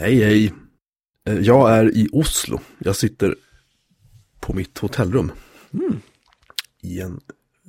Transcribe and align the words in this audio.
Hej 0.00 0.24
hej. 0.24 0.54
Eh, 1.26 1.38
Jag 1.38 1.70
är 1.76 1.96
i 1.96 2.08
Oslo. 2.12 2.60
Jag 2.78 2.96
sitter 2.96 3.34
på 4.40 4.52
mitt 4.52 4.78
hotellrum. 4.78 5.32
I 6.82 7.00
en 7.00 7.20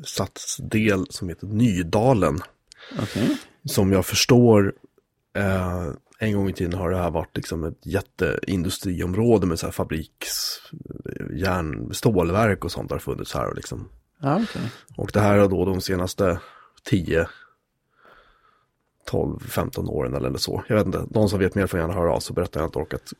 stadsdel 0.05 1.05
som 1.09 1.29
heter 1.29 1.47
Nydalen. 1.47 2.39
Okej. 3.01 3.37
Som 3.65 3.91
jag 3.91 4.05
förstår, 4.05 4.73
eh, 5.35 5.87
en 6.19 6.33
gång 6.33 6.49
i 6.49 6.53
tiden 6.53 6.79
har 6.79 6.89
det 6.91 6.97
här 6.97 7.11
varit 7.11 7.35
liksom 7.37 7.63
ett 7.63 7.85
jätteindustriområde 7.85 9.47
med 9.47 9.59
så 9.59 9.65
här 9.67 9.71
fabriks, 9.71 10.59
järn, 11.33 11.93
stålverk 11.93 12.65
och 12.65 12.71
sånt 12.71 12.91
har 12.91 12.99
funnits 12.99 13.33
här. 13.33 13.47
Och, 13.47 13.55
liksom. 13.55 13.89
Okej. 14.23 14.71
och 14.97 15.09
det 15.13 15.19
här 15.19 15.37
har 15.37 15.47
då 15.49 15.65
de 15.65 15.81
senaste 15.81 16.39
10, 16.83 17.27
12, 19.09 19.39
15 19.39 19.89
åren 19.89 20.13
eller 20.13 20.37
så. 20.37 20.63
Jag 20.67 20.75
vet 20.75 20.85
inte, 20.85 21.05
någon 21.09 21.29
som 21.29 21.39
vet 21.39 21.55
mer 21.55 21.67
får 21.67 21.79
gärna 21.79 21.93
höra 21.93 22.13
av 22.13 22.19
sig 22.19 22.31
och 22.31 22.35
berätta. 22.35 22.59
Jag 22.59 22.61
har 22.61 22.67
inte 22.67 22.79
orkat 22.79 23.13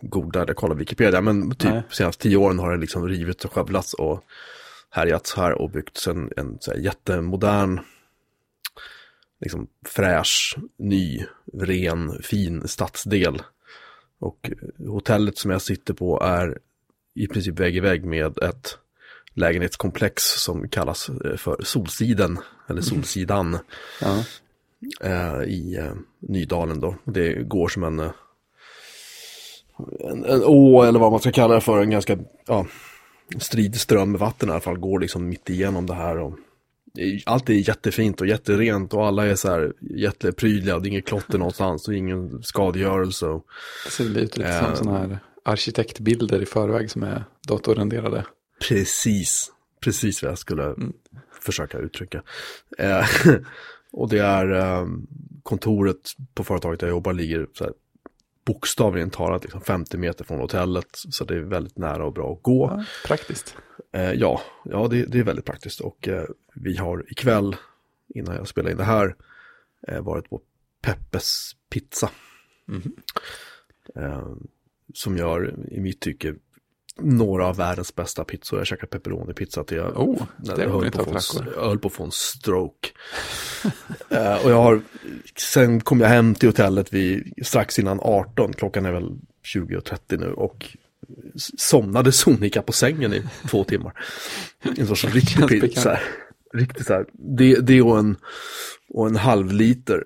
googla 0.00 0.42
eller 0.42 0.54
kolla 0.54 0.74
Wikipedia. 0.74 1.20
Men 1.20 1.50
typ 1.50 1.70
Nej. 1.70 1.82
senaste 1.90 2.22
10 2.22 2.36
åren 2.36 2.58
har 2.58 2.72
det 2.72 2.78
liksom 2.78 3.08
rivits 3.08 3.44
och 3.44 3.52
skövlats 3.52 3.94
och 3.94 4.24
härjats 4.90 5.34
här 5.34 5.52
och 5.52 5.70
byggts 5.70 6.08
en, 6.08 6.32
en 6.36 6.58
så 6.60 6.70
här 6.70 6.78
jättemodern, 6.78 7.80
liksom 9.40 9.66
fräsch, 9.86 10.56
ny, 10.78 11.24
ren, 11.52 12.22
fin 12.22 12.68
stadsdel. 12.68 13.42
Och 14.18 14.50
hotellet 14.86 15.38
som 15.38 15.50
jag 15.50 15.62
sitter 15.62 15.94
på 15.94 16.20
är 16.22 16.58
i 17.14 17.26
princip 17.26 17.60
vägg 17.60 17.76
i 17.76 17.80
vägg 17.80 18.04
med 18.04 18.38
ett 18.38 18.78
lägenhetskomplex 19.34 20.22
som 20.22 20.68
kallas 20.68 21.08
eh, 21.08 21.36
för 21.36 21.62
Solsiden, 21.62 22.38
eller 22.68 22.80
Solsidan, 22.80 23.58
Ja. 24.00 24.24
Eh, 25.00 25.42
i 25.42 25.76
eh, 25.76 25.92
Nydalen 26.18 26.80
då. 26.80 26.94
Det 27.04 27.32
går 27.32 27.68
som 27.68 27.84
en, 27.84 28.00
eh, 28.00 28.10
en, 30.00 30.24
en 30.24 30.44
å, 30.44 30.82
eller 30.82 30.98
vad 30.98 31.10
man 31.10 31.20
ska 31.20 31.32
kalla 31.32 31.54
det 31.54 31.60
för, 31.60 31.82
en 31.82 31.90
ganska, 31.90 32.18
ja, 32.46 32.66
strid 33.38 33.80
ström 33.80 34.10
med 34.10 34.20
vatten 34.20 34.48
i 34.48 34.52
alla 34.52 34.60
fall, 34.60 34.78
går 34.78 35.00
liksom 35.00 35.28
mitt 35.28 35.50
igenom 35.50 35.86
det 35.86 35.94
här. 35.94 36.18
Och 36.18 36.38
allt 37.26 37.50
är 37.50 37.54
jättefint 37.68 38.20
och 38.20 38.26
jätterent 38.26 38.94
och 38.94 39.06
alla 39.06 39.26
är 39.26 39.34
så 39.34 39.48
här 39.48 39.72
jätteprydliga 39.80 40.76
och 40.76 40.82
det 40.82 40.88
är 40.88 40.90
inget 40.90 41.06
klotter 41.06 41.38
någonstans 41.38 41.88
och 41.88 41.94
ingen 41.94 42.42
skadegörelse. 42.42 43.26
Och, 43.26 43.46
Det 43.84 43.90
ser 43.90 44.04
ut 44.18 44.36
lite 44.36 44.48
Eh. 44.48 44.64
som 44.66 44.76
sådana 44.76 44.98
här 44.98 45.18
arkitektbilder 45.42 46.42
i 46.42 46.46
förväg 46.46 46.90
som 46.90 47.02
är 47.02 47.24
datorrenderade. 47.48 48.24
Precis, 48.68 49.52
precis 49.80 50.22
vad 50.22 50.30
jag 50.30 50.38
skulle 50.38 50.74
försöka 51.40 51.78
uttrycka. 51.78 52.22
Och 53.92 54.08
det 54.08 54.18
är 54.18 54.50
eh, 54.50 54.86
kontoret 55.42 56.10
på 56.34 56.44
företaget 56.44 56.80
där 56.80 56.86
jag 56.86 56.94
jobbar 56.94 57.12
ligger 57.12 57.46
så 57.52 57.64
här, 57.64 57.72
bokstavligen 58.44 59.10
talat 59.10 59.42
liksom 59.42 59.60
50 59.60 59.96
meter 59.96 60.24
från 60.24 60.40
hotellet. 60.40 60.88
Så 60.92 61.24
det 61.24 61.34
är 61.34 61.40
väldigt 61.40 61.78
nära 61.78 62.04
och 62.04 62.12
bra 62.12 62.32
att 62.32 62.42
gå. 62.42 62.74
Ja, 62.76 62.84
praktiskt. 63.06 63.56
Eh, 63.92 64.12
ja, 64.12 64.40
ja 64.64 64.88
det, 64.88 65.04
det 65.04 65.18
är 65.18 65.22
väldigt 65.22 65.44
praktiskt. 65.44 65.80
Och 65.80 66.08
eh, 66.08 66.24
vi 66.54 66.76
har 66.76 67.12
ikväll, 67.12 67.56
innan 68.14 68.34
jag 68.34 68.48
spelar 68.48 68.70
in 68.70 68.76
det 68.76 68.84
här, 68.84 69.16
eh, 69.88 70.00
varit 70.00 70.30
på 70.30 70.40
Peppes 70.82 71.52
Pizza. 71.70 72.10
Eh, 73.94 74.32
som 74.94 75.16
gör, 75.16 75.54
i 75.70 75.80
mitt 75.80 76.00
tycke, 76.00 76.34
några 77.00 77.46
av 77.46 77.56
världens 77.56 77.94
bästa 77.94 78.24
pizzor. 78.24 78.58
Jag 78.58 78.66
käkade 78.66 78.98
pepperoni-pizza 78.98 79.64
till 79.64 79.76
jag, 79.76 79.96
Oh, 79.96 80.22
jag, 80.44 80.56
höll 80.56 80.90
på 80.90 81.00
en, 81.00 81.20
jag 81.56 81.68
höll 81.68 81.78
på 81.78 81.88
att 81.88 81.94
få 81.94 82.04
en 82.04 82.12
stroke. 82.12 82.88
eh, 84.08 84.44
och 84.44 84.50
jag 84.50 84.62
har, 84.62 84.82
sen 85.36 85.80
kom 85.80 86.00
jag 86.00 86.08
hem 86.08 86.34
till 86.34 86.48
hotellet 86.48 86.92
vid, 86.92 87.32
strax 87.42 87.78
innan 87.78 88.00
18, 88.02 88.52
klockan 88.52 88.86
är 88.86 88.92
väl 88.92 89.18
20.30 89.54 90.20
nu 90.20 90.32
och 90.32 90.76
somnade 91.58 92.12
sonika 92.12 92.62
på 92.62 92.72
sängen 92.72 93.14
i 93.14 93.22
två 93.48 93.64
timmar. 93.64 93.92
En 94.78 94.86
sorts 94.86 95.04
riktig 95.04 95.46
bekant. 95.60 95.78
så 95.78 95.88
här. 95.88 96.02
Riktigt 96.54 96.86
så 96.86 96.92
här. 96.92 97.06
Det, 97.12 97.54
det 97.54 97.82
och 97.82 97.98
en, 97.98 98.16
och 98.88 99.06
en 99.06 99.16
halv 99.16 99.52
liter 99.52 100.04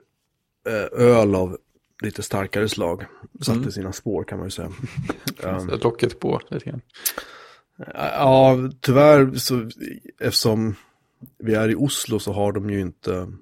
eh, 0.68 1.06
öl 1.06 1.34
av 1.34 1.58
lite 2.02 2.22
starkare 2.22 2.68
slag. 2.68 3.04
Satte 3.40 3.58
Mm. 3.58 3.72
sina 3.72 3.92
spår 3.92 4.24
kan 4.24 4.38
man 4.38 4.46
ju 4.46 4.50
säga. 4.50 4.72
Um, 5.42 5.68
Locket 5.82 6.20
på 6.20 6.40
lite 6.50 6.64
grann. 6.70 6.80
Ja, 7.94 8.58
tyvärr 8.80 9.34
så 9.34 9.70
eftersom 10.20 10.74
vi 11.38 11.54
är 11.54 11.68
i 11.68 11.74
Oslo 11.74 12.18
så 12.18 12.32
har 12.32 12.52
de 12.52 12.70
ju 12.70 12.80
inte 12.80 13.32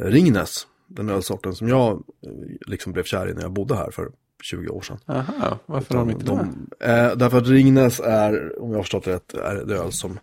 eh, 0.00 0.04
Ringnes, 0.04 0.66
den 0.86 1.08
ölsorten 1.08 1.54
som 1.54 1.68
jag 1.68 1.92
eh, 1.92 2.30
liksom 2.66 2.92
blev 2.92 3.04
kär 3.04 3.30
i 3.30 3.34
när 3.34 3.42
jag 3.42 3.52
bodde 3.52 3.74
här 3.74 3.90
för 3.90 4.10
20 4.42 4.68
år 4.68 4.80
sedan. 4.80 4.98
Aha, 5.06 5.58
varför 5.66 5.94
har 5.94 6.04
de 6.04 6.10
inte 6.10 6.24
det? 6.24 6.30
de, 6.30 6.70
eh, 6.80 7.16
därför 7.16 7.38
att 7.38 7.46
Ringnes 7.46 8.00
är, 8.00 8.62
om 8.62 8.70
jag 8.70 8.78
har 8.78 8.82
förstått 8.82 9.04
det 9.04 9.12
rätt, 9.12 9.34
är 9.34 9.64
det 9.64 9.76
öl 9.76 9.92
som 9.92 10.18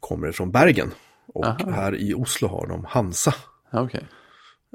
kommer 0.00 0.32
från 0.32 0.50
Bergen. 0.50 0.90
Och 1.26 1.46
Aha. 1.46 1.70
här 1.70 1.96
i 1.96 2.14
Oslo 2.14 2.48
har 2.48 2.66
de 2.66 2.84
Hansa. 2.84 3.34
Okej. 3.72 4.04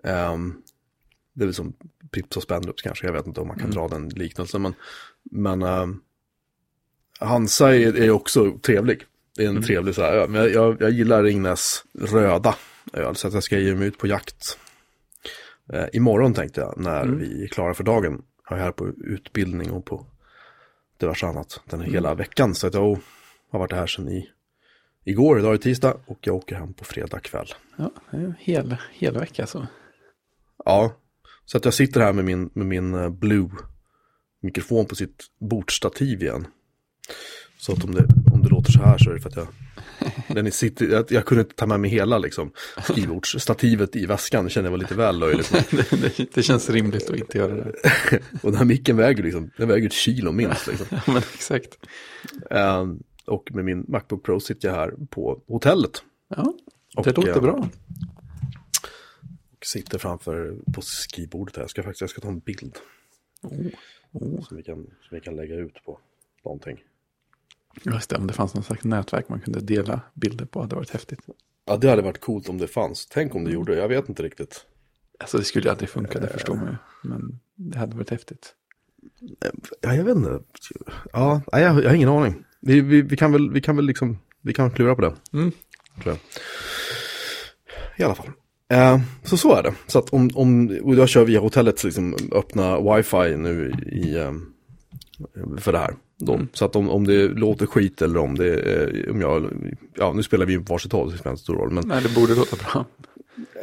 Ehm, 0.03 0.61
det 1.33 1.43
är 1.43 1.45
väl 1.45 1.53
som 1.53 1.73
Pripps 2.11 2.37
och 2.37 2.43
Spendrups 2.43 2.81
kanske, 2.81 3.05
jag 3.05 3.13
vet 3.13 3.27
inte 3.27 3.41
om 3.41 3.47
man 3.47 3.59
kan 3.59 3.71
dra 3.71 3.87
den 3.87 4.09
liknelsen. 4.09 4.61
Men, 4.61 4.73
men 5.23 5.61
ehm, 5.61 6.01
Hansa 7.19 7.75
är, 7.75 7.97
är 7.97 8.11
också 8.11 8.57
trevlig. 8.61 9.05
Det 9.35 9.45
är 9.45 9.49
en 9.49 9.63
trevlig 9.63 9.95
så 9.95 10.01
här 10.01 10.13
öl. 10.13 10.29
Men 10.29 10.41
jag, 10.41 10.51
jag, 10.51 10.81
jag 10.81 10.91
gillar 10.91 11.23
Ringnes 11.23 11.83
röda 11.99 12.55
öl, 12.93 13.15
så 13.15 13.27
att 13.27 13.33
jag 13.33 13.43
ska 13.43 13.59
ge 13.59 13.75
mig 13.75 13.87
ut 13.87 13.97
på 13.97 14.07
jakt. 14.07 14.57
Eh, 15.73 15.85
imorgon 15.93 16.33
tänkte 16.33 16.61
jag, 16.61 16.73
när 16.77 17.05
vi 17.05 17.43
är 17.43 17.47
klara 17.47 17.73
för 17.73 17.83
dagen. 17.83 18.21
Jag 18.49 18.59
är 18.59 18.63
här 18.63 18.71
på 18.71 18.87
utbildning 18.87 19.71
och 19.71 19.85
på 19.85 20.05
diverse 20.97 21.25
annat 21.25 21.61
den 21.69 21.81
här 21.81 21.87
hela 21.87 22.13
veckan. 22.13 22.55
Så 22.55 22.67
att 22.67 22.73
jag 22.73 22.99
har 23.51 23.59
varit 23.59 23.71
här 23.71 23.87
sedan 23.87 24.09
i, 24.09 24.29
igår, 25.03 25.39
idag 25.39 25.53
är 25.53 25.57
tisdag 25.57 25.97
och 26.05 26.17
jag 26.21 26.35
åker 26.35 26.55
hem 26.55 26.73
på 26.73 26.83
fredag 26.83 27.19
kväll. 27.19 27.47
Ja, 27.77 27.91
hel, 28.39 28.75
hel 28.91 29.19
vecka 29.19 29.47
så. 29.47 29.67
Ja, 30.65 30.95
så 31.45 31.57
att 31.57 31.65
jag 31.65 31.73
sitter 31.73 32.01
här 32.01 32.13
med 32.13 32.25
min, 32.25 32.49
med 32.53 32.65
min 32.65 32.93
eh, 32.93 33.09
Blue-mikrofon 33.09 34.85
på 34.85 34.95
sitt 34.95 35.23
bordstativ 35.39 36.21
igen. 36.21 36.47
Så 37.57 37.73
att 37.73 37.83
om 37.83 37.95
det, 37.95 38.07
om 38.43 38.49
det 38.49 38.55
låter 38.55 38.71
så 38.71 38.79
här 38.79 38.97
så 38.97 39.09
är 39.09 39.13
det 39.13 39.19
för 39.19 39.29
att 39.29 39.35
jag, 39.35 39.47
den 40.27 40.47
är 40.47 40.51
sitter, 40.51 40.87
jag, 40.87 41.11
jag 41.11 41.25
kunde 41.25 41.41
inte 41.41 41.55
ta 41.55 41.65
med 41.65 41.79
mig 41.79 41.89
hela 41.89 42.17
liksom, 42.17 42.51
skrivbordsstativet 42.83 43.95
i 43.95 44.05
väskan, 44.05 44.49
kände 44.49 44.67
jag 44.67 44.71
var 44.71 44.77
lite 44.77 44.95
väl 44.95 45.19
löjligt. 45.19 45.51
det, 45.71 46.17
det, 46.17 46.33
det 46.33 46.43
känns 46.43 46.69
rimligt 46.69 47.09
att 47.09 47.15
inte 47.15 47.37
göra 47.37 47.55
det. 47.55 47.71
Och 48.41 48.51
den 48.51 48.55
här 48.55 48.65
micken 48.65 48.97
väger 48.97 49.23
liksom, 49.23 49.51
den 49.57 49.67
väger 49.67 49.87
ett 49.87 49.93
kilo 49.93 50.31
minst 50.31 50.67
liksom. 50.67 50.87
Ja, 50.91 51.01
men 51.07 51.17
exakt. 51.17 51.77
Eh, 52.49 52.85
och 53.25 53.51
med 53.51 53.65
min 53.65 53.85
Macbook 53.87 54.23
Pro 54.23 54.39
sitter 54.39 54.67
jag 54.67 54.75
här 54.75 54.93
på 55.09 55.41
hotellet. 55.47 56.03
Ja, 56.27 56.53
Och, 56.95 57.05
det 57.05 57.17
låter 57.17 57.35
eh, 57.35 57.41
bra. 57.41 57.69
Och 59.57 59.65
sitter 59.65 59.97
framför 59.97 60.55
på 60.73 60.81
skrivbordet 60.81 61.55
här. 61.55 61.63
Jag 61.63 61.69
ska 61.69 61.83
faktiskt 61.83 62.01
jag 62.01 62.09
ska 62.09 62.21
ta 62.21 62.27
en 62.27 62.39
bild. 62.39 62.77
Som, 64.47 64.57
vi 64.57 64.63
kan, 64.63 64.75
som 64.75 65.09
vi 65.11 65.19
kan 65.19 65.35
lägga 65.35 65.55
ut 65.55 65.83
på 65.85 65.99
någonting. 66.43 66.83
Just 67.81 68.09
det, 68.09 68.15
om 68.15 68.27
det 68.27 68.33
fanns 68.33 68.53
någon 68.53 68.63
slags 68.63 68.83
nätverk 68.83 69.29
man 69.29 69.39
kunde 69.39 69.59
dela 69.59 70.01
bilder 70.13 70.45
på 70.45 70.59
hade 70.59 70.69
det 70.69 70.75
varit 70.75 70.89
häftigt. 70.89 71.19
Ja, 71.65 71.77
det 71.77 71.89
hade 71.89 72.01
varit 72.01 72.21
coolt 72.21 72.49
om 72.49 72.57
det 72.57 72.67
fanns. 72.67 73.05
Tänk 73.05 73.35
om 73.35 73.43
det 73.43 73.51
gjorde, 73.51 73.75
jag 73.75 73.87
vet 73.87 74.09
inte 74.09 74.23
riktigt. 74.23 74.65
Alltså 75.19 75.37
det 75.37 75.43
skulle 75.43 75.65
ju 75.65 75.71
aldrig 75.71 75.89
funka, 75.89 76.19
det 76.19 76.27
förstår 76.27 76.55
man 76.55 76.67
ju. 76.67 76.75
Men 77.09 77.39
det 77.55 77.77
hade 77.77 77.95
varit 77.95 78.09
häftigt. 78.09 78.53
Ja, 79.81 79.95
jag 79.95 80.03
vet 80.03 80.15
inte. 80.15 80.39
Ja, 81.13 81.41
jag 81.51 81.73
har 81.73 81.93
ingen 81.93 82.09
aning. 82.09 82.43
Vi, 82.61 82.81
vi, 82.81 83.01
vi 83.01 83.17
kan 83.17 83.31
väl, 83.31 83.51
vi 83.51 83.61
kan 83.61 83.75
väl 83.75 83.85
liksom, 83.85 84.17
vi 84.41 84.53
kan 84.53 84.71
klura 84.71 84.95
på 84.95 85.01
det. 85.01 85.13
Mm. 85.33 85.51
Tror 86.03 86.15
jag. 86.15 86.17
I 87.97 88.03
alla 88.03 88.15
fall. 88.15 88.29
Eh, 88.69 89.01
så 89.23 89.37
så 89.37 89.55
är 89.55 89.63
det. 89.63 89.73
Så 89.87 89.99
att 89.99 90.09
om, 90.09 90.29
om 90.33 90.79
och 90.83 90.95
jag 90.95 91.09
kör 91.09 91.25
via 91.25 91.39
hotellets 91.39 91.83
liksom 91.83 92.17
öppna 92.31 92.95
wifi 92.95 93.37
nu 93.37 93.71
i, 93.91 94.15
eh, 94.15 94.31
för 95.59 95.71
det 95.71 95.77
här. 95.77 95.95
Då. 96.17 96.39
Så 96.53 96.65
att 96.65 96.75
om, 96.75 96.89
om 96.89 97.07
det 97.07 97.27
låter 97.27 97.65
skit 97.65 98.01
eller 98.01 98.19
om 98.19 98.35
det, 98.37 98.53
eh, 98.55 99.11
om 99.11 99.21
jag, 99.21 99.49
ja 99.95 100.13
nu 100.13 100.23
spelar 100.23 100.45
vi 100.45 100.57
på 100.57 100.73
varsitt 100.73 100.91
håll, 100.91 101.11
det 101.11 101.17
spelar 101.17 101.31
inte 101.31 101.43
stor 101.43 101.55
roll. 101.55 101.71
Men 101.71 101.87
Nej, 101.87 102.03
det 102.03 102.15
borde 102.15 102.35
låta 102.35 102.55
bra. 102.55 102.85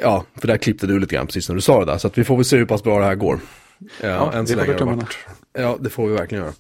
ja, 0.03 0.25
för 0.37 0.47
där 0.47 0.57
klippte 0.57 0.87
du 0.87 0.99
lite 0.99 1.15
grann 1.15 1.27
precis 1.27 1.49
när 1.49 1.55
du 1.57 1.61
sa 1.63 1.81
det 1.85 1.93
där. 1.93 1.99
Så 1.99 2.07
att 2.07 2.19
vi 2.19 2.25
får 2.25 2.37
väl 2.37 2.45
se 2.45 2.57
hur 2.57 2.65
pass 2.67 2.83
bra 2.83 2.99
det 2.99 3.05
här 3.05 3.15
går. 3.15 3.39
Ja, 4.01 4.33
än 4.33 4.47
så 4.47 4.57
länge 4.57 4.73
har 4.73 4.87
varit. 4.97 5.19
Ja, 5.53 5.77
det 5.81 5.91
får 5.91 6.07
vi 6.09 6.15
verkligen 6.15 6.45
göra. 6.45 6.55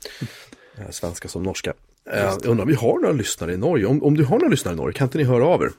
Eh, 0.78 0.90
Svenska 0.90 1.28
som 1.28 1.42
norska. 1.42 1.72
Eh, 2.12 2.18
Jag 2.20 2.46
undrar 2.46 2.62
om 2.64 2.68
vi 2.68 2.74
har 2.74 2.98
några 2.98 3.12
lyssnare 3.12 3.52
i 3.52 3.56
Norge. 3.56 3.86
Om, 3.86 4.02
om 4.02 4.16
du 4.16 4.24
har 4.24 4.38
några 4.38 4.50
lyssnare 4.50 4.74
i 4.74 4.76
Norge, 4.76 4.92
kan 4.98 5.06
inte 5.06 5.18
ni 5.18 5.24
höra 5.24 5.46
av 5.46 5.62
er? 5.62 5.70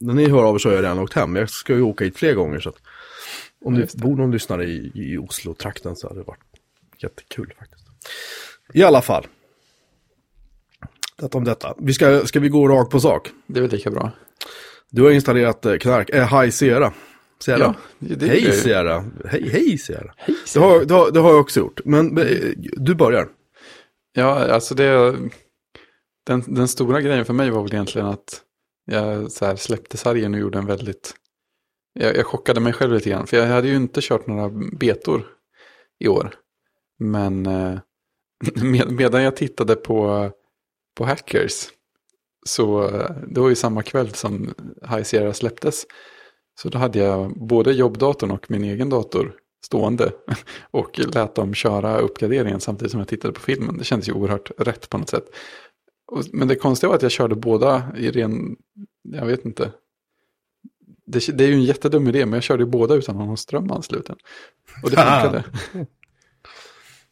När 0.00 0.14
ni 0.14 0.28
hör 0.28 0.44
av 0.44 0.54
er 0.54 0.58
så 0.58 0.68
har 0.68 0.74
jag 0.76 0.82
redan 0.84 0.98
åkt 0.98 1.12
hem. 1.14 1.36
Jag 1.36 1.50
ska 1.50 1.74
ju 1.74 1.82
åka 1.82 2.04
hit 2.04 2.16
fler 2.18 2.34
gånger. 2.34 2.60
Så 2.60 2.68
att 2.68 2.76
om 3.64 3.74
det 3.74 3.94
bor 3.94 4.16
någon 4.16 4.30
lyssnare 4.30 4.64
i, 4.64 4.92
i 4.94 5.18
Oslo-trakten 5.18 5.96
så 5.96 6.08
hade 6.08 6.20
det 6.20 6.24
varit 6.26 6.40
jättekul 7.02 7.52
faktiskt. 7.58 7.84
I 8.74 8.82
alla 8.82 9.02
fall. 9.02 9.26
Detta 11.16 11.38
om 11.38 11.44
detta. 11.44 11.74
Vi 11.78 11.94
ska, 11.94 12.26
ska 12.26 12.40
vi 12.40 12.48
gå 12.48 12.68
rakt 12.68 12.90
på 12.90 13.00
sak? 13.00 13.30
Det 13.46 13.58
är 13.58 13.62
väl 13.62 13.70
lika 13.70 13.90
bra. 13.90 14.10
Du 14.90 15.02
har 15.02 15.10
installerat 15.10 15.66
eh, 15.66 15.76
knark, 15.76 16.10
eh, 16.10 16.40
High 16.40 16.50
Sierra. 16.50 16.92
Sierra. 17.40 17.74
Ja, 17.98 18.06
det 18.16 18.26
hej 18.26 18.52
Sierra. 18.52 19.04
Hej, 19.24 19.48
hej 19.52 19.78
Sierra. 19.78 20.14
Hej, 20.16 20.36
Det 20.54 20.60
har, 20.60 20.84
det, 20.84 20.94
har, 20.94 21.10
det 21.10 21.20
har 21.20 21.30
jag 21.30 21.40
också 21.40 21.60
gjort. 21.60 21.80
Men 21.84 22.18
eh, 22.18 22.26
du 22.56 22.94
börjar. 22.94 23.28
Ja, 24.12 24.52
alltså 24.52 24.74
det... 24.74 25.16
Den, 26.26 26.44
den 26.46 26.68
stora 26.68 27.00
grejen 27.00 27.24
för 27.24 27.34
mig 27.34 27.50
var 27.50 27.62
väl 27.62 27.74
egentligen 27.74 28.06
att 28.06 28.42
jag 28.84 29.32
så 29.32 29.46
här, 29.46 29.56
släppte 29.56 29.96
sargen 29.96 30.34
och 30.34 30.40
gjorde 30.40 30.58
en 30.58 30.66
väldigt... 30.66 31.14
Jag, 31.92 32.16
jag 32.16 32.26
chockade 32.26 32.60
mig 32.60 32.72
själv 32.72 32.92
lite 32.92 33.10
grann, 33.10 33.26
för 33.26 33.36
jag 33.36 33.46
hade 33.46 33.68
ju 33.68 33.76
inte 33.76 34.00
kört 34.02 34.26
några 34.26 34.50
betor 34.72 35.26
i 35.98 36.08
år. 36.08 36.34
Men 36.98 37.46
eh, 37.46 37.78
med, 38.62 38.92
medan 38.92 39.22
jag 39.22 39.36
tittade 39.36 39.76
på, 39.76 40.30
på 40.96 41.04
Hackers, 41.04 41.68
så 42.46 42.84
eh, 42.84 43.10
det 43.26 43.40
var 43.40 43.48
ju 43.48 43.54
samma 43.54 43.82
kväll 43.82 44.14
som 44.14 44.54
High 44.90 45.02
Sierra 45.02 45.32
släpptes. 45.32 45.86
Så 46.60 46.68
då 46.68 46.78
hade 46.78 46.98
jag 46.98 47.38
både 47.38 47.72
jobbdatorn 47.72 48.30
och 48.30 48.50
min 48.50 48.64
egen 48.64 48.88
dator 48.90 49.34
stående 49.64 50.12
och 50.70 50.98
lät 50.98 51.34
dem 51.34 51.54
köra 51.54 51.98
uppgraderingen 51.98 52.60
samtidigt 52.60 52.90
som 52.90 53.00
jag 53.00 53.08
tittade 53.08 53.34
på 53.34 53.40
filmen. 53.40 53.78
Det 53.78 53.84
kändes 53.84 54.08
ju 54.08 54.12
oerhört 54.12 54.50
rätt 54.58 54.90
på 54.90 54.98
något 54.98 55.08
sätt. 55.08 55.24
Men 56.32 56.48
det 56.48 56.54
konstiga 56.54 56.88
var 56.88 56.96
att 56.96 57.02
jag 57.02 57.12
körde 57.12 57.34
båda 57.34 57.92
i 57.96 58.10
ren, 58.10 58.56
jag 59.02 59.26
vet 59.26 59.44
inte. 59.44 59.72
Det, 61.06 61.38
det 61.38 61.44
är 61.44 61.48
ju 61.48 61.54
en 61.54 61.64
jättedum 61.64 62.08
idé, 62.08 62.26
men 62.26 62.34
jag 62.34 62.42
körde 62.42 62.62
ju 62.62 62.70
båda 62.70 62.94
utan 62.94 63.14
att 63.14 63.20
ha 63.20 63.26
någon 63.26 63.36
ström 63.36 63.70
ansluten. 63.70 64.16
Och 64.82 64.90
det 64.90 64.96
funkade. 64.96 65.44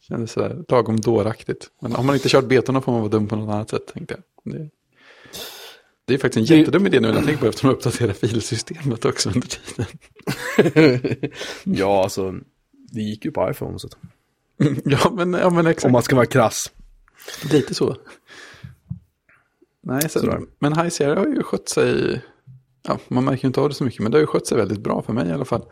Kändes 0.07 0.31
sådär 0.31 0.63
lagom 0.69 1.01
dåraktigt. 1.01 1.69
Men 1.81 1.91
har 1.91 2.03
man 2.03 2.15
inte 2.15 2.29
kört 2.29 2.45
betorna 2.45 2.81
får 2.81 2.91
man 2.91 3.01
vara 3.01 3.11
dum 3.11 3.27
på 3.27 3.35
något 3.35 3.53
annat 3.53 3.69
sätt, 3.69 3.93
tänkte 3.93 4.15
jag. 4.15 4.53
Det, 4.53 4.69
det 6.05 6.13
är 6.13 6.17
faktiskt 6.17 6.51
en 6.51 6.57
jättedum 6.57 6.87
idé 6.87 6.99
nu 6.99 7.07
när 7.07 7.15
jag 7.15 7.25
tänker 7.25 7.39
på 7.39 7.45
det, 7.45 7.49
eftersom 7.49 7.69
de 7.69 7.75
uppdaterar 7.75 8.13
filsystemet 8.13 9.05
också 9.05 9.29
under 9.29 9.47
tiden. 9.47 11.31
ja, 11.63 12.03
alltså. 12.03 12.35
Det 12.91 13.01
gick 13.01 13.25
ju 13.25 13.31
på 13.31 13.51
iPhone. 13.51 13.79
Så. 13.79 13.89
ja, 14.85 15.11
men, 15.15 15.33
ja, 15.33 15.49
men 15.49 15.67
exakt. 15.67 15.85
Om 15.85 15.91
man 15.91 16.03
ska 16.03 16.15
vara 16.15 16.25
krass. 16.25 16.71
Lite 17.51 17.73
så. 17.73 17.95
Nej, 19.81 20.09
så, 20.09 20.19
Sådär. 20.19 20.41
men 20.59 20.73
High 20.73 20.89
Sierra 20.89 21.19
har 21.19 21.27
ju 21.27 21.43
skött 21.43 21.69
sig, 21.69 22.21
ja, 22.83 22.99
man 23.07 23.25
märker 23.25 23.43
ju 23.43 23.47
inte 23.47 23.61
av 23.61 23.69
det 23.69 23.75
så 23.75 23.83
mycket, 23.83 23.99
men 23.99 24.11
det 24.11 24.17
har 24.17 24.21
ju 24.21 24.27
skött 24.27 24.47
sig 24.47 24.57
väldigt 24.57 24.79
bra 24.79 25.01
för 25.01 25.13
mig 25.13 25.27
i 25.27 25.31
alla 25.31 25.45
fall. 25.45 25.65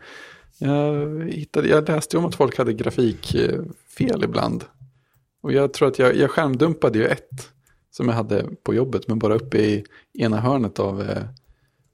Jag, 0.58 1.24
hittade, 1.30 1.68
jag 1.68 1.88
läste 1.88 2.18
om 2.18 2.24
att 2.24 2.34
folk 2.34 2.58
hade 2.58 2.72
grafikfel 2.72 4.24
ibland. 4.24 4.64
Och 5.40 5.52
jag 5.52 5.72
tror 5.72 5.88
att 5.88 5.98
jag, 5.98 6.16
jag 6.16 6.30
skärmdumpade 6.30 6.98
ju 6.98 7.06
ett 7.06 7.50
som 7.90 8.08
jag 8.08 8.16
hade 8.16 8.48
på 8.62 8.74
jobbet, 8.74 9.08
men 9.08 9.18
bara 9.18 9.34
uppe 9.34 9.58
i 9.58 9.84
ena 10.18 10.40
hörnet 10.40 10.78
av 10.78 11.02
eh, 11.02 11.22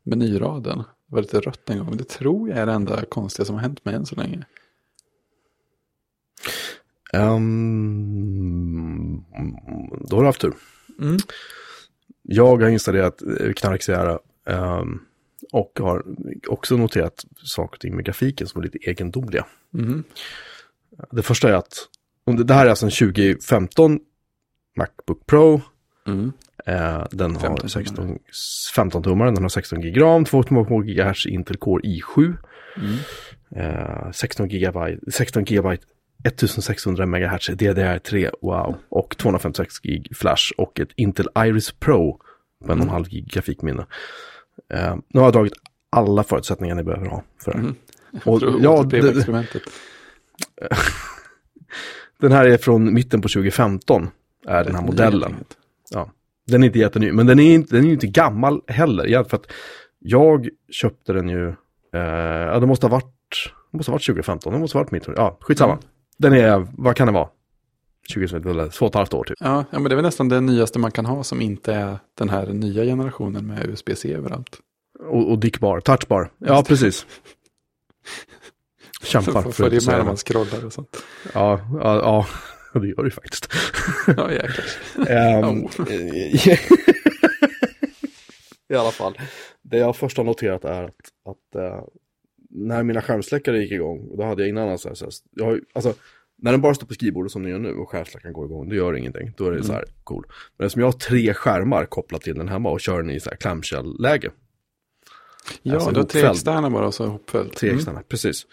menyraden. 0.02 0.78
Det 0.78 1.14
var 1.14 1.22
lite 1.22 1.40
rött 1.40 1.70
en 1.70 1.78
gång, 1.78 1.96
det 1.96 2.08
tror 2.08 2.48
jag 2.48 2.58
är 2.58 2.66
det 2.66 2.72
enda 2.72 3.04
konstiga 3.04 3.46
som 3.46 3.54
har 3.54 3.62
hänt 3.62 3.84
mig 3.84 3.94
än 3.94 4.06
så 4.06 4.14
länge. 4.14 4.44
Ehm, 7.12 9.24
då 10.08 10.16
har 10.16 10.22
du 10.22 10.26
haft 10.26 10.40
tur. 10.40 10.54
Mm. 11.00 11.16
Jag 12.22 12.62
har 12.62 12.68
installerat 12.68 13.22
eh, 13.22 13.52
Knark 13.52 13.82
Sierra. 13.82 14.18
ehm, 14.46 15.00
och 15.52 15.72
har 15.78 16.04
också 16.48 16.76
noterat 16.76 17.24
saker 17.44 17.76
och 17.76 17.80
ting 17.80 17.96
med 17.96 18.04
grafiken 18.04 18.46
som 18.46 18.60
är 18.60 18.64
lite 18.64 18.78
egendomliga. 18.78 19.46
Mm. 19.74 20.04
Det 21.10 21.22
första 21.22 21.48
är 21.48 21.52
att, 21.52 21.88
det 22.24 22.54
här 22.54 22.66
är 22.66 22.70
alltså 22.70 22.86
en 22.86 22.92
2015 22.92 24.00
Macbook 24.76 25.26
Pro. 25.26 25.60
Mm. 26.06 26.32
Eh, 26.66 27.06
den 27.10 27.36
har 27.36 27.40
15 27.40 27.68
16, 27.68 28.18
15 28.74 29.02
tummar, 29.02 29.26
den 29.26 29.42
har 29.42 29.48
16 29.48 29.80
GB 29.80 30.00
RAM, 30.00 30.24
2,2 30.24 30.82
GHz 30.82 31.26
Intel 31.26 31.56
Core 31.56 31.82
i7. 31.82 32.36
Mm. 32.76 32.96
Eh, 33.56 34.10
16 34.10 34.48
GB, 34.48 34.96
16 35.12 35.44
GB 35.44 35.78
1600 36.24 37.06
MHz 37.06 37.50
DDR3, 37.50 38.30
wow. 38.42 38.76
Och 38.88 39.16
256 39.18 39.78
GB 39.78 40.14
Flash 40.14 40.52
och 40.56 40.80
ett 40.80 40.88
Intel 40.96 41.28
Iris 41.36 41.72
Pro 41.72 42.20
på 42.66 42.72
1,5 42.72 43.08
GB 43.08 43.26
grafikminne. 43.32 43.86
Eh, 44.74 44.96
nu 45.08 45.20
har 45.20 45.26
jag 45.26 45.32
dragit 45.32 45.52
alla 45.90 46.22
förutsättningar 46.24 46.74
ni 46.74 46.82
behöver 46.82 47.06
ha 47.06 47.22
för 47.44 47.52
det 47.52 47.58
här. 47.58 47.64
Mm. 47.64 47.76
Och, 48.24 48.40
Tror- 48.40 48.62
ja, 48.62 48.82
det 48.82 48.98
experimentet. 48.98 49.62
den 52.20 52.32
här 52.32 52.44
är 52.44 52.56
från 52.56 52.94
mitten 52.94 53.20
på 53.20 53.28
2015, 53.28 54.10
är 54.46 54.64
den 54.64 54.74
här 54.74 54.82
modellen. 54.82 55.34
Ja, 55.90 56.10
den 56.46 56.62
är 56.62 56.66
inte 56.66 56.78
jätteny, 56.78 57.12
men 57.12 57.26
den 57.26 57.38
är 57.38 57.54
inte, 57.54 57.76
den 57.76 57.84
är 57.84 57.92
inte 57.92 58.06
gammal 58.06 58.60
heller. 58.66 59.24
För 59.24 59.36
att 59.36 59.46
jag 59.98 60.48
köpte 60.70 61.12
den 61.12 61.28
ju, 61.28 61.48
eh, 61.94 62.00
ja 62.46 62.58
det 62.60 62.66
måste 62.66 62.86
ha 62.86 62.90
varit, 62.90 63.52
det 63.70 63.76
måste 63.76 63.90
ha 63.90 63.94
varit 63.94 64.06
2015, 64.06 64.52
det 64.52 64.58
måste 64.58 64.78
ha 64.78 64.82
varit 64.82 64.90
mitten, 64.90 65.14
ja 65.16 65.38
skitsamma. 65.40 65.72
Mm. 65.72 65.84
Den 66.18 66.32
är, 66.32 66.66
vad 66.72 66.96
kan 66.96 67.06
det 67.06 67.12
vara? 67.12 67.28
20, 68.08 68.36
eller 68.36 68.68
två 68.68 68.86
och 68.86 68.90
ett 68.90 68.94
halvt 68.94 69.14
år 69.14 69.24
typ. 69.24 69.36
Ja, 69.40 69.64
ja, 69.70 69.78
men 69.78 69.84
det 69.84 69.94
är 69.94 69.96
väl 69.96 70.04
nästan 70.04 70.28
det 70.28 70.40
nyaste 70.40 70.78
man 70.78 70.90
kan 70.90 71.06
ha 71.06 71.24
som 71.24 71.40
inte 71.40 71.74
är 71.74 71.98
den 72.18 72.28
här 72.28 72.46
nya 72.46 72.84
generationen 72.84 73.46
med 73.46 73.66
USB-C 73.66 74.14
överallt. 74.14 74.58
Och, 74.98 75.30
och 75.30 75.38
dickbar, 75.38 75.80
touchbar, 75.80 76.30
ja 76.38 76.64
precis. 76.68 77.06
Kämpar 79.02 79.32
För 79.32 79.48
att 79.48 79.54
följer 79.54 79.86
med 79.86 79.98
när 79.98 80.04
man 80.04 80.16
scrollar 80.16 80.64
och 80.64 80.72
sånt. 80.72 80.96
Ja, 81.34 81.60
ja, 81.80 81.96
ja, 81.96 82.26
det 82.80 82.88
gör 82.88 83.04
ju 83.04 83.10
faktiskt. 83.10 83.52
Ja, 84.06 84.32
jäklar. 84.32 84.64
Ehm. 85.08 85.68
I 88.68 88.74
alla 88.74 88.90
fall. 88.90 89.18
Det 89.62 89.78
jag 89.78 89.96
först 89.96 90.16
har 90.16 90.24
noterat 90.24 90.64
är 90.64 90.82
att, 90.82 90.90
att 91.24 91.54
eh, 91.54 91.84
när 92.50 92.82
mina 92.82 93.02
skärmsläckare 93.02 93.58
gick 93.58 93.72
igång, 93.72 94.16
då 94.16 94.24
hade 94.24 94.42
jag 94.42 94.48
innan 94.48 94.68
alltså, 94.68 94.94
så 94.94 95.04
här, 95.04 95.12
jag 95.30 95.44
har, 95.44 95.60
alltså 95.72 95.94
när 96.42 96.52
den 96.52 96.60
bara 96.60 96.74
står 96.74 96.86
på 96.86 96.94
skrivbordet 96.94 97.32
som 97.32 97.42
den 97.42 97.50
gör 97.52 97.58
nu 97.58 97.72
och 97.74 97.90
skärmsläckaren 97.90 98.32
går 98.32 98.46
igång, 98.46 98.68
då 98.68 98.74
gör 98.74 98.92
det 98.92 98.98
ingenting. 98.98 99.32
Då 99.36 99.46
är 99.46 99.50
det 99.52 99.64
så 99.64 99.72
här 99.72 99.84
cool. 100.04 100.24
Men 100.56 100.66
eftersom 100.66 100.80
jag 100.80 100.86
har 100.86 100.92
tre 100.92 101.34
skärmar 101.34 101.84
kopplat 101.86 102.22
till 102.22 102.34
den 102.34 102.48
hemma 102.48 102.70
och 102.70 102.80
kör 102.80 103.02
den 103.02 103.10
i 103.10 103.20
så 103.20 103.30
här 103.30 103.36
clamshell-läge, 103.36 104.30
Ja, 105.62 105.74
Alltså 105.74 105.90
du 105.90 105.96
har 106.00 106.04
tre 106.06 106.22
externa 106.26 106.70
bara 106.70 106.86
och 106.86 106.94
så 106.94 107.04
ihopfällt. 107.04 107.56
tre 107.56 107.68
Mm. 107.68 107.78
externa, 107.78 108.02
precis. 108.08 108.46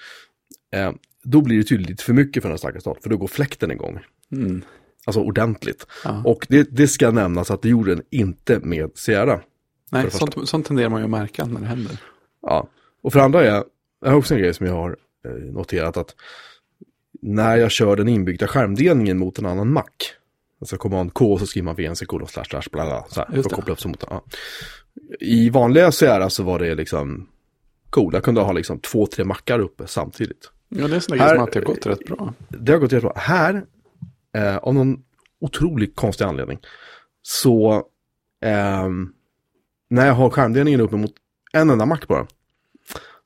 Eh, 0.76 0.92
då 1.24 1.42
blir 1.42 1.58
det 1.58 1.64
tydligt 1.64 2.02
för 2.02 2.14
mycket 2.14 2.44
för 2.44 2.50
en 2.52 2.58
starka 2.58 2.80
start, 2.80 2.98
för 3.04 3.10
då 3.10 3.18
går 3.18 3.28
fläkten 3.28 3.72
igång. 3.72 4.00
Mm. 4.32 4.62
Alltså 5.06 5.22
ordentligt. 5.22 5.88
Ja. 6.04 6.22
Och 6.26 6.46
det, 6.50 6.68
det 6.72 6.88
ska 6.88 7.12
nämnas 7.12 7.52
att 7.52 7.62
det 7.62 7.70
gjorde 7.70 7.96
den 7.96 8.04
inte 8.10 8.60
med 8.60 8.92
Sierra. 8.96 9.42
Nej, 9.92 10.04
det 10.06 10.12
sånt, 10.12 10.50
sånt 10.50 10.66
tenderar 10.68 10.90
man 10.90 11.00
ju 11.02 11.04
att 11.06 11.10
märka 11.12 11.46
när 11.46 11.60
det 11.62 11.68
händer. 11.68 11.98
Ja, 12.42 12.68
och 13.02 13.12
för 13.14 13.20
det 13.20 13.26
andra 13.26 13.46
är, 13.46 13.64
jag 14.02 14.10
har 14.10 14.18
också 14.18 14.34
en 14.34 14.40
grej 14.40 14.54
som 14.54 14.66
jag 14.66 14.74
har 14.74 14.98
eh, 15.26 15.32
noterat 15.32 15.98
att 15.98 16.16
när 17.22 17.58
jag 17.58 17.72
kör 17.72 17.96
den 17.96 18.08
inbyggda 18.08 18.48
skärmdelningen 18.48 19.18
mot 19.18 19.40
en 19.40 19.46
annan 19.46 19.72
Mac, 19.74 19.84
alltså 20.62 20.78
command 20.78 21.14
K 21.14 21.38
så 21.40 21.46
skriver 21.48 21.66
man 21.66 21.76
VNC 21.76 22.06
kolon 22.06 22.28
slash 22.28 22.44
slash 22.44 22.64
bla 22.72 22.86
bla, 22.86 23.06
så 23.10 23.20
här, 23.20 23.28
för 23.32 23.40
att 23.40 23.54
koppla 23.54 23.74
upp 23.74 23.82
sig 23.82 23.90
mot 23.92 24.04
ja. 24.10 24.24
I 25.20 25.50
vanliga 25.50 25.92
Sierra 25.92 26.30
så 26.30 26.44
var 26.44 26.60
det 26.60 26.76
liksom 26.76 27.28
cool, 27.90 28.14
jag 28.14 28.24
kunde 28.24 28.42
ha 28.42 28.52
liksom 28.52 28.80
två, 28.80 29.06
tre 29.06 29.26
mackar 29.26 29.60
uppe 29.60 29.88
samtidigt. 29.88 30.52
Ja, 30.70 30.88
det 30.88 30.94
är 30.94 30.96
en 30.96 31.02
sån 31.02 31.18
där 31.18 31.24
Här- 31.24 31.30
grej 31.30 31.38
som 31.38 31.44
alltid 31.44 31.64
har 31.68 31.74
gått 31.74 31.86
rätt 31.86 32.06
bra. 32.06 32.34
Det 32.50 32.72
har 32.72 32.80
gått 32.80 32.92
jättebra. 32.92 33.14
Här, 33.16 33.66
eh, 34.36 34.58
av 34.58 34.74
någon 34.74 35.04
otroligt 35.42 35.96
konstig 35.96 36.26
anledning, 36.26 36.60
så 37.22 37.84
ehm, 38.42 39.10
när 39.90 40.08
jag 40.08 40.14
har 40.14 40.30
skärmdelningen 40.30 40.82
uppe 40.82 40.96
mot 40.96 41.14
en 41.54 41.70
enda 41.70 41.86
Mac 41.86 42.00
bara, 42.08 42.28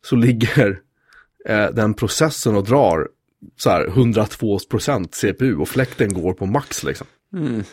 så 0.06 0.16
ligger 0.16 0.82
eh, 1.46 1.70
den 1.70 1.94
processen 1.94 2.56
och 2.56 2.64
drar 2.64 3.10
så 3.58 3.70
här 3.70 3.88
102% 3.88 5.08
CPU 5.12 5.56
och 5.56 5.70
fläkten 5.70 6.14
går 6.14 6.34
på 6.34 6.46
max 6.46 6.84
liksom. 6.84 7.08
Mm. 7.36 7.64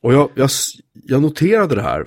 Och 0.00 0.14
jag, 0.14 0.30
jag, 0.34 0.50
jag 0.92 1.22
noterade 1.22 1.74
det 1.74 1.82
här 1.82 2.06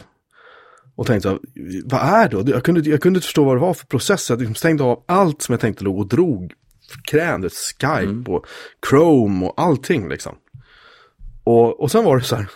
och 0.96 1.08
tänkte, 1.08 1.30
här, 1.30 1.40
vad 1.86 2.02
är 2.02 2.30
det? 2.30 2.52
Jag 2.52 2.64
kunde, 2.64 2.90
jag 2.90 3.02
kunde 3.02 3.18
inte 3.18 3.26
förstå 3.26 3.44
vad 3.44 3.56
det 3.56 3.62
var 3.62 3.74
för 3.74 3.86
process. 3.86 4.30
Jag 4.30 4.40
liksom 4.40 4.56
stängde 4.56 4.84
av 4.84 5.04
allt 5.08 5.42
som 5.42 5.54
jag 5.54 5.60
tänkte 5.60 5.84
låg 5.84 6.00
och 6.00 6.08
drog. 6.08 6.54
Krän, 7.04 7.42
det, 7.42 7.50
Skype 7.50 8.32
och 8.32 8.46
Chrome 8.90 9.46
och 9.46 9.54
allting 9.62 10.10
liksom. 10.10 10.36
Och, 11.44 11.80
och 11.80 11.92
sen 11.92 12.06
var 12.06 12.18
det 12.18 12.24
så 12.24 12.36
här. 12.36 12.50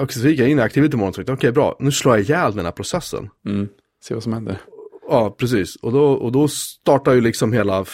Och 0.00 0.12
så 0.12 0.28
gick 0.28 0.40
jag 0.40 0.48
in 0.48 0.58
i 0.58 0.62
Activity 0.62 0.96
Monitor 0.96 1.22
och 1.22 1.26
tänkte, 1.26 1.32
okej 1.32 1.52
bra, 1.52 1.76
nu 1.80 1.92
slår 1.92 2.16
jag 2.16 2.24
ihjäl 2.24 2.56
den 2.56 2.64
här 2.64 2.72
processen. 2.72 3.30
Mm. 3.46 3.68
Se 4.04 4.14
vad 4.14 4.22
som 4.22 4.32
händer. 4.32 4.60
Ja, 5.08 5.36
precis. 5.38 5.76
Och 5.76 5.92
då, 5.92 6.12
och 6.12 6.32
då 6.32 6.48
startar 6.48 7.12
ju 7.12 7.20
liksom 7.20 7.52
hela 7.52 7.84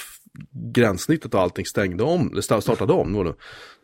gränssnittet 0.75 1.35
och 1.35 1.41
allting 1.41 1.67
stängde 1.67 2.05
om, 2.05 2.31
sta- 2.35 2.61
startade 2.61 2.93
om. 2.93 3.13
Det 3.13 3.19
var 3.19 3.25
nog 3.25 3.35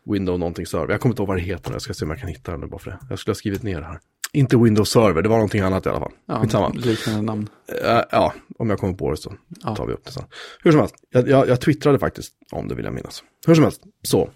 Windows 0.04 0.38
någonting 0.38 0.66
server. 0.66 0.88
Jag 0.94 1.00
kommer 1.00 1.12
inte 1.12 1.22
ihåg 1.22 1.28
vad 1.28 1.36
det 1.36 1.40
heter 1.42 1.70
nu. 1.70 1.74
Jag 1.74 1.82
ska 1.82 1.94
se 1.94 2.04
om 2.04 2.10
jag 2.10 2.20
kan 2.20 2.28
hitta 2.28 2.50
den 2.52 2.60
nu 2.60 2.66
bara 2.66 2.78
för 2.78 2.90
det. 2.90 2.98
Jag 3.10 3.18
skulle 3.18 3.30
ha 3.30 3.36
skrivit 3.36 3.62
ner 3.62 3.80
det 3.80 3.86
här. 3.86 4.00
Inte 4.32 4.56
Windows 4.56 4.90
server, 4.90 5.22
det 5.22 5.28
var 5.28 5.36
någonting 5.36 5.60
annat 5.60 5.86
i 5.86 5.88
alla 5.88 6.00
fall. 6.00 6.12
Ja, 6.26 6.40
Skitsamma. 6.42 6.68
liknande 6.68 7.22
namn. 7.22 7.48
Eh, 7.84 8.00
ja, 8.10 8.34
om 8.58 8.70
jag 8.70 8.78
kommer 8.78 8.94
på 8.94 9.10
det 9.10 9.16
så 9.16 9.34
Ja. 9.64 9.76
tar 9.76 9.86
vi 9.86 9.92
upp 9.92 10.04
det 10.04 10.12
sen. 10.12 10.24
Hur 10.62 10.70
som 10.70 10.80
helst, 10.80 10.94
jag, 11.10 11.28
jag, 11.28 11.48
jag 11.48 11.60
twittrade 11.60 11.98
faktiskt 11.98 12.32
om 12.52 12.68
det 12.68 12.74
vill 12.74 12.84
jag 12.84 12.94
minnas. 12.94 13.22
Hur 13.46 13.54
som 13.54 13.64
helst, 13.64 13.82
så. 14.02 14.30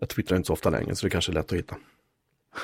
Jag 0.00 0.08
twittrar 0.08 0.36
inte 0.36 0.46
så 0.46 0.52
ofta 0.52 0.70
längre 0.70 0.94
så 0.96 1.06
det 1.06 1.10
kanske 1.10 1.32
är 1.32 1.34
lätt 1.34 1.52
att 1.52 1.58
hitta. 1.58 1.76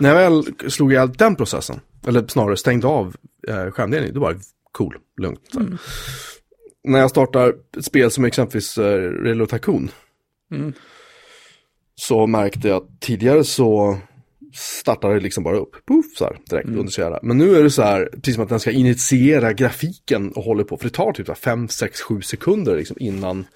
När 0.00 0.08
jag 0.14 0.30
väl 0.30 0.70
slog 0.70 0.92
ihjäl 0.92 1.12
den 1.12 1.36
processen, 1.36 1.80
eller 2.06 2.26
snarare 2.26 2.56
stängde 2.56 2.86
av 2.86 3.16
eh, 3.48 3.70
skärmdelningen, 3.70 4.14
då 4.14 4.20
bara 4.20 4.34
cool, 4.72 4.96
lugnt. 5.20 5.40
När 6.84 6.98
jag 6.98 7.10
startar 7.10 7.54
ett 7.78 7.84
spel 7.84 8.10
som 8.10 8.24
exempelvis 8.24 8.78
uh, 8.78 8.84
Relo 9.22 9.46
Tycoon. 9.46 9.90
Mm. 10.52 10.72
Så 11.94 12.26
märkte 12.26 12.68
jag 12.68 12.76
att 12.76 13.00
tidigare 13.00 13.44
så 13.44 13.98
startade 14.54 15.14
det 15.14 15.20
liksom 15.20 15.44
bara 15.44 15.56
upp. 15.56 15.86
Puff, 15.86 16.16
så 16.16 16.24
här, 16.24 16.38
direkt 16.50 16.68
under 16.68 16.90
så. 16.90 17.18
Men 17.22 17.38
nu 17.38 17.56
är 17.56 17.62
det 17.62 17.70
så 17.70 17.82
här, 17.82 18.08
precis 18.12 18.34
som 18.34 18.44
att 18.44 18.50
den 18.50 18.60
ska 18.60 18.70
initiera 18.70 19.52
grafiken 19.52 20.32
och 20.32 20.42
håller 20.42 20.64
på. 20.64 20.76
För 20.76 20.84
det 20.84 20.94
tar 20.94 21.12
typ 21.12 21.38
5, 21.38 21.68
6, 21.68 22.00
7 22.00 22.22
sekunder 22.22 22.76
liksom 22.76 22.96
innan 23.00 23.46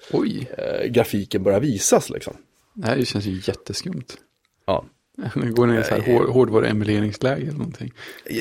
eh, 0.57 0.87
grafiken 0.87 1.43
börjar 1.43 1.59
visas 1.59 2.09
liksom. 2.09 2.33
det 2.73 2.87
här 2.87 3.03
känns 3.03 3.25
ju 3.25 3.41
jätteskumt. 3.43 4.17
Ja. 4.65 4.85
Nu 5.35 5.53
går 5.53 5.67
ner 5.67 5.81
i 5.81 5.83
så 5.83 5.95
här 5.95 6.01
hår, 6.13 6.27
hårdvaruemuleringsläge 6.27 7.41
eller 7.41 7.57
någonting. 7.57 7.93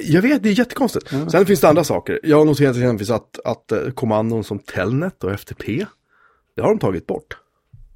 Jag 0.05 0.23
vet, 0.23 0.43
det 0.43 0.49
är 0.49 0.59
jättekonstigt. 0.59 1.09
Sen 1.31 1.47
finns 1.47 1.61
det 1.61 1.69
andra 1.69 1.85
saker. 1.85 2.21
Jag 2.23 2.39
har 2.39 2.45
noterat 2.45 2.77
exempelvis 2.77 3.11
att, 3.11 3.41
att 3.45 3.73
eh, 3.73 3.91
kommandon 3.91 4.45
som 4.45 4.59
Telnet 4.59 5.25
och 5.25 5.33
FTP, 5.33 5.87
det 6.57 6.63
har 6.63 6.69
de 6.69 6.79
tagit 6.79 7.07
bort. 7.07 7.37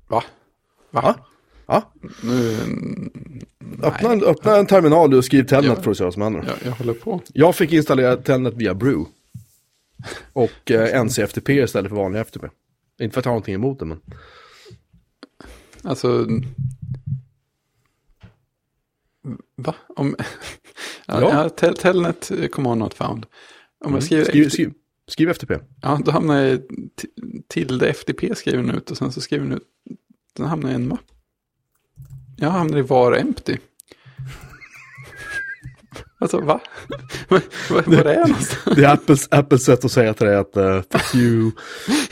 Va? 0.08 0.24
Va? 0.90 1.02
Ja. 1.02 1.24
Ja, 1.70 1.92
Nu, 2.22 2.56
öppna, 3.82 4.12
en, 4.12 4.24
öppna 4.24 4.56
en 4.56 4.66
terminal 4.66 5.14
och 5.14 5.24
skriv 5.24 5.44
Telnet 5.44 5.72
Ja. 5.76 5.82
för 5.82 5.90
att 5.90 5.96
se 5.96 6.04
vad 6.04 6.12
som 6.12 6.22
händer. 6.22 6.44
jag, 6.46 6.56
jag 6.64 6.72
håller 6.72 6.92
på. 6.94 7.20
Jag 7.32 7.56
fick 7.56 7.72
installera 7.72 8.16
Telnet 8.16 8.54
via 8.54 8.74
Brew. 8.74 9.04
Och 10.32 10.70
eh, 10.70 11.04
NCFTP 11.04 11.52
istället 11.52 11.88
för 11.88 11.96
vanlig 11.96 12.20
FTP. 12.20 12.46
Inte 13.00 13.14
för 13.14 13.20
att 13.20 13.24
jag 13.24 13.30
har 13.30 13.34
någonting 13.34 13.54
emot 13.54 13.78
det, 13.78 13.84
men... 13.84 14.00
Alltså... 15.82 16.26
Va? 19.56 19.74
Om... 19.88 20.16
ja, 21.06 21.20
Ja. 21.20 21.30
ja. 21.30 21.48
tel, 21.48 21.76
telnet 21.76 22.30
command 22.52 22.78
not 22.78 22.94
found. 22.94 23.26
Om 23.84 23.94
jag 23.94 24.02
skriver... 24.02 24.24
Skriv, 24.24 24.48
skriv, 24.48 24.72
skriv 25.08 25.30
FTP. 25.30 25.52
Ja, 25.82 26.00
då 26.04 26.10
hamnar 26.10 26.42
jag 26.42 26.60
tilde 27.48 27.92
FTP 27.92 28.34
skriver 28.34 28.62
den 28.62 28.74
ut 28.74 28.90
och 28.90 28.96
sen 28.96 29.12
så 29.12 29.20
skriver 29.20 29.44
den 29.44 29.56
ut. 29.56 29.62
Sen 30.36 30.46
hamnar 30.46 30.70
i 30.70 30.74
en 30.74 30.88
mapp. 30.88 31.00
Jag 32.36 32.50
hamnar 32.50 32.78
i 32.78 32.82
var 32.82 33.12
empty. 33.12 33.56
Alltså 36.20 36.40
va? 36.40 36.60
Var, 37.28 37.42
var, 37.70 37.82
var 37.82 38.04
är 38.04 38.14
jag 38.14 38.28
någonstans? 38.28 38.76
Det 38.76 38.84
är 38.84 38.92
Apples, 38.92 39.28
Apples 39.30 39.64
sätt 39.64 39.84
att 39.84 39.92
säga 39.92 40.14
till 40.14 40.26
dig 40.26 40.36
att 40.36 40.56
uh, 40.56 40.82
fuck 40.90 41.14
you. 41.14 41.50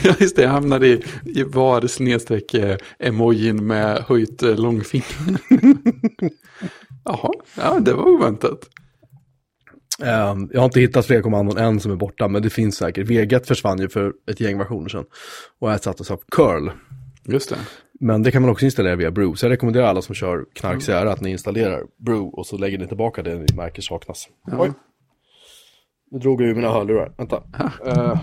Ja, 0.02 0.14
just 0.18 0.37
det. 0.37 0.42
Jag 0.42 0.50
hamnade 0.50 0.88
i, 0.88 1.04
i 1.25 1.42
var 1.42 1.87
snedstreck 1.87 2.54
eh, 2.54 2.76
emojin 2.99 3.66
med 3.66 4.04
höjt 4.08 4.42
eh, 4.42 4.56
långfinger. 4.56 5.38
Jaha, 7.06 7.30
ja 7.56 7.80
det 7.80 7.92
var 7.92 8.08
oväntat. 8.08 8.58
Ehm, 10.02 10.50
jag 10.52 10.60
har 10.60 10.64
inte 10.64 10.80
hittat 10.80 11.06
fler 11.06 11.22
kommandon 11.22 11.58
än 11.58 11.80
som 11.80 11.92
är 11.92 11.96
borta, 11.96 12.28
men 12.28 12.42
det 12.42 12.50
finns 12.50 12.76
säkert. 12.76 13.06
Vegat 13.06 13.46
försvann 13.46 13.78
ju 13.78 13.88
för 13.88 14.12
ett 14.30 14.40
gäng 14.40 14.58
versioner 14.58 14.88
sedan. 14.88 15.04
Och 15.58 15.72
ersattes 15.72 16.10
av 16.10 16.20
curl. 16.30 16.70
Just 17.25 17.50
det. 17.50 17.56
Men 18.00 18.22
det 18.22 18.30
kan 18.30 18.42
man 18.42 18.50
också 18.50 18.64
installera 18.64 18.96
via 18.96 19.10
Brew. 19.10 19.36
Så 19.36 19.46
jag 19.46 19.50
rekommenderar 19.50 19.86
alla 19.86 20.02
som 20.02 20.14
kör 20.14 20.44
knarksära 20.54 21.12
att 21.12 21.20
ni 21.20 21.30
installerar 21.30 21.82
Brew 21.98 22.30
och 22.32 22.46
så 22.46 22.58
lägger 22.58 22.78
ni 22.78 22.86
tillbaka 22.86 23.22
det 23.22 23.34
ni 23.34 23.46
märker 23.56 23.82
saknas. 23.82 24.28
Oj. 24.52 24.72
Nu 26.10 26.18
drog 26.18 26.42
jag 26.42 26.48
ur 26.48 26.54
mina 26.54 26.70
hörlurar. 26.70 27.12
Vänta. 27.16 27.42
Uh, 27.86 28.18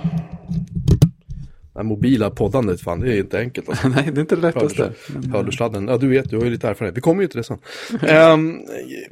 det 1.74 1.84
mobila 1.84 2.30
poddandet, 2.30 2.82
fan, 2.82 3.00
det 3.00 3.14
är 3.14 3.18
inte 3.20 3.40
enkelt. 3.40 3.70
Alltså. 3.70 3.88
Nej, 3.96 4.04
det 4.12 4.20
är 4.20 4.22
inte 4.22 4.36
det 4.36 4.42
lättaste. 4.42 4.94
Men, 5.08 5.32
Hörlursladden, 5.32 5.88
ja 5.88 5.98
du 5.98 6.08
vet, 6.08 6.30
du 6.30 6.38
har 6.38 6.44
ju 6.44 6.50
lite 6.50 6.68
erfarenhet. 6.68 6.98
Vi 6.98 7.02
kommer 7.02 7.22
ju 7.22 7.28
till 7.28 7.38
det 7.38 7.44
sen. 7.44 7.60
Ehm, 8.02 8.60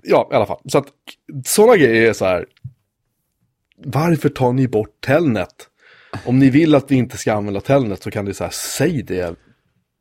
ja, 0.04 0.30
i 0.32 0.36
alla 0.36 0.46
fall. 0.46 0.60
Så 0.66 0.78
att 0.78 0.88
sådana 1.46 1.78
grejer 1.78 2.10
är 2.10 2.14
så 2.14 2.26
här. 2.26 2.46
Varför 3.86 4.30
tar 4.30 4.54
ni 4.54 4.68
bort 4.68 5.02
Telnet? 5.06 5.68
Om 6.26 6.40
ni 6.40 6.50
vill 6.50 6.76
att 6.76 6.92
vi 6.92 6.96
inte 6.96 7.18
ska 7.18 7.34
använda 7.34 7.62
Telnet 7.62 8.04
så 8.04 8.12
kan 8.12 8.26
ni 8.26 8.34
så 8.34 8.44
här, 8.44 8.52
säg 8.52 9.04
det. 9.04 9.36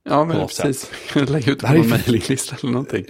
ja, 0.04 0.24
men 0.24 0.46
precis. 0.46 0.90
Lägga 1.14 1.52
ut 1.52 1.60
Det 1.60 1.66
på 1.66 1.74
en 1.74 1.88
mailinglista 1.88 2.56
eller 2.60 2.72
någonting. 2.72 3.04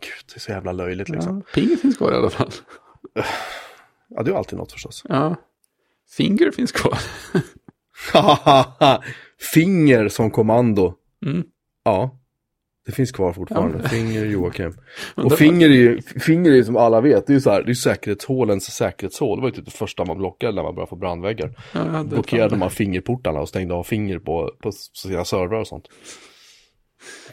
Gud, 0.00 0.24
det 0.26 0.36
är 0.36 0.40
så 0.40 0.50
jävla 0.50 0.72
löjligt 0.72 1.08
liksom. 1.08 1.42
Ja, 1.46 1.52
ping 1.54 1.76
finns 1.76 1.96
kvar 1.96 2.12
i 2.12 2.14
alla 2.14 2.30
fall. 2.30 2.50
Ja, 4.08 4.22
det 4.22 4.30
är 4.30 4.34
alltid 4.34 4.58
något 4.58 4.72
förstås. 4.72 5.02
Ja. 5.08 5.36
Finger 6.10 6.50
finns 6.50 6.72
kvar. 6.72 6.98
Finger 9.54 10.08
som 10.08 10.30
kommando. 10.30 10.94
Mm. 11.26 11.44
Ja, 11.84 12.20
det 12.86 12.92
finns 12.92 13.12
kvar 13.12 13.32
fortfarande. 13.32 13.78
Ja. 13.82 13.88
Finger 13.88 14.26
Joakim. 14.26 14.74
Och 15.14 15.32
finger 15.32 15.68
är 15.70 15.74
ju, 15.74 16.02
finger 16.02 16.50
är 16.50 16.54
ju 16.54 16.64
som 16.64 16.76
alla 16.76 17.00
vet, 17.00 17.26
det 17.26 17.32
är 17.32 17.34
ju 17.34 17.40
så 17.40 17.50
här, 17.50 17.62
det 17.62 17.72
är 17.72 17.74
säkerhetshålens 17.74 18.64
säkerhetshål. 18.64 19.38
Det 19.38 19.42
var 19.42 19.48
ju 19.48 19.54
typ 19.54 19.64
det 19.64 19.70
första 19.70 20.04
man 20.04 20.18
blockade 20.18 20.54
när 20.54 20.62
man 20.62 20.74
började 20.74 20.90
få 20.90 20.96
brandväggar. 20.96 21.56
Ja, 21.72 22.04
Blockerade 22.04 22.56
man 22.56 22.70
fingerportarna 22.70 23.40
och 23.40 23.48
stängde 23.48 23.74
av 23.74 23.84
finger 23.84 24.18
på, 24.18 24.50
på 24.62 24.72
sina 24.72 25.24
servrar 25.24 25.60
och 25.60 25.66
sånt. 25.66 25.88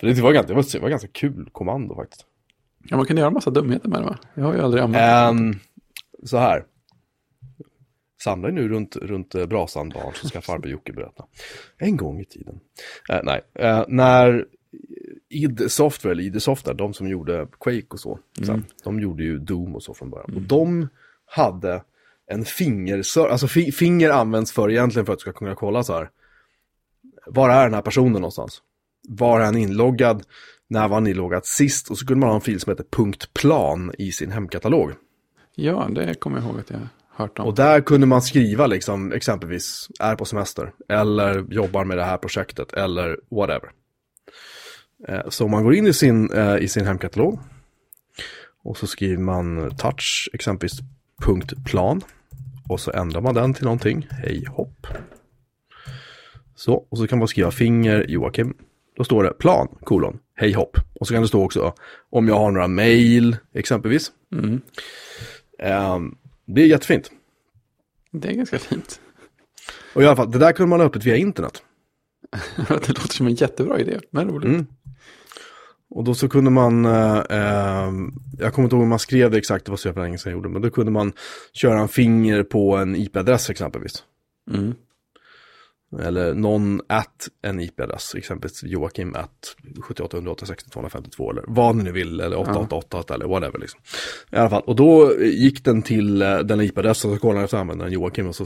Det 0.02 0.22
var, 0.22 0.32
ganska, 0.32 0.48
det 0.48 0.54
var, 0.54 0.66
det 0.74 0.80
var 0.80 0.90
ganska 0.90 1.08
kul 1.08 1.50
kommando 1.52 1.96
faktiskt. 1.96 2.26
Ja, 2.90 2.98
man 2.98 3.06
kan 3.06 3.18
göra 3.18 3.30
massa 3.30 3.50
dumheter 3.50 3.90
med 3.90 4.02
det 4.02 4.06
va? 4.06 4.18
Jag 4.34 4.44
har 4.44 4.54
ju 4.54 4.62
aldrig 4.62 4.84
använt 4.84 5.02
det. 5.02 5.48
Ehm, 5.48 5.60
så 6.24 6.38
här. 6.38 6.64
Samla 8.28 8.48
er 8.48 8.52
nu 8.52 8.70
runt, 8.70 8.96
runt 8.96 9.36
eh, 9.36 9.46
brasan 9.46 9.90
barn 9.90 10.14
så 10.14 10.28
ska 10.28 10.42
farbror 10.42 10.72
Jocke 10.72 10.94
berätta. 10.94 11.26
En 11.78 11.98
gång 11.98 12.20
i 12.20 12.26
tiden. 12.26 12.60
Eh, 13.10 13.20
nej, 13.24 13.42
eh, 13.54 13.84
när 13.88 14.46
id 15.30 15.72
Software, 15.72 16.12
eller 16.12 16.24
id 16.24 16.42
Software, 16.42 16.78
de 16.78 16.94
som 16.94 17.08
gjorde 17.08 17.48
Quake 17.60 17.88
och 17.90 18.00
så, 18.00 18.20
så 18.42 18.62
de 18.84 19.00
gjorde 19.00 19.24
ju 19.24 19.40
Doom 19.40 19.76
och 19.76 19.84
så 19.84 19.94
från 19.94 20.10
början. 20.10 20.36
Och 20.36 20.42
de 20.42 20.88
hade 21.26 21.84
en 22.32 22.46
finger, 22.46 22.98
alltså 23.20 23.48
fi, 23.48 23.72
finger 23.72 24.10
används 24.10 24.52
för 24.52 24.72
egentligen 24.72 25.06
för 25.06 25.14
att 25.14 25.20
du 25.20 25.22
ska 25.22 25.34
kunna 25.34 25.56
kolla 25.56 25.84
så 25.84 25.94
här. 25.94 26.10
Var 27.26 27.50
är 27.50 27.64
den 27.64 27.74
här 27.74 27.82
personen 27.82 28.12
någonstans? 28.12 28.62
Var 29.10 29.40
är 29.40 29.46
han 29.46 29.58
inloggad? 29.58 30.24
När 30.68 30.88
var 30.88 30.96
han 30.96 31.08
inloggad 31.08 31.46
sist? 31.46 31.92
Och 31.92 31.98
så 31.98 32.06
kunde 32.06 32.20
man 32.20 32.30
ha 32.30 32.36
en 32.36 32.42
fil 32.42 32.60
som 32.60 32.72
heter 32.72 32.86
.plan 33.34 33.92
i 33.98 34.12
sin 34.12 34.32
hemkatalog. 34.32 34.92
Ja, 35.56 35.88
det 35.92 36.20
kommer 36.20 36.38
jag 36.38 36.46
ihåg 36.46 36.60
att 36.60 36.70
jag 36.70 36.80
hört 37.18 37.40
om. 37.40 37.46
Och 37.46 37.56
där 37.56 37.82
kunde 37.82 38.08
man 38.08 38.22
skriva 38.22 38.68
liksom 38.68 39.12
exempelvis 39.12 39.88
är 40.00 40.16
på 40.16 40.26
semester 40.26 40.72
eller 40.90 41.46
jobbar 41.50 41.86
med 41.86 41.98
det 41.98 42.04
här 42.04 42.18
projektet 42.18 42.74
eller 42.74 43.20
whatever. 43.30 43.70
Eh, 45.08 45.30
Så 45.30 45.46
om 45.46 45.52
man 45.52 45.64
går 45.64 45.74
in 45.76 45.88
i 45.88 45.94
sin, 45.94 46.32
eh, 46.32 46.58
i 46.58 46.68
sin 46.68 46.86
hemkatalog 46.86 47.40
och 48.64 48.78
så 48.78 48.88
skriver 48.88 49.18
man 49.24 49.76
touch 49.78 50.30
exempelvis 50.34 50.80
punkt 51.26 51.54
plan 51.66 52.02
och 52.70 52.80
så 52.80 52.92
ändrar 52.92 53.22
man 53.22 53.34
den 53.34 53.54
till 53.54 53.64
någonting, 53.64 54.08
hej 54.10 54.46
hopp. 54.50 54.88
Så, 56.56 56.74
och 56.90 56.98
så 56.98 57.08
kan 57.08 57.20
man 57.20 57.28
skriva 57.28 57.52
finger 57.52 58.06
Joakim. 58.10 58.54
Då 58.98 59.04
står 59.04 59.24
det 59.24 59.34
plan, 59.34 59.68
kolon, 59.84 60.20
hej 60.36 60.54
hopp. 60.54 60.78
Och 61.00 61.08
så 61.08 61.14
kan 61.14 61.22
det 61.22 61.28
stå 61.28 61.44
också 61.44 61.74
om 62.10 62.28
jag 62.28 62.40
har 62.40 62.52
några 62.52 62.68
mail 62.68 63.38
exempelvis. 63.54 64.12
Mm. 64.34 64.62
Ehm, 65.60 66.16
det 66.48 66.62
är 66.62 66.66
jättefint. 66.66 67.12
Det 68.12 68.28
är 68.28 68.34
ganska 68.34 68.60
fint. 68.60 69.02
Och 69.94 70.04
i 70.04 70.06
alla 70.06 70.16
fall, 70.16 70.32
det 70.32 70.40
där 70.40 70.52
kunde 70.52 70.70
man 70.70 70.80
ha 70.80 70.88
öppet 70.88 71.06
via 71.06 71.16
internet. 71.16 71.64
det 72.68 72.88
låter 72.88 73.14
som 73.14 73.28
en 73.28 73.36
jättebra 73.36 73.80
idé, 73.80 74.00
men 74.12 74.30
roligt. 74.30 74.50
Mm. 74.50 74.66
Och 75.90 76.04
då 76.04 76.16
så 76.16 76.30
kunde 76.30 76.52
man, 76.52 76.86
eh, 76.86 77.18
eh, 77.30 77.92
jag 78.40 78.54
kommer 78.54 78.66
inte 78.66 78.76
ihåg 78.76 78.84
hur 78.84 78.90
man 78.90 79.00
skrev 79.00 79.32
det 79.32 79.38
exakt, 79.38 79.66
det 79.66 79.72
var 79.72 79.78
så 79.78 79.88
jävla 79.88 80.02
länge 80.02 80.18
sedan 80.18 80.32
jag 80.32 80.38
gjorde, 80.38 80.50
men 80.50 80.62
då 80.62 80.70
kunde 80.70 80.92
man 80.92 81.14
köra 81.54 81.80
en 81.80 81.88
finger 81.88 82.44
på 82.44 82.78
en 82.78 82.96
IP-adress 82.96 83.50
exempelvis. 83.50 84.04
Mm. 84.52 84.76
Eller 86.00 86.34
någon 86.34 86.82
at 86.88 87.28
en 87.42 87.60
IP-adress, 87.60 88.16
exempelvis 88.16 88.64
Joakim 88.64 89.16
at 89.16 89.56
78 89.88 90.18
180 90.18 90.56
252 90.72 91.32
eller 91.32 91.44
vad 91.48 91.76
ni 91.76 91.84
nu 91.84 91.92
vill, 91.92 92.20
eller 92.20 92.38
888 92.38 93.14
eller 93.14 93.28
whatever 93.28 93.60
liksom. 93.60 93.80
I 94.32 94.36
alla 94.36 94.50
fall, 94.50 94.62
och 94.66 94.76
då 94.76 95.22
gick 95.22 95.64
den 95.64 95.82
till 95.82 96.22
eh, 96.22 96.38
den 96.38 96.62
IP-adressen 96.62 97.14
så 97.14 97.20
kollade 97.20 97.44
efter 97.44 97.58
användaren 97.58 97.92
Joakim 97.92 98.28
och 98.28 98.36
så 98.36 98.46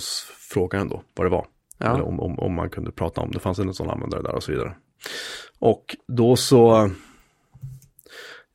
frågade 0.54 0.82
den 0.82 0.90
då 0.90 1.04
vad 1.16 1.26
det 1.26 1.32
var. 1.32 1.46
Ja. 1.78 1.94
Eller 1.94 2.04
om, 2.04 2.20
om, 2.20 2.40
om 2.40 2.54
man 2.54 2.70
kunde 2.70 2.92
prata 2.92 3.22
om 3.22 3.32
det 3.32 3.40
fanns 3.40 3.60
en 3.60 3.74
sån 3.74 3.90
användare 3.90 4.22
där 4.22 4.36
och 4.36 4.44
så 4.44 4.52
vidare. 4.52 4.76
Och 5.60 5.96
då 6.08 6.36
så, 6.36 6.92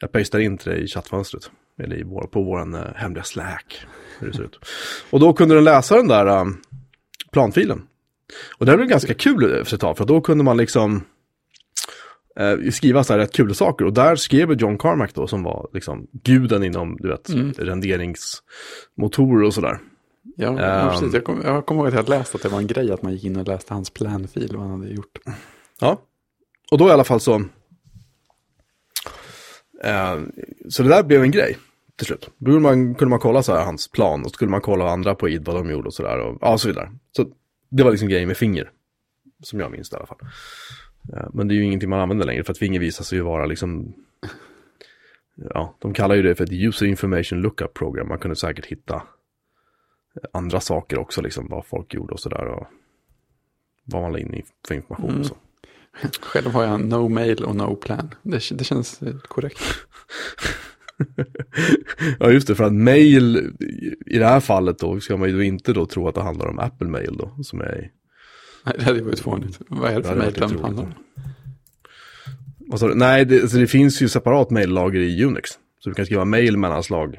jag 0.00 0.12
pastar 0.12 0.38
in 0.38 0.58
till 0.58 0.70
det 0.70 0.78
i 0.78 0.86
chattfönstret, 0.86 1.50
eller 1.82 1.96
i 1.98 2.02
vår, 2.02 2.26
på 2.26 2.42
vår 2.42 2.76
uh, 2.76 2.82
hemliga 2.94 3.24
Slack. 3.24 3.86
Hur 4.18 4.26
det 4.26 4.36
ser 4.36 4.42
ut. 4.42 4.58
Och 5.10 5.20
då 5.20 5.32
kunde 5.32 5.54
den 5.54 5.64
läsa 5.64 5.96
den 5.96 6.08
där 6.08 6.40
um, 6.40 6.62
planfilen. 7.32 7.82
Och 8.58 8.66
det 8.66 8.72
här 8.72 8.76
blev 8.76 8.88
ganska 8.88 9.14
kul 9.14 9.64
för 9.64 9.74
ett 9.74 9.80
tag, 9.80 9.96
för 9.96 10.04
då 10.04 10.20
kunde 10.20 10.44
man 10.44 10.56
liksom 10.56 11.04
eh, 12.40 12.70
skriva 12.70 13.04
så 13.04 13.12
här 13.12 13.20
rätt 13.20 13.32
kul 13.32 13.54
saker. 13.54 13.84
Och 13.84 13.92
där 13.92 14.16
skrev 14.16 14.52
John 14.52 14.78
Carmack 14.78 15.14
då, 15.14 15.26
som 15.26 15.42
var 15.42 15.68
liksom 15.72 16.06
guden 16.12 16.64
inom, 16.64 16.96
du 17.00 17.08
vet, 17.08 17.30
renderingsmotorer 17.58 19.42
och 19.46 19.54
sådär. 19.54 19.78
Ja, 20.36 20.54
ja, 20.58 20.64
Ehm. 20.64 20.88
precis. 20.90 21.14
Jag 21.14 21.24
kommer 21.24 21.62
kom 21.62 21.76
ihåg 21.76 21.86
att 21.86 21.92
jag 21.92 21.98
hade 22.02 22.18
läst 22.18 22.34
att 22.34 22.42
det 22.42 22.48
var 22.48 22.58
en 22.58 22.66
grej 22.66 22.92
att 22.92 23.02
man 23.02 23.12
gick 23.12 23.24
in 23.24 23.36
och 23.36 23.46
läste 23.48 23.74
hans 23.74 23.90
planfil, 23.90 24.56
vad 24.56 24.66
han 24.68 24.80
hade 24.80 24.92
gjort. 24.94 25.18
Ja, 25.80 26.00
och 26.70 26.78
då 26.78 26.88
i 26.88 26.90
alla 26.92 27.04
fall 27.04 27.20
så... 27.20 27.34
Eh, 29.84 30.16
så 30.68 30.82
det 30.82 30.88
där 30.88 31.02
blev 31.02 31.22
en 31.22 31.30
grej. 31.30 31.58
till 31.96 32.06
slut. 32.06 32.30
Då 32.38 32.46
kunde 32.46 32.60
man, 32.60 32.94
kunde 32.94 33.10
man 33.10 33.18
kolla 33.18 33.42
så 33.42 33.54
här 33.54 33.64
hans 33.64 33.88
plan 33.88 34.20
och 34.24 34.30
så 34.30 34.34
skulle 34.34 34.50
man 34.50 34.60
kolla 34.60 34.90
andra 34.90 35.14
på 35.14 35.28
id 35.28 35.44
vad 35.44 35.56
de 35.56 35.70
gjorde 35.70 35.86
och 35.86 35.94
sådär 35.94 36.18
och 36.20 36.38
ja, 36.40 36.58
så 36.58 36.68
vidare. 36.68 36.90
Så 37.16 37.26
det 37.68 37.82
var 37.82 37.90
liksom 37.90 38.08
grejen 38.08 38.28
med 38.28 38.36
finger. 38.36 38.70
Som 39.42 39.60
jag 39.60 39.70
minns 39.70 39.90
det 39.90 39.94
i 39.94 39.98
alla 39.98 40.06
fall. 40.06 40.18
Eh, 41.14 41.28
Men 41.32 41.48
det 41.48 41.54
är 41.54 41.56
ju 41.56 41.64
ingenting 41.64 41.90
man 41.90 42.00
använder 42.00 42.26
längre 42.26 42.44
för 42.44 42.52
att 42.52 42.58
finger 42.58 42.80
visar 42.80 43.04
sig 43.04 43.18
ju 43.18 43.22
vara 43.24 43.46
liksom 43.46 43.94
Ja, 45.54 45.76
de 45.78 45.94
kallar 45.94 46.14
ju 46.14 46.22
det 46.22 46.34
för 46.34 46.44
ett 46.44 46.52
user 46.52 46.86
information 46.86 47.40
lookup 47.40 47.74
program. 47.74 48.08
Man 48.08 48.18
kunde 48.18 48.36
säkert 48.36 48.66
hitta 48.66 49.02
andra 50.32 50.60
saker 50.60 50.98
också, 50.98 51.22
liksom 51.22 51.48
vad 51.48 51.66
folk 51.66 51.94
gjorde 51.94 52.12
och 52.12 52.20
sådär. 52.20 52.44
Och 52.46 52.66
vad 53.84 54.02
man 54.02 54.12
la 54.12 54.18
in 54.18 54.42
för 54.68 54.74
information 54.74 55.08
Mm. 55.10 55.20
och 55.20 55.26
så. 55.26 55.36
Själv 56.20 56.50
har 56.50 56.64
jag 56.64 56.80
no 56.84 57.08
mail 57.08 57.44
och 57.44 57.56
no 57.56 57.76
plan. 57.76 58.14
Det, 58.22 58.42
det 58.50 58.64
känns 58.64 59.02
eh, 59.02 59.18
korrekt. 59.18 59.58
Ja, 62.20 62.30
just 62.30 62.46
det, 62.48 62.54
för 62.54 62.64
att 62.64 62.72
mail 62.72 63.52
i 64.06 64.18
det 64.18 64.24
här 64.26 64.40
fallet 64.40 64.78
då 64.78 65.00
ska 65.00 65.16
man 65.16 65.28
ju 65.28 65.42
inte 65.46 65.72
då 65.72 65.86
tro 65.86 66.08
att 66.08 66.14
det 66.14 66.22
handlar 66.22 66.46
om 66.46 66.58
Apple 66.58 66.88
Mail 66.88 67.16
då, 67.16 67.36
som 67.42 67.60
är 67.60 67.90
Nej, 68.64 68.74
det 68.78 68.84
hade 68.84 69.02
varit 69.02 69.20
fånigt. 69.20 69.60
Vad 69.68 69.90
är 69.90 69.94
det 69.94 70.00
Det 70.00 70.08
för 70.08 70.16
mail 70.16 70.32
den 70.32 70.58
handlar 70.58 70.82
om? 70.82 70.94
du? 72.80 72.94
Nej, 72.94 73.24
det, 73.24 73.42
alltså 73.42 73.56
det 73.58 73.66
finns 73.66 74.02
ju 74.02 74.08
separat 74.08 74.50
maillager 74.50 75.00
i 75.00 75.24
Unix. 75.24 75.50
Så 75.78 75.88
du 75.88 75.94
kan 75.94 76.04
skriva 76.06 76.24
mail 76.24 76.56
mellanslag 76.56 77.18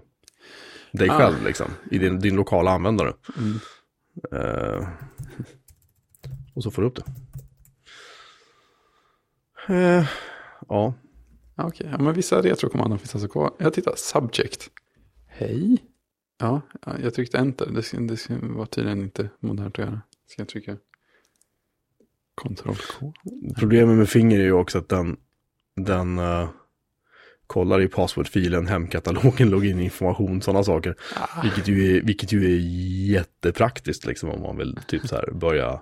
dig 0.92 1.10
Ah. 1.10 1.18
själv 1.18 1.36
liksom, 1.46 1.68
i 1.92 1.98
din, 1.98 2.20
din 2.20 2.36
lokala 2.36 2.72
användare. 2.72 3.14
Mm. 3.38 3.60
Eh, 4.32 4.88
och 6.54 6.64
så 6.64 6.72
får 6.72 6.82
du 6.82 6.88
upp 6.88 6.96
det. 6.96 7.04
Eh, 9.74 10.06
ja, 10.70 10.94
Okej, 11.58 11.88
ja, 11.92 11.98
men 11.98 12.14
vissa 12.14 12.42
retrokommandon 12.42 13.00
finns 13.00 13.16
alltså 13.16 13.30
kvar. 13.30 13.54
Jag 13.58 13.74
tittar, 13.74 13.94
subject. 13.96 14.70
Hej. 15.28 15.78
Ja, 16.40 16.62
ja, 16.86 16.94
jag 17.04 17.14
tryckte 17.14 17.38
enter. 17.38 17.72
Det, 17.72 17.84
ska- 17.84 18.00
det 18.00 18.18
ska- 18.18 18.34
var 18.42 18.66
tydligen 18.66 19.02
inte 19.02 19.30
modernt 19.40 19.80
att 19.80 19.86
göra. 19.86 20.02
Ska 20.28 20.42
jag 20.42 20.50
trycka 20.50 20.78
Ctrl 22.42 22.74
K? 23.00 23.14
problemet 23.60 23.98
med 23.98 24.10
finger 24.10 24.40
är 24.40 24.44
ju 24.44 24.52
också 24.52 24.78
att 24.78 24.90
den, 24.90 25.18
den 25.76 26.20
eh, 26.20 26.50
kollar 27.48 27.82
i 27.82 27.88
passwordfilen, 27.88 28.68
hemkatalogen, 28.68 29.50
logininformation, 29.50 30.42
sådana 30.42 30.64
saker. 30.64 30.96
Ah, 31.16 31.42
Vilket 31.44 31.68
ju, 31.68 31.98
är, 31.98 32.02
vilket 32.02 32.32
ju 32.32 32.46
är 32.46 32.60
jättepraktiskt 33.12 34.06
liksom 34.06 34.30
om 34.30 34.42
man 34.42 34.58
vill 34.58 34.80
typ 34.88 35.08
så 35.08 35.16
här 35.16 35.32
börja 35.32 35.82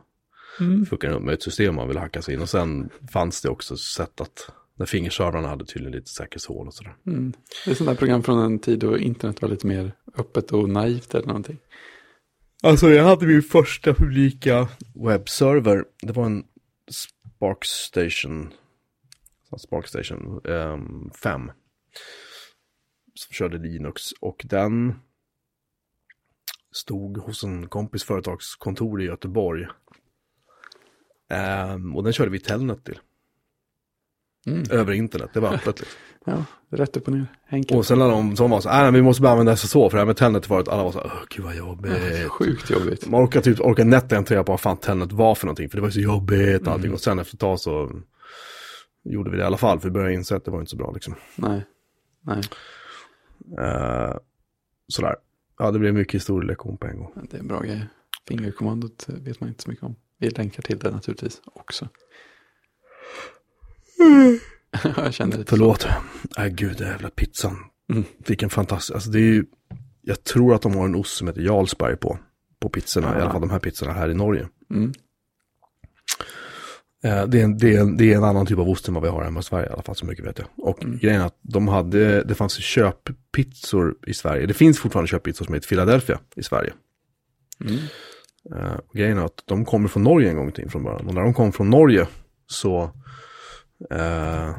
mm. 0.60 0.86
fucka 0.86 1.12
upp 1.12 1.24
med 1.24 1.34
ett 1.34 1.44
system 1.44 1.76
man 1.76 1.88
vill 1.88 1.98
hacka 1.98 2.22
sig 2.22 2.34
in. 2.34 2.42
Och 2.42 2.50
sen 2.50 2.90
fanns 3.12 3.42
det 3.42 3.50
också 3.50 3.78
sätt 3.78 4.22
att, 4.22 4.50
när 4.76 4.86
fingerservrarna 4.86 5.48
hade 5.48 5.66
tydligen 5.66 5.92
lite 5.92 6.10
säkerhetshål 6.10 6.68
och 6.68 6.74
sådär. 6.74 6.96
Mm. 7.08 7.34
Det 7.66 7.72
är 7.72 7.76
sådana 7.76 7.92
där 7.92 8.00
program 8.00 8.24
från 8.24 8.40
en 8.40 8.60
tid 8.60 8.80
då 8.80 8.98
internet 8.98 9.42
var 9.42 9.50
lite 9.50 9.68
mer 9.68 9.92
öppet 10.18 10.52
och 10.52 10.70
naivt 10.70 11.16
eller 11.16 11.28
någonting. 11.28 11.58
Alltså 12.64 12.90
jag 12.90 13.04
hade 13.04 13.26
min 13.26 13.42
första 13.42 13.94
publika 13.94 14.68
webbserver, 14.96 15.86
det 16.02 16.12
var 16.12 16.26
en 16.26 16.44
Sparkstation, 16.92 18.54
Sparkstation 19.58 20.42
5. 21.24 21.52
som 23.14 23.34
körde 23.34 23.58
Linux 23.58 24.02
och 24.22 24.46
den 24.50 24.94
stod 26.72 27.18
hos 27.18 27.44
en 27.44 27.68
kompis 27.68 28.04
företagskontor 28.04 29.02
i 29.02 29.06
Göteborg. 29.06 29.68
Ehm, 31.30 31.96
och 31.96 32.04
den 32.04 32.14
körde 32.14 32.32
vi 32.32 32.40
Telnet 32.40 32.86
till, 32.86 33.00
Mm. 34.46 34.64
över 34.72 34.94
internet, 34.94 35.30
det 35.34 35.40
var 35.40 35.54
öppet. 35.54 35.80
Liksom. 35.80 35.98
Ja, 36.28 36.44
rätt 36.70 36.98
upp 36.98 37.08
och 37.08 37.14
ner. 37.14 37.26
Enkelt. 37.50 37.78
Och 37.78 37.86
sen 37.86 38.00
när 38.00 38.10
de 38.10 38.36
som 38.36 38.50
var 38.52 38.62
så 38.62 38.70
här, 38.70 38.92
vi 38.92 39.02
måste 39.02 39.22
bara 39.22 39.32
använda 39.32 39.56
SSH 39.56 39.74
för 39.74 39.90
det 39.92 39.98
här 39.98 40.06
med 40.06 40.18
Telnet 40.18 40.50
var 40.50 40.60
att 40.60 40.68
alla 40.68 40.84
var 40.84 40.92
så 40.92 40.98
här, 41.00 41.12
"Åh, 41.14 41.20
gud 41.30 41.46
vad 41.46 41.56
jobbigt. 41.56 42.28
Sjukt 42.30 42.70
jobbigt. 42.70 43.08
Man 43.10 43.24
orkar 43.26 43.42
typ, 43.42 43.60
orkar 43.60 43.86
nätt 43.86 44.12
inte 44.12 44.36
på 44.44 44.52
vad 44.52 44.60
fan 44.60 44.78
Telnet 44.78 45.12
var 45.12 45.36
för 45.36 45.46
någonting, 45.46 45.70
för 45.70 45.78
det 45.78 45.82
var 45.82 45.90
så 45.90 46.00
jobbigt 46.00 46.68
och 46.68 46.74
allting. 46.74 46.94
Och 46.94 47.00
sen 47.00 47.20
efter 47.20 47.36
ett 47.36 47.40
tag 47.40 47.60
så 47.60 47.92
gjorde 49.04 49.30
vi 49.32 49.38
det 49.38 49.44
i 49.44 49.46
alla 49.46 49.58
fall, 49.58 49.80
för 49.80 49.88
vi 49.90 49.92
började 49.94 50.14
inse 50.14 50.36
att 50.36 50.46
det 50.46 50.52
var 50.52 50.60
inte 50.60 50.70
så 50.72 50.78
bra 50.78 50.92
liksom. 50.92 51.16
Nej. 51.36 51.66
Nej, 52.22 52.42
Eh, 53.60 54.18
sådär. 54.88 55.16
Ja, 55.60 55.72
det 55.72 55.80
blev 55.80 55.94
mycket 55.94 56.16
historielektion 56.16 56.78
på 56.78 56.88
en 56.88 56.98
gång. 57.00 57.12
det 57.32 57.38
är 57.38 57.44
bra 57.44 57.60
grejer. 57.60 57.88
Fingerkommandot 58.28 59.10
eh, 59.10 59.16
vet 59.16 59.40
man 59.40 59.50
inte 59.50 59.64
så 59.64 59.70
mycket 59.70 59.84
om. 59.86 59.96
Vi 60.20 60.30
länkar 60.30 60.64
till 60.64 60.80
det 60.80 60.92
naturligtvis 60.92 61.42
också. 61.46 61.88
Jag 64.98 65.14
känner 65.14 65.38
lite 65.38 65.50
Förlåt. 65.50 65.88
Nej, 66.38 66.50
gud, 66.52 66.78
den 66.78 66.88
jävla 66.88 67.10
pizzan. 67.10 67.58
Mm. 67.92 68.04
Vilken 68.28 68.50
fantastisk, 68.50 68.94
alltså 68.96 69.10
det 69.10 69.20
är 69.20 69.34
ju, 69.34 69.46
jag 70.02 70.24
tror 70.24 70.56
att 70.56 70.62
de 70.62 70.76
har 70.76 70.86
en 70.86 70.96
ost 70.96 71.18
som 71.18 71.28
heter 71.28 71.42
Jarlsberg 71.42 71.96
på, 71.98 72.18
på 72.60 72.70
pizzorna, 72.70 73.08
i 73.08 73.18
Ja. 73.18 73.22
alla 73.22 73.32
fall 73.32 73.42
de 73.42 73.50
här 73.50 73.60
pizzorna 73.60 73.94
här 73.94 74.10
i 74.10 74.14
Norge. 74.14 74.48
Mm. 74.74 74.94
Eh, 77.04 77.28
Det 77.28 77.40
är, 77.40 77.44
en, 77.44 77.58
det, 77.58 77.76
är 77.76 77.80
en, 77.82 77.98
det 77.98 78.14
är 78.14 78.18
en 78.18 78.24
annan 78.24 78.46
typ 78.46 78.58
av 78.60 78.70
ost 78.70 78.88
än 78.88 78.94
vad 78.94 79.04
vi 79.04 79.10
har 79.10 79.24
hemma 79.24 79.40
i 79.40 79.44
Sverige 79.44 79.70
i 79.70 79.72
alla 79.74 79.82
fall, 79.84 79.96
så 79.96 80.06
mycket 80.06 80.26
vet 80.26 80.40
jag. 80.40 80.48
Och 80.58 80.80
grejen 80.80 81.22
är 81.22 81.26
att 81.26 81.40
de 81.42 81.68
hade, 81.68 82.24
det 82.24 82.36
fanns 82.36 82.54
köppizzor 82.58 83.96
i 84.08 84.14
Sverige. 84.14 84.46
Det 84.46 84.54
finns 84.54 84.80
fortfarande 84.80 85.08
köppizzor 85.08 85.46
som 85.46 85.54
heter 85.54 85.68
Philadelphia 85.68 86.20
i 86.36 86.44
Sverige. 86.44 86.74
Mm. 87.62 87.76
Eh, 88.56 88.78
grejen 88.94 89.18
är 89.18 89.26
att 89.26 89.44
de 89.46 89.66
kommer 89.66 89.88
från 89.88 90.04
Norge 90.04 90.30
en 90.30 90.36
gång 90.36 90.52
till 90.52 90.70
från 90.70 90.84
början. 90.84 91.08
Och 91.08 91.14
när 91.14 91.22
de 91.22 91.34
kom 91.34 91.52
från 91.52 91.70
Norge 91.70 92.08
så 92.48 92.92
eh, 93.90 94.56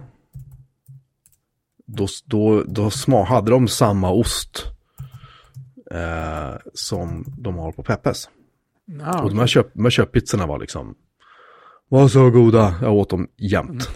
då, 1.87 2.07
då, 2.25 2.63
då 2.63 2.91
sma, 2.91 3.25
hade 3.25 3.51
de 3.51 3.69
samma 3.69 4.11
ost 4.11 4.65
eh, 5.91 6.55
som 6.75 7.25
de 7.39 7.57
har 7.57 7.73
på 7.73 7.83
Peppes. 7.83 8.29
Ja, 8.85 9.23
Och 9.23 9.31
de 9.31 9.39
här, 9.39 9.47
köp, 9.47 9.75
de 9.75 9.85
här 9.85 9.91
köppizzorna 9.91 10.47
var 10.47 10.59
liksom, 10.59 10.95
var 11.89 12.09
så 12.09 12.31
goda. 12.31 12.75
Jag 12.83 12.95
åt 12.95 13.11
dem 13.11 13.29
jämt. 13.37 13.91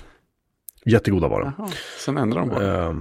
Jättegoda 0.84 1.28
var 1.28 1.40
de. 1.40 1.52
Jaha. 1.58 1.68
Sen 2.04 2.18
ändrar 2.18 2.40
de 2.40 2.48
bara. 2.48 2.88
Eh, 2.88 2.94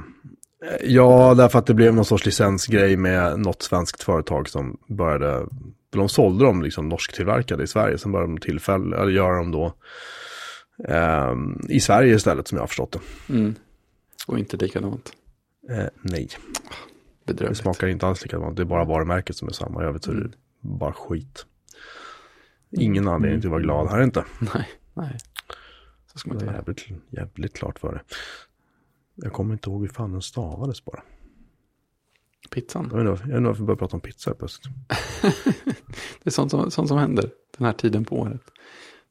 ja, 0.82 1.34
därför 1.38 1.60
att 1.60 1.65
det 1.65 1.73
blev 1.73 1.93
någon 1.93 2.05
sorts 2.05 2.25
licensgrej 2.25 2.97
med 2.97 3.39
något 3.39 3.62
svenskt 3.62 4.03
företag 4.03 4.49
som 4.49 4.77
började, 4.88 5.45
de 5.89 6.10
sålde 6.10 6.45
dem 6.45 6.62
liksom 6.63 6.89
norsktillverkade 6.89 7.63
i 7.63 7.67
Sverige, 7.67 7.97
sen 7.97 8.12
började 8.12 8.34
de 8.34 8.38
tillfälle, 8.38 8.97
eller 8.97 9.12
göra 9.12 9.38
dem 9.38 9.51
då 9.51 9.73
eh, 10.87 11.35
i 11.69 11.79
Sverige 11.79 12.15
istället 12.15 12.47
som 12.47 12.55
jag 12.55 12.63
har 12.63 12.67
förstått 12.67 12.91
det. 12.91 13.33
Mm. 13.33 13.55
Och 14.27 14.39
inte 14.39 14.57
likadant. 14.57 15.13
Eh, 15.69 15.85
nej, 16.01 16.29
det 17.23 17.33
Bedrövligt. 17.33 17.57
smakar 17.59 17.87
inte 17.87 18.07
alls 18.07 18.21
likadant, 18.23 18.55
det 18.57 18.63
är 18.63 18.65
bara 18.65 18.83
varumärket 18.85 19.35
som 19.35 19.47
är 19.47 19.51
samma, 19.51 19.83
jag 19.83 19.93
vet 19.93 20.03
så 20.03 20.11
är 20.11 20.15
det 20.15 20.29
bara 20.61 20.93
skit. 20.93 21.45
Ingen 22.71 23.07
anledning 23.07 23.41
till 23.41 23.47
att 23.47 23.51
vara 23.51 23.61
glad 23.61 23.87
här 23.89 24.01
inte. 24.01 24.25
Nej, 24.55 24.69
nej. 24.93 25.17
Så 26.11 26.17
ska 26.19 26.29
man 26.29 26.37
Det 26.37 26.43
inte 26.43 26.53
göra. 26.53 26.63
jävligt, 26.67 26.85
jävligt 27.09 27.53
klart 27.57 27.79
för 27.79 27.93
det. 27.93 28.01
Jag 29.15 29.33
kommer 29.33 29.53
inte 29.53 29.69
ihåg 29.69 29.81
hur 29.81 29.87
fan 29.89 30.11
den 30.11 30.21
stavades 30.21 30.85
bara. 30.85 31.03
Pizzan. 32.51 32.89
Jag 32.93 33.03
vet 33.03 33.25
inte 33.25 33.39
varför- 33.39 33.53
vi 33.61 33.65
började 33.65 33.79
prata 33.79 33.95
om 33.97 34.01
pizza 34.01 34.33
plötsligt. 34.33 34.73
Det 36.23 36.29
är 36.29 36.31
sånt 36.31 36.51
som, 36.51 36.71
sånt 36.71 36.87
som 36.87 36.97
händer 36.97 37.29
den 37.57 37.65
här 37.65 37.73
tiden 37.73 38.05
på 38.05 38.19
året. 38.19 38.41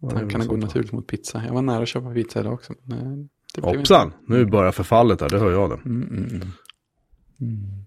Tankarna 0.01 0.45
går 0.45 0.57
naturligt 0.57 0.93
mot 0.93 1.07
pizza. 1.07 1.43
Jag 1.47 1.55
var 1.55 1.63
nära 1.63 1.83
att 1.83 1.89
köpa 1.89 2.15
pizza 2.15 2.41
idag 2.41 2.53
också. 2.53 2.75
Men 2.83 2.99
eh, 2.99 3.27
det 3.55 3.61
blev 3.61 3.77
Hoppsan, 3.77 4.13
nu 4.27 4.47
börjar 4.47 4.73
förfallet 4.73 5.21
här, 5.21 5.29
det 5.29 5.39
hör 5.39 5.53
jag 5.53 5.71
det. 5.71 5.75
inte. 5.75 5.89
Mm, 5.89 6.09
mm, 6.09 6.25
mm. 6.25 6.49
Mm. 7.41 7.85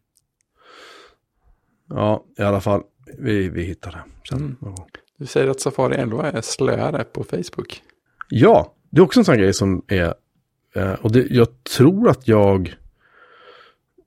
Ja, 1.89 2.25
i 2.37 2.41
alla 2.41 2.61
fall, 2.61 2.83
vi, 3.17 3.49
vi 3.49 3.63
hittar 3.63 3.91
det 3.91 4.03
sen. 4.29 4.57
Mm. 4.61 4.73
Du 5.17 5.25
säger 5.25 5.47
att 5.47 5.59
Safari 5.59 5.95
11 5.95 6.31
är 6.31 6.41
slöare 6.41 7.03
på 7.03 7.23
Facebook. 7.23 7.83
Ja, 8.29 8.73
det 8.89 8.97
är 8.97 9.03
också 9.03 9.19
en 9.19 9.25
sån 9.25 9.37
grej 9.37 9.53
som 9.53 9.85
är, 9.87 10.13
eh, 10.75 10.93
och 10.93 11.11
det, 11.11 11.27
jag 11.29 11.63
tror 11.63 12.09
att 12.09 12.27
jag 12.27 12.75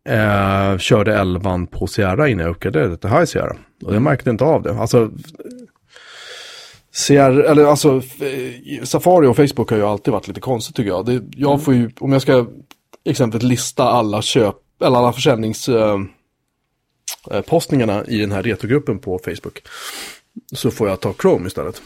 eh, 0.04 0.78
körde 0.78 1.18
11 1.18 1.66
på 1.70 1.86
Sierra 1.86 2.28
innan 2.28 2.46
jag 2.46 2.50
uppgraderade 2.50 2.96
till 2.96 3.10
High 3.10 3.24
Sierra. 3.24 3.56
Och 3.84 3.94
jag 3.94 4.02
märkte 4.02 4.30
inte 4.30 4.44
av 4.44 4.62
det. 4.62 4.74
Alltså, 4.74 5.10
Sierra, 6.94 7.50
eller 7.50 7.64
alltså, 7.64 8.02
Safari 8.82 9.26
och 9.26 9.36
Facebook 9.36 9.70
har 9.70 9.76
ju 9.76 9.84
alltid 9.84 10.12
varit 10.12 10.28
lite 10.28 10.40
konstigt 10.40 10.76
tycker 10.76 10.90
jag. 10.90 11.06
Det, 11.06 11.22
jag 11.36 11.62
får 11.62 11.74
ju, 11.74 11.90
om 12.00 12.12
jag 12.12 12.22
ska 12.22 12.46
exempelvis 13.04 13.48
lista 13.48 13.84
alla 13.84 14.22
köp, 14.22 14.56
eller 14.82 14.98
alla 14.98 15.12
försäljnings... 15.12 15.68
Eh, 15.68 15.98
eh, 17.30 18.02
i 18.08 18.18
den 18.20 18.32
här 18.32 18.42
retrogruppen 18.42 18.98
på 18.98 19.20
Facebook. 19.24 19.62
Så 20.52 20.70
får 20.70 20.88
jag 20.88 21.00
ta 21.00 21.14
Chrome 21.22 21.46
istället. 21.46 21.82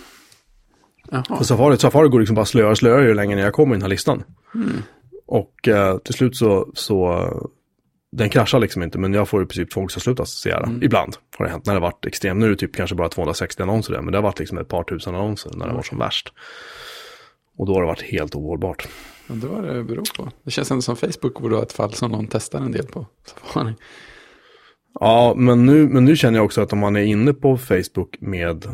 Jaha. 1.10 1.36
För 1.36 1.44
Safari, 1.44 1.78
Safari 1.78 2.08
går 2.08 2.18
liksom 2.20 2.36
bara 2.36 2.46
slöare 2.46 2.70
och 2.70 2.78
slöare 2.78 3.08
ju 3.08 3.14
längre 3.14 3.36
ner 3.36 3.44
jag 3.44 3.54
kommer 3.54 3.74
i 3.74 3.76
den 3.76 3.82
här 3.82 3.88
listan. 3.88 4.24
Mm. 4.54 4.82
Och 5.26 5.68
eh, 5.68 5.98
till 5.98 6.14
slut 6.14 6.36
så, 6.36 6.68
så, 6.74 7.28
den 8.12 8.30
kraschar 8.30 8.58
liksom 8.58 8.82
inte, 8.82 8.98
men 8.98 9.14
jag 9.14 9.28
får 9.28 9.42
i 9.42 9.46
princip 9.46 9.70
tvångsavsluta 9.70 10.24
Sierra. 10.24 10.66
Mm. 10.66 10.82
Ibland 10.82 11.16
har 11.38 11.44
det 11.44 11.50
hänt 11.50 11.66
när 11.66 11.74
det 11.74 11.80
varit 11.80 12.06
extremt. 12.06 12.40
Nu 12.40 12.46
är 12.46 12.50
det 12.50 12.56
typ 12.56 12.76
kanske 12.76 12.96
bara 12.96 13.08
260 13.08 13.62
annonser 13.62 13.92
där, 13.92 14.02
men 14.02 14.12
det 14.12 14.18
har 14.18 14.22
varit 14.22 14.38
liksom 14.38 14.58
ett 14.58 14.68
par 14.68 14.84
tusen 14.84 15.14
annonser 15.14 15.50
när 15.54 15.68
det 15.68 15.74
var 15.74 15.82
som 15.82 15.98
värst. 15.98 16.32
Och 17.58 17.66
då 17.66 17.74
har 17.74 17.80
det 17.80 17.86
varit 17.86 18.02
helt 18.02 18.34
ohållbart. 18.34 18.88
Undrar 19.28 19.48
vad 19.48 19.64
det 19.64 19.84
beror 19.84 20.16
på. 20.16 20.30
Det 20.44 20.50
känns 20.50 20.70
ändå 20.70 20.82
som 20.82 20.96
Facebook 20.96 21.40
borde 21.40 21.56
ha 21.56 21.62
ett 21.62 21.72
fall 21.72 21.92
som 21.92 22.10
någon 22.10 22.26
testar 22.26 22.60
en 22.60 22.72
del 22.72 22.86
på 22.86 23.06
Safari. 23.26 23.74
Ja, 25.00 25.34
men 25.36 25.66
nu, 25.66 25.88
men 25.88 26.04
nu 26.04 26.16
känner 26.16 26.38
jag 26.38 26.44
också 26.44 26.60
att 26.60 26.72
om 26.72 26.78
man 26.78 26.96
är 26.96 27.02
inne 27.02 27.34
på 27.34 27.58
Facebook 27.58 28.20
med 28.20 28.66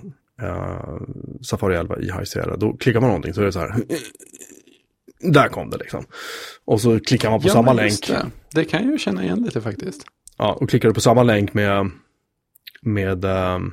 uh, 0.43 1.01
Safari 1.43 1.77
11 1.77 1.99
i 1.99 2.05
High 2.05 2.23
Sierra, 2.25 2.57
då 2.57 2.77
klickar 2.77 3.01
man 3.01 3.09
någonting 3.09 3.35
så 3.35 3.41
är 3.41 3.45
det 3.45 3.53
så 3.53 3.59
här. 3.59 3.75
Där 5.21 5.49
kom 5.49 5.71
det 5.71 5.77
liksom. 5.79 6.05
Och 6.65 6.81
så 6.81 7.01
klickar 7.01 7.31
man 7.31 7.41
på 7.41 7.49
Ja, 7.49 7.53
samma 7.53 7.73
länk. 7.73 8.07
Det. 8.07 8.31
det 8.55 8.65
kan 8.65 8.83
jag 8.83 8.93
ju 8.93 8.99
känna 8.99 9.25
igen 9.25 9.43
lite 9.43 9.61
faktiskt. 9.61 10.05
Ja, 10.37 10.53
och 10.53 10.71
klickar 10.71 10.89
du 10.89 10.95
på 10.95 11.01
samma 11.01 11.23
länk 11.23 11.55
med, 11.55 11.91
med, 12.83 13.25
ehm, 13.25 13.73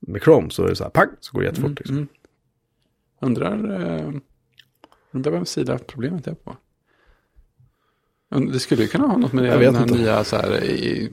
med 0.00 0.22
Chrome 0.22 0.50
så 0.50 0.64
är 0.64 0.68
det 0.68 0.76
så 0.76 0.84
här, 0.84 0.90
pang, 0.90 1.08
så 1.20 1.32
går 1.32 1.40
det 1.40 1.46
jättefort. 1.46 1.78
Liksom. 1.78 1.96
Mm. 1.96 2.08
Undrar, 3.20 3.80
eh, 3.98 4.12
undrar 5.10 5.32
vem 5.32 5.46
sida 5.46 5.78
problemet 5.86 6.26
är 6.26 6.34
på. 6.34 6.56
Det 8.52 8.60
skulle 8.60 8.82
ju 8.82 8.88
kunna 8.88 9.06
ha 9.06 9.16
något 9.16 9.32
med 9.32 9.44
det, 9.44 9.58
den 9.58 9.74
här 9.74 9.82
inte. 9.82 9.94
nya, 9.98 10.24
så 10.24 10.36
här, 10.36 10.64
i, 10.64 10.74
i- 10.74 11.10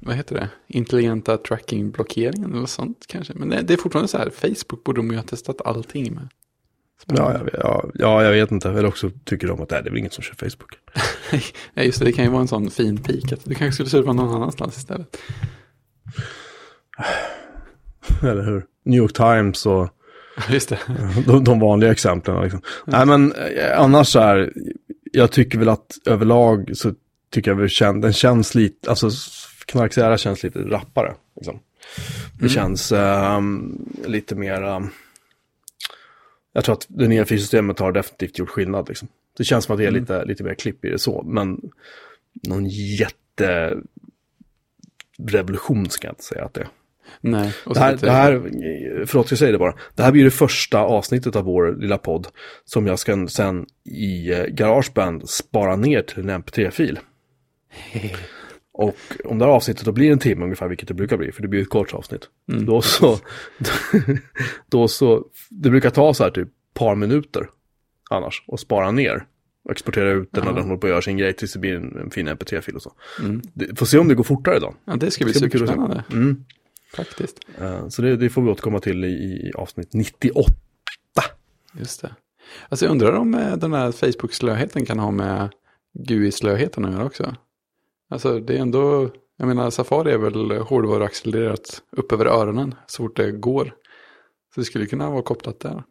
vad 0.00 0.14
heter 0.16 0.34
det, 0.34 0.48
intelligenta 0.66 1.36
tracking-blockeringen 1.36 2.56
eller 2.56 2.66
sånt 2.66 3.04
kanske. 3.08 3.34
Men 3.34 3.48
det, 3.48 3.62
det 3.62 3.72
är 3.72 3.76
fortfarande 3.78 4.08
så 4.08 4.18
här, 4.18 4.30
Facebook 4.30 4.84
borde 4.84 4.98
de 4.98 5.10
ju 5.10 5.16
ha 5.16 5.22
testat 5.22 5.60
allting 5.64 6.14
med. 6.14 6.28
Ja, 7.06 7.32
jag, 7.32 7.50
ja, 7.52 7.84
ja, 7.94 8.24
jag 8.24 8.32
vet 8.32 8.50
inte. 8.50 8.70
Eller 8.70 8.86
också 8.86 9.10
tycker 9.24 9.48
de 9.48 9.62
att 9.62 9.68
det 9.68 9.76
är 9.76 9.82
väl 9.82 9.96
ingen 9.96 10.10
som 10.10 10.24
kör 10.24 10.34
Facebook. 10.34 10.78
Nej, 11.74 11.86
just 11.86 11.98
det, 11.98 12.04
det 12.04 12.12
kan 12.12 12.24
ju 12.24 12.30
vara 12.30 12.40
en 12.40 12.48
sån 12.48 12.70
fin 12.70 13.02
pik. 13.02 13.32
Att 13.32 13.44
du 13.44 13.54
kanske 13.54 13.72
skulle 13.72 13.88
surfa 13.88 14.12
någon 14.12 14.34
annanstans 14.34 14.76
istället. 14.76 15.16
Eller 18.22 18.42
hur? 18.42 18.64
New 18.84 18.98
York 18.98 19.12
Times 19.12 19.66
och 19.66 19.88
Just 20.50 20.68
det. 20.68 20.78
de, 21.26 21.44
de 21.44 21.60
vanliga 21.60 21.90
exemplen. 21.90 22.42
Liksom. 22.42 22.60
Nej, 22.86 23.06
men 23.06 23.32
eh, 23.32 23.80
annars 23.80 24.08
så 24.08 24.20
här, 24.20 24.52
jag 25.12 25.30
tycker 25.30 25.58
väl 25.58 25.68
att 25.68 25.98
överlag 26.06 26.70
så 26.74 26.92
tycker 27.30 27.50
jag 27.50 27.58
väl 27.58 27.68
kän, 27.68 28.00
den 28.00 28.12
känns 28.12 28.54
lite, 28.54 28.90
alltså 28.90 29.10
Knarksera 29.66 30.18
känns 30.18 30.42
lite 30.42 30.58
rappare. 30.58 31.14
Liksom. 31.36 31.58
Det 32.40 32.48
känns 32.48 32.92
ehm, 32.92 33.86
lite 34.06 34.34
mer, 34.34 34.62
ehm, 34.62 34.88
jag 36.52 36.64
tror 36.64 36.72
att 36.72 36.86
det 36.88 37.08
nya 37.08 37.24
filsystemet 37.24 37.78
har 37.78 37.92
definitivt 37.92 38.38
gjort 38.38 38.48
skillnad. 38.48 38.88
Liksom. 38.88 39.08
Det 39.36 39.44
känns 39.44 39.64
som 39.64 39.72
att 39.72 39.78
det 39.78 39.86
är 39.86 39.90
lite, 39.90 40.24
lite 40.24 40.44
mer 40.44 40.54
klipp 40.54 40.84
i 40.84 40.88
det 40.88 40.98
så, 40.98 41.22
men 41.22 41.60
någon 42.48 42.66
jätte 42.68 43.76
revolution 45.18 45.90
ska 45.90 46.06
jag 46.06 46.12
inte 46.12 46.24
säga 46.24 46.44
att 46.44 46.54
det 46.54 46.60
är. 46.60 46.68
Nej, 47.20 47.54
Det 47.66 47.78
här, 47.78 47.96
det 47.96 48.10
här, 48.10 48.42
förlåt 49.06 49.30
jag 49.30 49.38
säger 49.38 49.52
det 49.52 49.58
bara, 49.58 49.74
det 49.94 50.02
här 50.02 50.12
blir 50.12 50.24
det 50.24 50.30
första 50.30 50.78
avsnittet 50.78 51.36
av 51.36 51.44
vår 51.44 51.76
lilla 51.80 51.98
podd 51.98 52.26
som 52.64 52.86
jag 52.86 52.98
ska 52.98 53.26
sen 53.28 53.66
i 53.84 54.32
eh, 54.32 54.44
Garageband 54.44 55.28
spara 55.28 55.76
ner 55.76 56.02
till 56.02 56.18
en 56.18 56.42
mp3-fil. 56.42 56.98
Och 58.74 58.96
om 59.24 59.38
det 59.38 59.44
här 59.44 59.52
avsnittet 59.52 59.84
då 59.84 59.92
blir 59.92 60.12
en 60.12 60.18
timme 60.18 60.44
ungefär, 60.44 60.68
vilket 60.68 60.88
det 60.88 60.94
brukar 60.94 61.16
bli, 61.16 61.32
för 61.32 61.42
det 61.42 61.48
blir 61.48 61.62
ett 61.62 61.68
kort 61.70 61.94
avsnitt. 61.94 62.28
Då 62.46 62.82
så, 62.82 63.18
då 64.66 64.88
så, 64.88 65.24
det 65.50 65.70
brukar 65.70 65.90
ta 65.90 66.14
så 66.14 66.24
här 66.24 66.30
typ 66.30 66.48
par 66.74 66.94
minuter 66.94 67.46
annars 68.10 68.44
och 68.46 68.60
spara 68.60 68.90
ner. 68.90 69.26
Och 69.64 69.70
exportera 69.70 70.10
ut 70.10 70.28
den 70.32 70.44
när 70.44 70.52
den 70.52 70.62
håller 70.62 70.76
på 70.76 70.86
att 70.86 70.90
göra 70.90 71.02
sin 71.02 71.16
grej 71.16 71.32
tills 71.32 71.52
det 71.52 71.58
blir 71.58 71.74
en, 71.74 71.96
en 71.96 72.10
fin 72.10 72.28
mp3-fil 72.28 72.76
och 72.76 72.82
så. 72.82 72.92
Det, 73.54 73.78
får 73.78 73.86
se 73.86 73.98
om 73.98 74.08
det 74.08 74.14
går 74.14 74.24
fortare 74.24 74.58
då. 74.58 74.74
Ja, 74.84 74.96
det 74.96 75.10
ska 75.10 75.24
bli 75.24 75.34
superspännande. 75.34 76.04
Mm. 76.12 76.44
Faktiskt. 76.94 77.38
Eh, 77.60 77.88
Så 77.88 78.02
det, 78.02 78.16
det 78.16 78.30
får 78.30 78.42
vi 78.42 78.50
återkomma 78.50 78.80
till 78.80 79.04
i, 79.04 79.08
i 79.08 79.52
avsnitt 79.54 79.94
98. 79.94 80.52
Just 81.74 82.02
det. 82.02 82.14
Alltså 82.68 82.84
jag 82.84 82.92
undrar 82.92 83.12
om 83.12 83.34
eh, 83.34 83.56
den 83.56 83.72
här 83.72 83.92
Facebook-slöheten 83.92 84.86
kan 84.86 84.98
ha 84.98 85.10
med 85.10 85.50
GUI-slöheten 85.94 86.84
att 86.84 86.92
göra 86.92 87.04
också. 87.04 87.36
Alltså 88.12 88.40
det 88.40 88.56
är 88.56 88.58
ändå, 88.58 89.10
jag 89.38 89.48
menar 89.48 89.70
Safari 89.70 90.12
är 90.12 90.18
väl 90.18 90.50
hårdvaruaccelererat 90.50 91.82
upp 91.96 92.12
över 92.12 92.26
öronen 92.26 92.74
så 92.86 93.02
fort 93.02 93.16
det 93.16 93.32
går. 93.32 93.74
Så 94.54 94.60
det 94.60 94.64
skulle 94.64 94.86
kunna 94.86 95.10
vara 95.10 95.22
kopplat 95.22 95.60
där. 95.60 95.82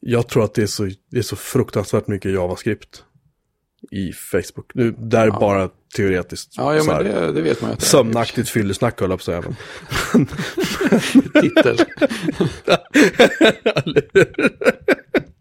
Jag 0.00 0.28
tror 0.28 0.44
att 0.44 0.54
det 0.54 0.62
är 0.62 0.66
så, 0.66 0.90
det 1.10 1.18
är 1.18 1.22
så 1.22 1.36
fruktansvärt 1.36 2.06
mycket 2.06 2.32
JavaScript 2.32 3.04
i 3.90 4.12
Facebook. 4.12 4.74
Nu, 4.74 4.94
där 4.98 5.26
är 5.26 5.30
bara 5.30 5.70
teoretiskt. 5.96 6.54
Ja, 6.56 6.74
ja 6.74 6.84
men 6.84 7.04
det, 7.04 7.32
det 7.32 7.42
vet 7.42 7.62
man 7.62 7.70
ju. 7.70 7.76
Sömnaktigt 7.76 8.48
fyllesnack 8.48 9.00
höll 9.00 9.10
jag 9.10 9.24
på 9.24 9.32
att 9.32 9.34
säga. 9.42 9.42
Titel. 11.40 11.76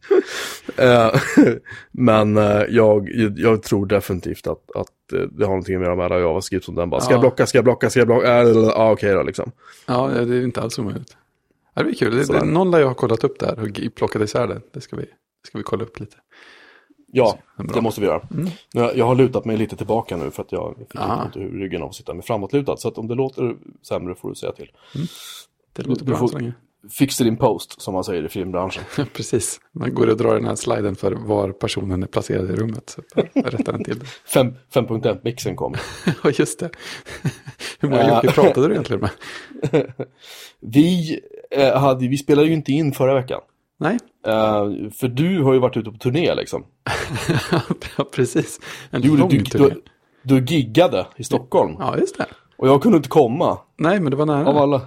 Eh, 0.78 1.12
Men 1.92 2.38
eh, 2.38 2.62
jag, 2.70 3.10
jag 3.38 3.64
tror 3.64 3.86
definitivt 3.86 4.48
att, 4.48 4.72
att 4.76 5.14
eh, 5.14 5.20
det 5.20 5.44
har 5.44 5.50
någonting 5.50 5.80
med 5.80 5.90
de 5.90 6.00
här 6.00 6.20
JavaScript 6.20 6.66
som 6.66 6.76
den 6.76 6.90
bara, 6.90 7.02
ska 7.02 7.12
jag 7.14 7.18
Ja. 7.18 7.22
blocka, 7.22 7.46
ska 7.46 7.58
jag 7.58 7.66
blocka, 7.66 7.90
ska 7.90 8.00
jag 8.00 8.08
blocka, 8.08 8.28
ja 8.44 8.92
okej 8.92 9.14
då 9.14 9.24
liksom. 9.24 9.52
Ja, 9.86 10.08
det 10.08 10.36
är 10.36 10.44
inte 10.44 10.62
alls 10.62 10.80
omöjligt. 10.80 11.18
Det 11.76 11.84
blir 11.84 11.94
kul. 11.96 12.16
Det, 12.18 12.26
det, 12.34 12.44
någon 12.46 12.72
lär 12.72 12.80
ju 12.80 12.86
ha 12.86 12.94
kollat 12.94 13.24
upp 13.24 13.40
det 13.40 13.46
här 13.46 13.60
och 13.60 13.96
plockat 13.96 14.22
isär 14.22 14.48
det. 14.48 14.62
Det 14.74 14.82
ska 14.82 14.96
vi, 14.96 15.02
det 15.04 15.48
ska 15.48 15.58
vi 15.58 15.64
kolla 15.64 15.84
upp 15.84 16.00
lite. 16.00 16.16
Ja, 17.12 17.38
det 17.74 17.82
måste 17.82 18.02
vi 18.02 18.08
göra. 18.08 18.22
Nu, 18.30 18.48
Jag, 18.74 18.98
jag 18.98 19.06
har 19.06 19.16
lutat 19.16 19.46
mig 19.46 19.58
lite 19.58 19.76
tillbaka 19.76 20.18
nu 20.18 20.32
för 20.32 20.42
att 20.44 20.52
jag 20.52 20.76
fick 20.78 20.88
Ah. 21.02 21.24
ont 21.26 21.36
i 21.38 21.40
ryggen 21.40 21.82
av 21.82 21.90
att 21.90 21.96
sitta 21.96 22.14
med 22.14 22.26
framåtlutad. 22.26 22.78
Så 22.78 22.88
att 22.88 22.98
om 22.98 23.08
det 23.08 23.16
låter 23.16 23.56
sämre 23.88 24.16
får 24.16 24.30
du 24.30 24.36
säga 24.36 24.52
till. 24.52 24.72
Det 25.74 25.84
låter 25.88 26.06
Du 26.06 26.10
bra 26.12 26.18
får- 26.20 26.28
så 26.28 26.38
länge. 26.38 26.54
Fix 26.92 27.22
it 27.22 27.28
in 27.28 27.38
post, 27.38 27.82
som 27.82 27.94
man 27.94 28.04
säger 28.04 28.26
i 28.26 28.30
filmbranschen. 28.30 28.84
Precis. 29.14 29.60
Man 29.72 29.94
går 29.94 30.08
och 30.10 30.18
drar 30.18 30.36
den 30.36 30.46
här 30.46 30.56
sliden 30.56 30.96
för 30.96 31.12
var 31.12 31.52
personen 31.52 32.04
är 32.04 32.08
placerad 32.08 32.52
i 32.52 32.56
rummet. 32.56 32.98
Rättar 33.34 33.72
den 33.72 33.84
till 33.84 34.00
det. 34.00 34.06
Fem- 34.34 34.54
5.1-mixen 34.74 35.56
kom. 35.56 35.76
Ja, 36.24 36.30
just 36.34 36.60
det. 36.60 36.70
Hur 37.80 37.90
många. 37.90 38.16
Jocke 38.16 38.32
pratade 38.32 38.68
du 38.68 38.74
egentligen 38.74 39.02
med? 39.02 39.10
Vi, 40.60 41.20
eh, 41.52 41.78
hade, 41.80 42.08
vi 42.08 42.18
spelade 42.18 42.48
ju 42.48 42.54
inte 42.54 42.72
in 42.72 42.92
förra 42.92 43.14
veckan. 43.14 43.42
Nej, 43.80 43.98
Eh, 44.28 44.66
för 44.92 45.08
du 45.08 45.44
har 45.44 45.54
ju 45.54 45.60
varit 45.60 45.78
ute 45.78 45.92
på 45.92 45.98
turné 45.98 46.36
liksom. 46.36 46.66
ja, 47.98 48.04
precis. 48.16 48.60
En 48.92 49.02
Du, 49.02 49.18
lång 49.18 49.30
du, 49.30 49.44
turné. 49.44 49.76
du, 50.24 50.40
du 50.40 50.46
giggade 50.56 51.08
i 51.16 51.24
Stockholm. 51.24 51.76
Ja, 51.80 51.98
just 51.98 52.18
det. 52.18 52.26
Och 52.58 52.68
jag 52.68 52.82
kunde 52.82 52.98
inte 52.98 53.10
komma. 53.10 53.58
Nej, 53.78 54.00
men 54.00 54.12
det 54.12 54.18
var 54.18 54.26
nära. 54.26 54.48
Av 54.48 54.58
alla, 54.58 54.82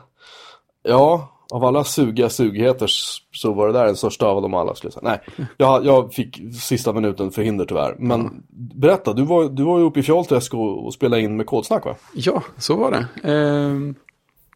ja, 0.82 1.37
av 1.52 1.64
alla 1.64 1.84
sugiga 1.84 2.28
sugigheter 2.28 2.86
så 3.32 3.52
var 3.52 3.66
det 3.66 3.72
där 3.72 3.86
den 3.86 3.96
största 3.96 4.26
av 4.26 4.42
dem 4.42 4.54
alla 4.54 4.74
skulle 4.74 4.92
jag 4.94 5.02
säga. 5.02 5.20
Nej, 5.36 5.48
jag, 5.56 5.84
jag 5.86 6.14
fick 6.14 6.40
sista 6.60 6.92
minuten 6.92 7.30
förhinder 7.30 7.64
tyvärr. 7.64 7.96
Men 7.98 8.42
berätta, 8.74 9.12
du 9.12 9.24
var, 9.24 9.44
du 9.48 9.64
var 9.64 9.78
ju 9.78 9.84
uppe 9.84 10.00
i 10.00 10.02
Fjollträsk 10.02 10.54
och, 10.54 10.86
och 10.86 10.94
spelade 10.94 11.22
in 11.22 11.36
med 11.36 11.46
kodsnack 11.46 11.84
va? 11.84 11.96
Ja, 12.14 12.42
så 12.58 12.76
var 12.76 12.90
det. 12.90 13.28
Ehm, 13.32 13.94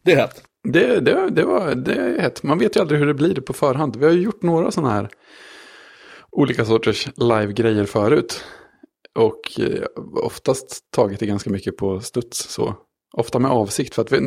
Det 0.03 0.11
är 0.11 0.17
hett. 0.17 0.43
Det, 0.63 0.99
det, 0.99 1.29
det, 1.29 1.43
var, 1.45 1.75
det 1.75 1.93
är 1.93 2.21
hett. 2.21 2.43
Man 2.43 2.59
vet 2.59 2.75
ju 2.75 2.81
aldrig 2.81 2.99
hur 2.99 3.07
det 3.07 3.13
blir 3.13 3.35
på 3.35 3.53
förhand. 3.53 3.95
Vi 3.95 4.05
har 4.05 4.11
ju 4.11 4.21
gjort 4.21 4.41
några 4.41 4.71
sådana 4.71 4.93
här 4.93 5.09
olika 6.31 6.65
sorters 6.65 7.07
live-grejer 7.15 7.85
förut. 7.85 8.43
Och 9.19 9.59
eh, 9.59 9.83
oftast 10.23 10.91
tagit 10.91 11.19
det 11.19 11.25
ganska 11.25 11.49
mycket 11.49 11.77
på 11.77 11.99
studs 11.99 12.37
så. 12.49 12.75
Ofta 13.17 13.39
med 13.39 13.51
avsikt. 13.51 13.95
För 13.95 14.01
att 14.01 14.11
vi, 14.11 14.19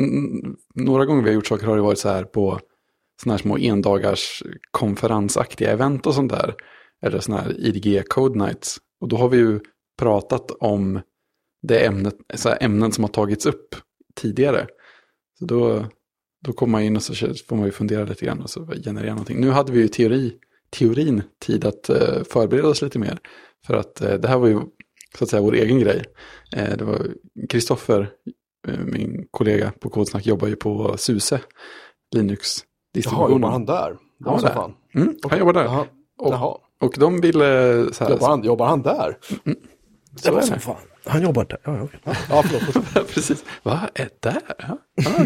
några 0.75 1.05
gånger 1.05 1.23
vi 1.23 1.29
har 1.29 1.35
gjort 1.35 1.47
saker 1.47 1.65
har 1.67 1.75
det 1.75 1.81
varit 1.81 1.99
så 1.99 2.09
här 2.09 2.23
på 2.23 2.59
sådana 3.21 3.33
här 3.33 3.41
små 3.41 3.57
endagars 3.57 4.43
konferensaktiga 4.71 5.71
event 5.71 6.07
och 6.07 6.13
sånt 6.13 6.31
där. 6.31 6.55
Eller 7.01 7.19
sådana 7.19 7.41
här 7.41 7.59
IDG 7.59 8.07
Code 8.07 8.39
Nights. 8.39 8.77
Och 9.01 9.07
då 9.07 9.17
har 9.17 9.29
vi 9.29 9.37
ju 9.37 9.59
pratat 9.99 10.51
om 10.51 11.01
det 11.61 11.85
ämnet, 11.85 12.15
så 12.33 12.49
här 12.49 12.57
ämnen 12.61 12.91
som 12.91 13.03
har 13.03 13.11
tagits 13.11 13.45
upp 13.45 13.75
tidigare. 14.15 14.67
Så 15.39 15.45
då, 15.45 15.85
då 16.45 16.53
kommer 16.53 16.71
man 16.71 16.83
in 16.83 16.95
och 16.95 17.03
så 17.03 17.13
får 17.47 17.55
man 17.55 17.65
ju 17.65 17.71
fundera 17.71 18.05
lite 18.05 18.25
grann 18.25 18.41
och 18.41 18.49
så 18.49 18.65
generera 18.83 19.09
någonting. 19.09 19.41
Nu 19.41 19.49
hade 19.49 19.71
vi 19.71 19.79
ju 19.79 19.87
teori, 19.87 20.33
teorin 20.69 21.23
tid 21.45 21.65
att 21.65 21.89
eh, 21.89 22.23
förbereda 22.23 22.67
oss 22.67 22.81
lite 22.81 22.99
mer. 22.99 23.19
För 23.65 23.73
att 23.73 24.01
eh, 24.01 24.13
det 24.13 24.27
här 24.27 24.37
var 24.37 24.47
ju 24.47 24.59
så 25.17 25.23
att 25.23 25.29
säga 25.29 25.41
vår 25.41 25.55
egen 25.55 25.79
grej. 25.79 26.03
Eh, 26.55 26.77
det 26.77 26.83
var 26.83 27.07
Kristoffer, 27.49 28.09
min 28.85 29.25
kollega 29.31 29.71
på 29.79 29.89
Kodsnack, 29.89 30.25
jobbar 30.25 30.47
ju 30.47 30.55
på 30.55 30.97
SUSE, 30.97 31.35
Jaha, 31.35 31.41
Linux-distributionen. 32.15 33.31
jobbar 33.31 33.49
han 33.49 33.65
där? 33.65 33.89
Det 34.19 34.25
var 34.25 34.33
Ja, 34.33 34.39
så 34.39 34.45
där. 34.47 34.53
fan. 34.53 34.73
Mm, 34.95 35.15
han 35.29 35.39
jobbar 35.39 35.53
där. 35.53 35.63
Jaha. 35.63 35.85
Och, 36.19 36.33
Jaha. 36.33 36.57
och 36.81 36.93
de 36.99 37.21
ville 37.21 37.43
så 37.93 38.03
här, 38.03 38.11
Jobbar, 38.11 38.27
han, 38.27 38.43
jobbar 38.43 38.65
han 38.67 38.81
där? 38.81 39.17
så 40.15 40.37
är 40.37 40.41
som 40.41 40.53
det. 40.53 40.59
fan. 40.59 40.75
Han 41.05 41.21
jobbar 41.21 41.45
där? 41.45 41.57
Ja, 41.63 41.77
ja, 42.05 42.13
ja 42.29 42.43
förlåt. 42.43 43.07
Precis. 43.13 43.45
Vad 43.63 43.77
är 43.93 44.09
där? 44.19 44.41
Ja, 44.59 44.77
ja, 44.95 45.25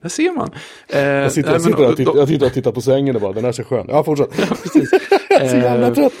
där 0.00 0.08
ser 0.08 0.32
man. 0.32 0.50
Eh, 0.88 1.00
Jag 1.00 1.32
sitter, 1.32 1.50
nej, 1.50 1.60
jag, 1.60 1.62
men 1.62 1.72
sitter, 1.72 1.90
och 1.90 1.96
tittar, 1.96 2.16
jag 2.16 2.28
tittar 2.28 2.46
och 2.46 2.52
ttittar 2.52 2.72
på 2.72 2.80
sängen 2.80 3.14
och 3.16 3.22
bara, 3.22 3.32
den 3.32 3.44
är 3.44 3.52
så 3.52 3.64
skön. 3.64 3.86
Ja, 3.88 4.04
fortsätt. 4.04 4.30
precis. 4.62 4.90
Jag 5.30 5.40
är 5.42 5.48
så 5.48 5.56
jävla 5.56 5.86
Eh, 5.86 5.94
trött. 5.94 6.12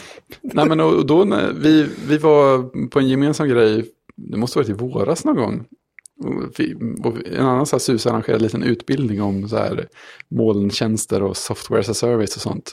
Nej 0.42 0.66
men 0.68 0.80
och 0.80 1.06
då 1.06 1.24
när 1.24 1.52
vi, 1.52 1.88
vi 2.08 2.18
var 2.18 2.62
på 2.88 2.98
en 2.98 3.08
gemensam 3.08 3.48
grej, 3.48 3.84
det 4.16 4.36
måste 4.36 4.58
ha 4.58 4.62
varit 4.62 4.70
i 4.70 4.72
våras 4.72 5.24
någon 5.24 5.36
gång. 5.36 5.64
En 7.26 7.46
annan 7.46 7.66
så 7.66 7.76
här 7.76 7.80
SUS 7.80 8.06
arrangerade 8.06 8.38
en 8.38 8.42
liten 8.42 8.62
utbildning 8.62 9.22
om 9.22 9.48
så 9.48 9.56
här 9.56 9.88
molntjänster 10.28 11.22
och 11.22 11.36
software 11.36 11.80
as 11.80 11.88
a 11.88 11.94
service 11.94 12.36
och 12.36 12.42
sånt. 12.42 12.72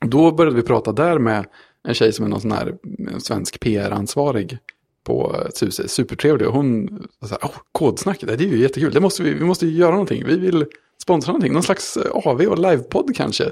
Då 0.00 0.32
började 0.32 0.56
vi 0.56 0.62
prata 0.62 0.92
där 0.92 1.18
med 1.18 1.46
en 1.88 1.94
tjej 1.94 2.12
som 2.12 2.24
är 2.24 2.28
någon 2.28 2.40
sån 2.40 2.52
här 2.52 2.74
svensk 3.18 3.60
PR-ansvarig 3.60 4.58
på 5.04 5.36
SUSE, 5.54 5.88
supertrevlig. 5.88 6.48
Och 6.48 6.54
hon 6.54 6.88
sa, 7.28 7.36
oh, 7.36 7.56
kodsnack, 7.72 8.20
det 8.20 8.32
är 8.32 8.38
ju 8.38 8.58
jättekul, 8.58 8.92
det 8.92 9.00
måste 9.00 9.22
vi, 9.22 9.34
vi 9.34 9.44
måste 9.44 9.66
ju 9.66 9.72
göra 9.78 9.90
någonting. 9.90 10.24
Vi 10.26 10.36
vill 10.36 10.66
sponsra 11.02 11.32
någonting, 11.32 11.52
någon 11.52 11.62
slags 11.62 11.96
eh, 11.96 12.10
AV 12.26 12.40
och 12.40 12.58
livepodd 12.58 13.16
kanske. 13.16 13.50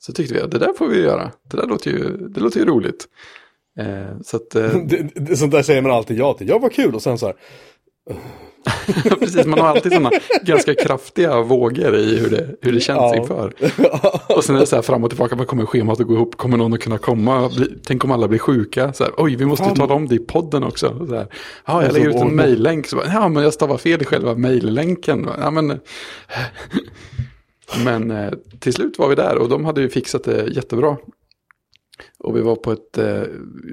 Så 0.00 0.12
tyckte 0.12 0.34
vi 0.34 0.40
att 0.40 0.50
det 0.50 0.58
där 0.58 0.72
får 0.72 0.88
vi 0.88 1.00
göra, 1.00 1.30
det 1.50 1.56
där 1.56 1.66
låter 1.66 1.90
ju, 1.90 2.16
det 2.28 2.40
låter 2.40 2.60
ju 2.60 2.66
roligt. 2.66 3.08
Eh, 3.78 4.20
så 4.24 4.36
att, 4.36 4.54
eh, 4.54 4.76
Det, 4.86 5.10
det, 5.14 5.36
sånt 5.36 5.52
där 5.52 5.62
säger 5.62 5.82
man 5.82 5.92
alltid 5.92 6.18
ja 6.18 6.34
till. 6.34 6.48
Ja, 6.48 6.58
vad 6.58 6.72
kul. 6.72 6.94
Och 6.94 7.02
sen 7.02 7.18
så 7.18 7.26
här. 7.26 7.36
Precis, 9.20 9.46
man 9.46 9.58
har 9.58 9.68
alltid 9.68 9.92
sådana 9.92 10.10
ganska 10.42 10.74
kraftiga 10.74 11.42
vågor 11.42 11.96
i 11.96 12.18
hur 12.18 12.30
det, 12.30 12.48
hur 12.60 12.72
det 12.72 12.80
känns 12.80 12.98
Ja. 12.98 13.16
inför. 13.16 13.52
Och 14.36 14.44
sen 14.44 14.56
är 14.56 14.60
det 14.60 14.66
så 14.66 14.76
här 14.76 14.82
fram 14.82 15.04
och 15.04 15.10
tillbaka, 15.10 15.36
vad 15.36 15.46
kommer 15.46 15.66
schemat 15.66 16.00
att 16.00 16.06
gå 16.06 16.14
ihop? 16.14 16.36
Kommer 16.36 16.56
någon 16.56 16.74
att 16.74 16.80
kunna 16.80 16.98
komma? 16.98 17.50
Tänk 17.86 18.04
om 18.04 18.10
alla 18.10 18.28
blir 18.28 18.38
sjuka? 18.38 18.92
Så 18.92 19.04
här, 19.04 19.12
Oj, 19.16 19.36
vi 19.36 19.44
måste 19.44 19.68
ju 19.68 19.74
tala 19.74 19.94
om 19.94 20.08
det 20.08 20.14
i 20.14 20.18
podden 20.18 20.64
också. 20.64 21.06
Så 21.08 21.14
här, 21.14 21.26
ja, 21.66 21.82
jag 21.82 21.92
lägger 21.92 22.08
ut 22.08 22.16
en 22.16 22.36
mejllänk. 22.36 22.86
Ja, 22.92 23.28
men 23.28 23.42
jag 23.42 23.54
stavar 23.54 23.78
fel 23.78 24.02
i 24.02 24.04
själva 24.04 24.34
mejllänken. 24.34 25.28
Ja, 25.40 25.50
men, 25.50 25.80
men 27.84 28.10
eh, 28.10 28.32
till 28.58 28.72
slut 28.72 28.98
var 28.98 29.08
vi 29.08 29.14
där 29.14 29.38
och 29.38 29.48
de 29.48 29.64
hade 29.64 29.80
ju 29.80 29.88
fixat 29.88 30.24
det 30.24 30.46
jättebra. 30.46 30.96
Och 32.18 32.36
vi 32.36 32.40
var 32.40 32.56
på 32.56 32.72
ett 32.72 32.98
eh, 32.98 33.22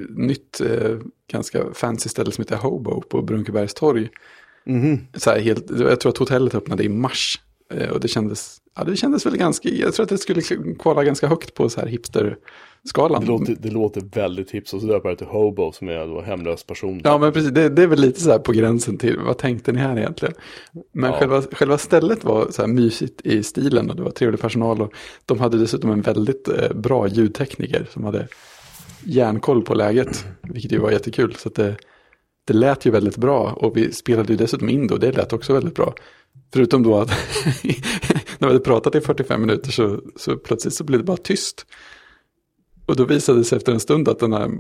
nytt, 0.10 0.62
eh, 0.62 0.98
ganska 1.32 1.74
fancy 1.74 2.10
ställe 2.10 2.32
som 2.32 2.42
heter 2.42 2.56
Hobo 2.56 3.02
på 3.02 3.22
Brunkebergs 3.22 3.74
torg 3.74 4.10
Mhm. 4.66 5.00
så 5.14 5.32
helt, 5.32 5.70
jag 5.80 6.00
tror 6.00 6.10
att 6.12 6.18
hotellet 6.18 6.56
öppnade 6.56 6.84
i 6.84 6.90
mars. 6.90 7.40
Eh, 7.74 7.90
Och 7.90 8.00
det 8.00 8.08
kändes, 8.08 8.58
ja, 8.78 8.84
det 8.84 8.96
kändes 8.96 9.26
väl 9.26 9.38
ganska, 9.38 9.70
jag 9.70 9.94
tror 9.94 10.04
att 10.04 10.10
det 10.10 10.18
skulle 10.18 10.42
kvala 10.80 11.04
ganska 11.04 11.28
högt 11.28 11.54
på 11.54 11.70
så 11.70 11.80
här 11.82 11.88
hipster-skalan. 11.88 13.22
Det 13.22 13.28
låter, 13.28 13.56
det 13.60 13.70
låter 13.72 14.02
väldigt 14.02 14.52
hips 14.52 14.74
och 14.74 14.82
så 14.82 14.88
döper 14.88 15.10
det 15.10 15.16
till 15.16 15.28
Hobo 15.28 15.72
som 15.72 15.90
är 15.90 16.08
då 16.08 16.22
hemlös 16.22 16.64
person. 16.64 17.02
Ja, 17.04 17.18
men 17.18 17.32
precis, 17.34 17.52
det, 17.52 17.70
det 17.70 17.84
är 17.84 17.88
väl 17.88 18.00
lite 18.02 18.22
så 18.22 18.32
här 18.32 18.40
på 18.40 18.52
gränsen 18.52 18.98
till, 18.98 19.20
vad 19.26 19.38
tänkte 19.38 19.72
ni 19.72 19.80
här 19.80 19.98
egentligen? 19.98 20.34
Men 20.92 21.12
Ja. 21.12 21.20
själva, 21.20 21.42
själva 21.42 21.78
stället 21.78 22.24
var 22.24 22.48
så 22.52 22.62
här 22.62 22.70
mysigt 22.70 23.22
i 23.26 23.44
stilen 23.44 23.90
och 23.90 23.96
det 23.96 24.04
var 24.04 24.12
trevlig 24.12 24.40
personal 24.42 24.82
och 24.82 24.94
de 25.26 25.40
hade 25.40 25.58
dessutom 25.58 25.92
en 25.92 26.02
väldigt 26.02 26.48
eh, 26.48 26.74
bra 26.76 27.08
ljudtekniker 27.08 27.88
som 27.94 28.04
hade 28.04 28.28
järnkoll 29.04 29.62
på 29.64 29.74
läget, 29.74 30.26
vilket 30.42 30.72
ju 30.72 30.78
var 30.78 30.92
jättekul. 30.92 31.36
Så 31.36 31.48
att 31.50 31.56
det, 31.56 31.76
det 32.46 32.54
lät 32.54 32.86
ju 32.86 32.92
väldigt 32.92 33.18
bra 33.18 33.52
och 33.52 33.78
vi 33.78 33.92
spelade 33.92 34.34
ju 34.34 34.38
dessutom 34.38 34.70
in 34.70 34.88
det 34.88 34.94
och 34.94 35.00
det 35.00 35.12
lät 35.12 35.34
också 35.34 35.54
väldigt 35.54 35.76
bra. 35.76 35.94
Förutom 36.54 36.84
då 36.84 36.98
att 36.98 37.10
när 38.40 38.48
vi 38.48 38.54
hade 38.54 38.60
pratat 38.60 38.96
i 38.96 39.02
45 39.02 39.42
minuter 39.42 39.72
så, 39.72 40.02
så 40.16 40.38
plötsligt 40.38 40.74
så 40.74 40.84
blev 40.84 41.00
det 41.00 41.06
bara 41.06 41.18
tyst. 41.18 41.66
Och 42.86 42.96
då 42.96 43.06
visade 43.06 43.40
det 43.40 43.44
sig 43.44 43.58
efter 43.58 43.72
en 43.72 43.80
stund 43.80 44.10
att 44.10 44.20
den 44.20 44.34
här 44.34 44.52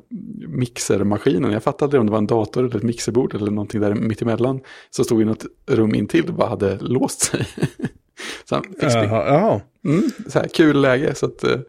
mixermaskinen, 0.47 1.51
jag 1.51 1.63
fattade 1.63 1.99
om 1.99 2.05
det 2.05 2.11
var 2.11 2.17
en 2.17 2.27
dator 2.27 2.65
eller 2.65 2.75
ett 2.75 2.83
mixerbord 2.83 3.35
eller 3.35 3.51
någonting 3.51 3.81
där 3.81 3.93
mittemellan, 3.93 4.59
så 4.89 5.03
stod 5.03 5.21
i 5.21 5.25
något 5.25 5.45
rum 5.67 5.95
intill 5.95 6.27
och 6.27 6.33
bara 6.33 6.49
hade 6.49 6.77
låst 6.77 7.21
sig. 7.21 7.47
så 8.45 8.55
han 8.55 8.63
fick. 8.63 8.83
Jaha. 8.83 9.61
Mm, 9.85 10.03
så 10.27 10.39
här, 10.39 10.47
kul 10.47 10.81
läge, 10.81 11.15
så 11.15 11.25
att 11.25 11.43
eh, 11.43 11.59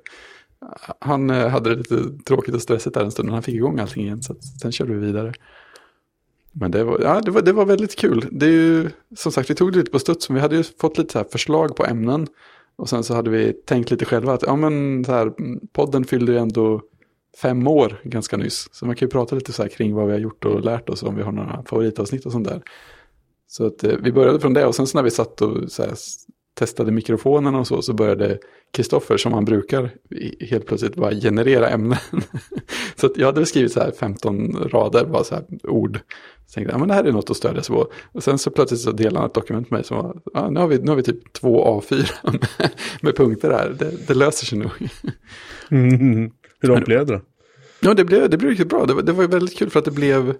han 0.98 1.30
eh, 1.30 1.48
hade 1.48 1.70
det 1.70 1.76
lite 1.76 2.24
tråkigt 2.24 2.54
och 2.54 2.62
stressigt 2.62 2.94
där 2.94 3.04
en 3.04 3.10
stund, 3.10 3.26
men 3.26 3.34
han 3.34 3.42
fick 3.42 3.54
igång 3.54 3.78
allting 3.78 4.04
igen, 4.04 4.22
så 4.22 4.32
att, 4.32 4.44
sen 4.44 4.72
körde 4.72 4.94
vi 4.94 5.06
vidare. 5.06 5.32
Men 6.52 6.70
det 6.70 6.84
var, 6.84 7.00
ja, 7.00 7.20
det, 7.20 7.30
var, 7.30 7.42
det 7.42 7.52
var 7.52 7.66
väldigt 7.66 7.96
kul. 7.96 8.28
Det 8.30 8.46
är 8.46 8.50
ju, 8.50 8.90
som 9.16 9.32
sagt, 9.32 9.50
vi 9.50 9.54
tog 9.54 9.72
det 9.72 9.78
lite 9.78 9.90
på 9.90 9.98
studs, 9.98 10.28
men 10.28 10.34
vi 10.34 10.40
hade 10.40 10.56
ju 10.56 10.62
fått 10.62 10.98
lite 10.98 11.12
så 11.12 11.18
här 11.18 11.26
förslag 11.32 11.76
på 11.76 11.86
ämnen. 11.86 12.26
Och 12.76 12.88
sen 12.88 13.04
så 13.04 13.14
hade 13.14 13.30
vi 13.30 13.52
tänkt 13.52 13.90
lite 13.90 14.04
själva 14.04 14.32
att 14.32 14.42
ja, 14.42 14.56
men, 14.56 15.04
så 15.04 15.12
här, 15.12 15.32
podden 15.72 16.04
fyllde 16.04 16.32
ju 16.32 16.38
ändå 16.38 16.82
fem 17.42 17.66
år 17.66 18.00
ganska 18.04 18.36
nyss. 18.36 18.68
Så 18.72 18.86
man 18.86 18.96
kan 18.96 19.06
ju 19.06 19.10
prata 19.10 19.34
lite 19.34 19.52
så 19.52 19.62
här 19.62 19.68
kring 19.68 19.94
vad 19.94 20.06
vi 20.06 20.12
har 20.12 20.18
gjort 20.18 20.44
och 20.44 20.60
lärt 20.60 20.88
oss, 20.88 21.02
om 21.02 21.16
vi 21.16 21.22
har 21.22 21.32
några 21.32 21.62
favoritavsnitt 21.66 22.26
och 22.26 22.32
sånt 22.32 22.48
där. 22.48 22.62
Så 23.46 23.66
att 23.66 23.84
eh, 23.84 23.96
vi 24.02 24.12
började 24.12 24.40
från 24.40 24.54
det 24.54 24.66
och 24.66 24.74
sen 24.74 24.86
så 24.86 24.98
när 24.98 25.02
vi 25.02 25.10
satt 25.10 25.42
och 25.42 25.72
så 25.72 25.82
här, 25.82 25.94
testade 26.54 26.92
mikrofonerna 26.92 27.58
och 27.58 27.66
så, 27.66 27.82
så 27.82 27.92
började 27.92 28.38
Kristoffer, 28.72 29.16
som 29.16 29.32
han 29.32 29.44
brukar, 29.44 29.90
helt 30.40 30.66
plötsligt 30.66 30.94
bara 30.94 31.14
generera 31.14 31.68
ämnen. 31.68 31.98
så 32.96 33.10
jag 33.16 33.26
hade 33.26 33.46
skrivit 33.46 33.72
så 33.72 33.80
här 33.80 33.90
15 33.90 34.68
rader, 34.72 35.04
bara 35.04 35.24
så 35.24 35.34
här 35.34 35.44
ord. 35.62 36.00
Så 36.46 36.54
tänkte 36.54 36.72
jag, 36.72 36.74
ja, 36.74 36.78
men 36.78 36.88
det 36.88 36.94
här 36.94 37.04
är 37.04 37.12
något 37.12 37.30
att 37.30 37.36
stödja 37.36 37.62
sig 37.62 37.76
på. 37.76 37.86
Och 38.12 38.24
sen 38.24 38.38
så 38.38 38.50
plötsligt 38.50 38.80
så 38.80 38.92
delade 38.92 39.18
han 39.18 39.26
ett 39.26 39.34
dokument 39.34 39.70
med 39.70 39.78
mig 39.78 39.84
som 39.84 39.96
var, 39.96 40.16
ja, 40.34 40.50
nu, 40.50 40.60
har 40.60 40.66
vi, 40.66 40.78
nu 40.78 40.88
har 40.88 40.96
vi 40.96 41.02
typ 41.02 41.32
två 41.32 41.80
A4 41.80 42.10
med, 42.32 42.70
med 43.02 43.16
punkter 43.16 43.50
här, 43.50 43.76
det, 43.78 44.06
det 44.06 44.14
löser 44.14 44.46
sig 44.46 44.58
nog. 44.58 44.70
Mm. 45.70 46.30
Hur 46.60 46.68
långt 46.68 46.84
blev 46.84 47.06
det 47.06 47.12
då? 47.12 47.20
Ja, 47.80 47.94
det 47.94 48.04
blev, 48.04 48.30
det 48.30 48.38
blev 48.38 48.50
riktigt 48.50 48.68
bra. 48.68 48.86
Det 48.86 48.94
var, 48.94 49.02
det 49.02 49.12
var 49.12 49.28
väldigt 49.28 49.58
kul 49.58 49.70
för 49.70 49.78
att 49.78 49.84
det 49.84 49.90
blev, 49.90 50.34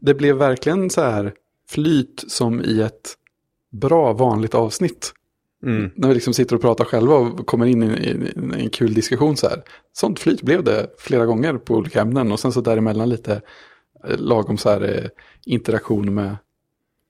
det 0.00 0.14
blev 0.14 0.36
verkligen 0.36 0.90
så 0.90 1.00
här 1.00 1.32
flyt 1.68 2.24
som 2.28 2.60
i 2.60 2.80
ett 2.80 3.14
bra 3.72 4.12
vanligt 4.12 4.54
avsnitt. 4.54 5.12
Mm. 5.66 5.90
När 5.94 6.08
vi 6.08 6.14
liksom 6.14 6.34
sitter 6.34 6.56
och 6.56 6.62
pratar 6.62 6.84
själva 6.84 7.14
och 7.14 7.46
kommer 7.46 7.66
in 7.66 7.82
i, 7.82 7.86
i 7.86 8.62
en 8.62 8.70
kul 8.70 8.94
diskussion 8.94 9.36
så 9.36 9.48
här. 9.48 9.62
Sånt 9.92 10.18
flyt 10.20 10.42
blev 10.42 10.64
det 10.64 10.86
flera 10.98 11.26
gånger 11.26 11.54
på 11.54 11.74
olika 11.74 12.00
ämnen 12.00 12.32
och 12.32 12.40
sen 12.40 12.52
så 12.52 12.60
däremellan 12.60 13.08
lite 13.08 13.42
eh, 14.04 14.18
lagom 14.18 14.58
så 14.58 14.70
här 14.70 14.82
eh, 14.82 15.08
interaktion 15.44 16.14
med 16.14 16.36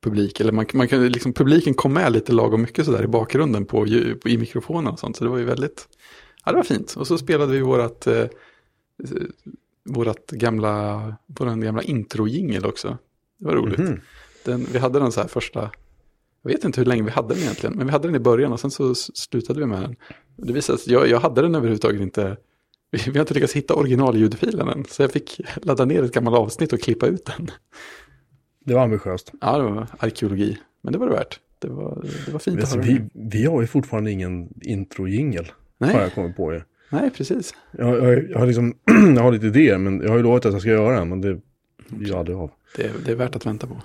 publik. 0.02 0.40
Eller 0.40 0.52
man, 0.52 0.66
man 0.72 0.88
kan 0.88 1.08
liksom, 1.08 1.32
publiken 1.32 1.74
kom 1.74 1.92
med 1.92 2.12
lite 2.12 2.32
lagom 2.32 2.62
mycket 2.62 2.84
så 2.84 2.92
där 2.92 3.04
i 3.04 3.06
bakgrunden 3.06 3.64
på, 3.64 3.86
på, 4.22 4.28
i 4.28 4.38
mikrofonen 4.38 4.92
och 4.92 4.98
sånt. 4.98 5.16
Så 5.16 5.24
det 5.24 5.30
var 5.30 5.38
ju 5.38 5.44
väldigt, 5.44 5.88
ja 6.44 6.52
det 6.52 6.56
var 6.56 6.64
fint. 6.64 6.94
Och 6.96 7.06
så 7.06 7.18
spelade 7.18 7.52
vi 7.52 7.60
vårat, 7.60 8.06
eh, 8.06 8.26
vårat 9.84 10.30
gamla, 10.30 11.14
våran 11.26 11.60
gamla 11.60 11.82
intro-jingel 11.82 12.66
också. 12.66 12.98
Det 13.38 13.46
var 13.46 13.54
roligt. 13.54 13.78
Mhm. 13.78 14.00
Den, 14.44 14.66
vi 14.72 14.78
hade 14.78 14.98
den 14.98 15.12
så 15.12 15.20
här 15.20 15.28
första, 15.28 15.70
jag 16.48 16.56
vet 16.56 16.64
inte 16.64 16.80
hur 16.80 16.87
länge 16.87 17.02
vi 17.02 17.11
hade 17.11 17.35
den 17.35 17.42
egentligen, 17.42 17.76
men 17.76 17.87
vi 17.87 17.92
hade 17.92 18.09
den 18.09 18.14
i 18.14 18.18
början 18.18 18.52
och 18.52 18.61
sen 18.61 18.70
så 18.70 18.94
slutade 18.94 19.61
vi 19.61 19.66
med 19.66 19.80
den. 19.82 19.96
Det 20.37 20.52
visade 20.52 20.78
sig, 20.78 20.92
jag, 20.92 21.09
jag 21.09 21.20
hade 21.20 21.42
den 21.42 21.54
överhuvudtaget 21.54 22.00
inte, 22.00 22.37
vi, 22.90 22.98
vi 23.06 23.11
har 23.12 23.20
inte 23.20 23.35
lyckats 23.35 23.52
hitta 23.52 23.74
originalljudfilen 23.74 24.68
än, 24.68 24.85
så 24.85 25.02
jag 25.02 25.12
fick 25.12 25.40
ladda 25.62 25.85
ner 25.85 26.02
ett 26.02 26.12
gammalt 26.12 26.37
avsnitt 26.37 26.72
och 26.72 26.80
klippa 26.80 27.06
ut 27.06 27.24
den. 27.37 27.50
Det 28.64 28.74
var 28.74 28.82
ambitiöst. 28.82 29.32
Ja, 29.40 29.59
det 29.59 29.64
var 29.64 29.87
arkeologi, 29.98 30.59
men 30.82 30.92
det 30.92 30.98
var 30.98 31.06
det 31.06 31.12
värt. 31.12 31.40
Det 31.59 31.68
var, 31.68 32.04
det 32.26 32.32
var 32.32 32.38
fint 32.38 32.56
att 32.56 32.62
Alltså, 32.62 32.76
höra. 32.76 32.87
vi, 32.87 33.00
vi 33.12 33.44
har 33.44 33.61
ju 33.61 33.66
fortfarande 33.66 34.11
ingen 34.11 34.48
intro-jingel. 34.62 35.46
Har 35.80 36.00
jag 36.00 36.14
kommit 36.14 36.37
på 36.37 36.52
ju. 36.52 36.62
nej, 36.90 37.11
precis. 37.11 37.54
Jag, 37.70 37.96
jag, 38.04 38.30
jag, 38.30 38.38
har 38.38 38.46
liksom, 38.46 38.74
jag 39.16 39.22
har 39.22 39.32
lite 39.32 39.46
idéer, 39.46 39.78
men 39.78 40.00
jag 40.00 40.09
har 40.09 40.16
ju 40.16 40.22
lovat 40.22 40.46
att 40.46 40.52
jag 40.52 40.61
ska 40.61 40.70
göra 40.70 40.98
den, 40.98 41.09
men 41.09 41.20
det 41.20 41.40
blir 41.88 42.09
ju 42.09 42.14
aldrig 42.14 42.37
av. 42.37 42.50
Det, 42.76 42.90
det 43.04 43.12
är 43.12 43.16
värt 43.16 43.37
att 43.37 43.46
vänta 43.46 43.66
på. 43.66 43.82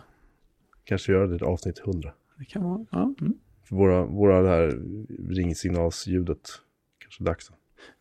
Kanske 0.83 1.11
göra 1.11 1.27
det 1.27 1.45
avsnitt 1.45 1.79
100. 1.85 2.11
Det 2.41 2.45
kan 2.45 2.63
vara, 2.63 2.85
ja. 2.91 3.13
Mm. 3.21 3.33
För 3.69 3.75
våra, 3.75 4.05
våra 4.05 4.41
det 4.41 4.49
här 4.49 4.67
ringsignalsljudet 5.35 6.49
kanske 6.99 7.23
dags. 7.23 7.51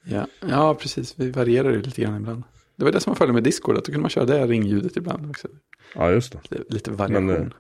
Ja, 0.05 0.27
ja, 0.49 0.75
precis. 0.75 1.19
Vi 1.19 1.31
varierar 1.31 1.71
ju 1.73 1.83
lite 1.83 2.03
grann 2.03 2.17
ibland. 2.17 2.43
Det 2.77 2.85
var 2.85 2.93
det 2.93 3.01
som 3.01 3.11
var 3.11 3.17
fördelen 3.17 3.35
med 3.35 3.45
Discord, 3.45 3.77
att 3.77 3.85
då 3.85 3.93
kunde 3.93 4.01
man 4.01 4.11
köra 4.11 4.25
det 4.25 4.47
ringljudet 4.47 4.97
ibland 4.97 5.31
också. 5.31 5.49
Ja, 5.95 6.11
just 6.11 6.33
det. 6.33 6.41
Lite, 6.51 6.75
lite 6.75 6.91
variation. 6.91 7.27
Men, 7.27 7.43
eh, 7.47 7.53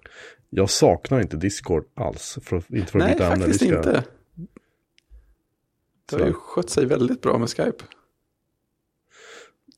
Jag 0.50 0.70
saknar 0.70 1.20
inte 1.20 1.36
Discord 1.36 1.84
alls. 1.94 2.38
För, 2.42 2.62
inte 2.76 2.92
för 2.92 2.98
Nej, 2.98 3.12
byta 3.12 3.24
ämne. 3.32 3.36
faktiskt 3.44 3.62
Vi 3.62 3.66
ska- 3.66 3.76
inte. 3.76 4.04
Det 6.06 6.16
har 6.20 6.26
ju 6.26 6.32
skött 6.32 6.70
sig 6.70 6.86
väldigt 6.86 7.20
bra 7.20 7.38
med 7.38 7.48
Skype. 7.50 7.84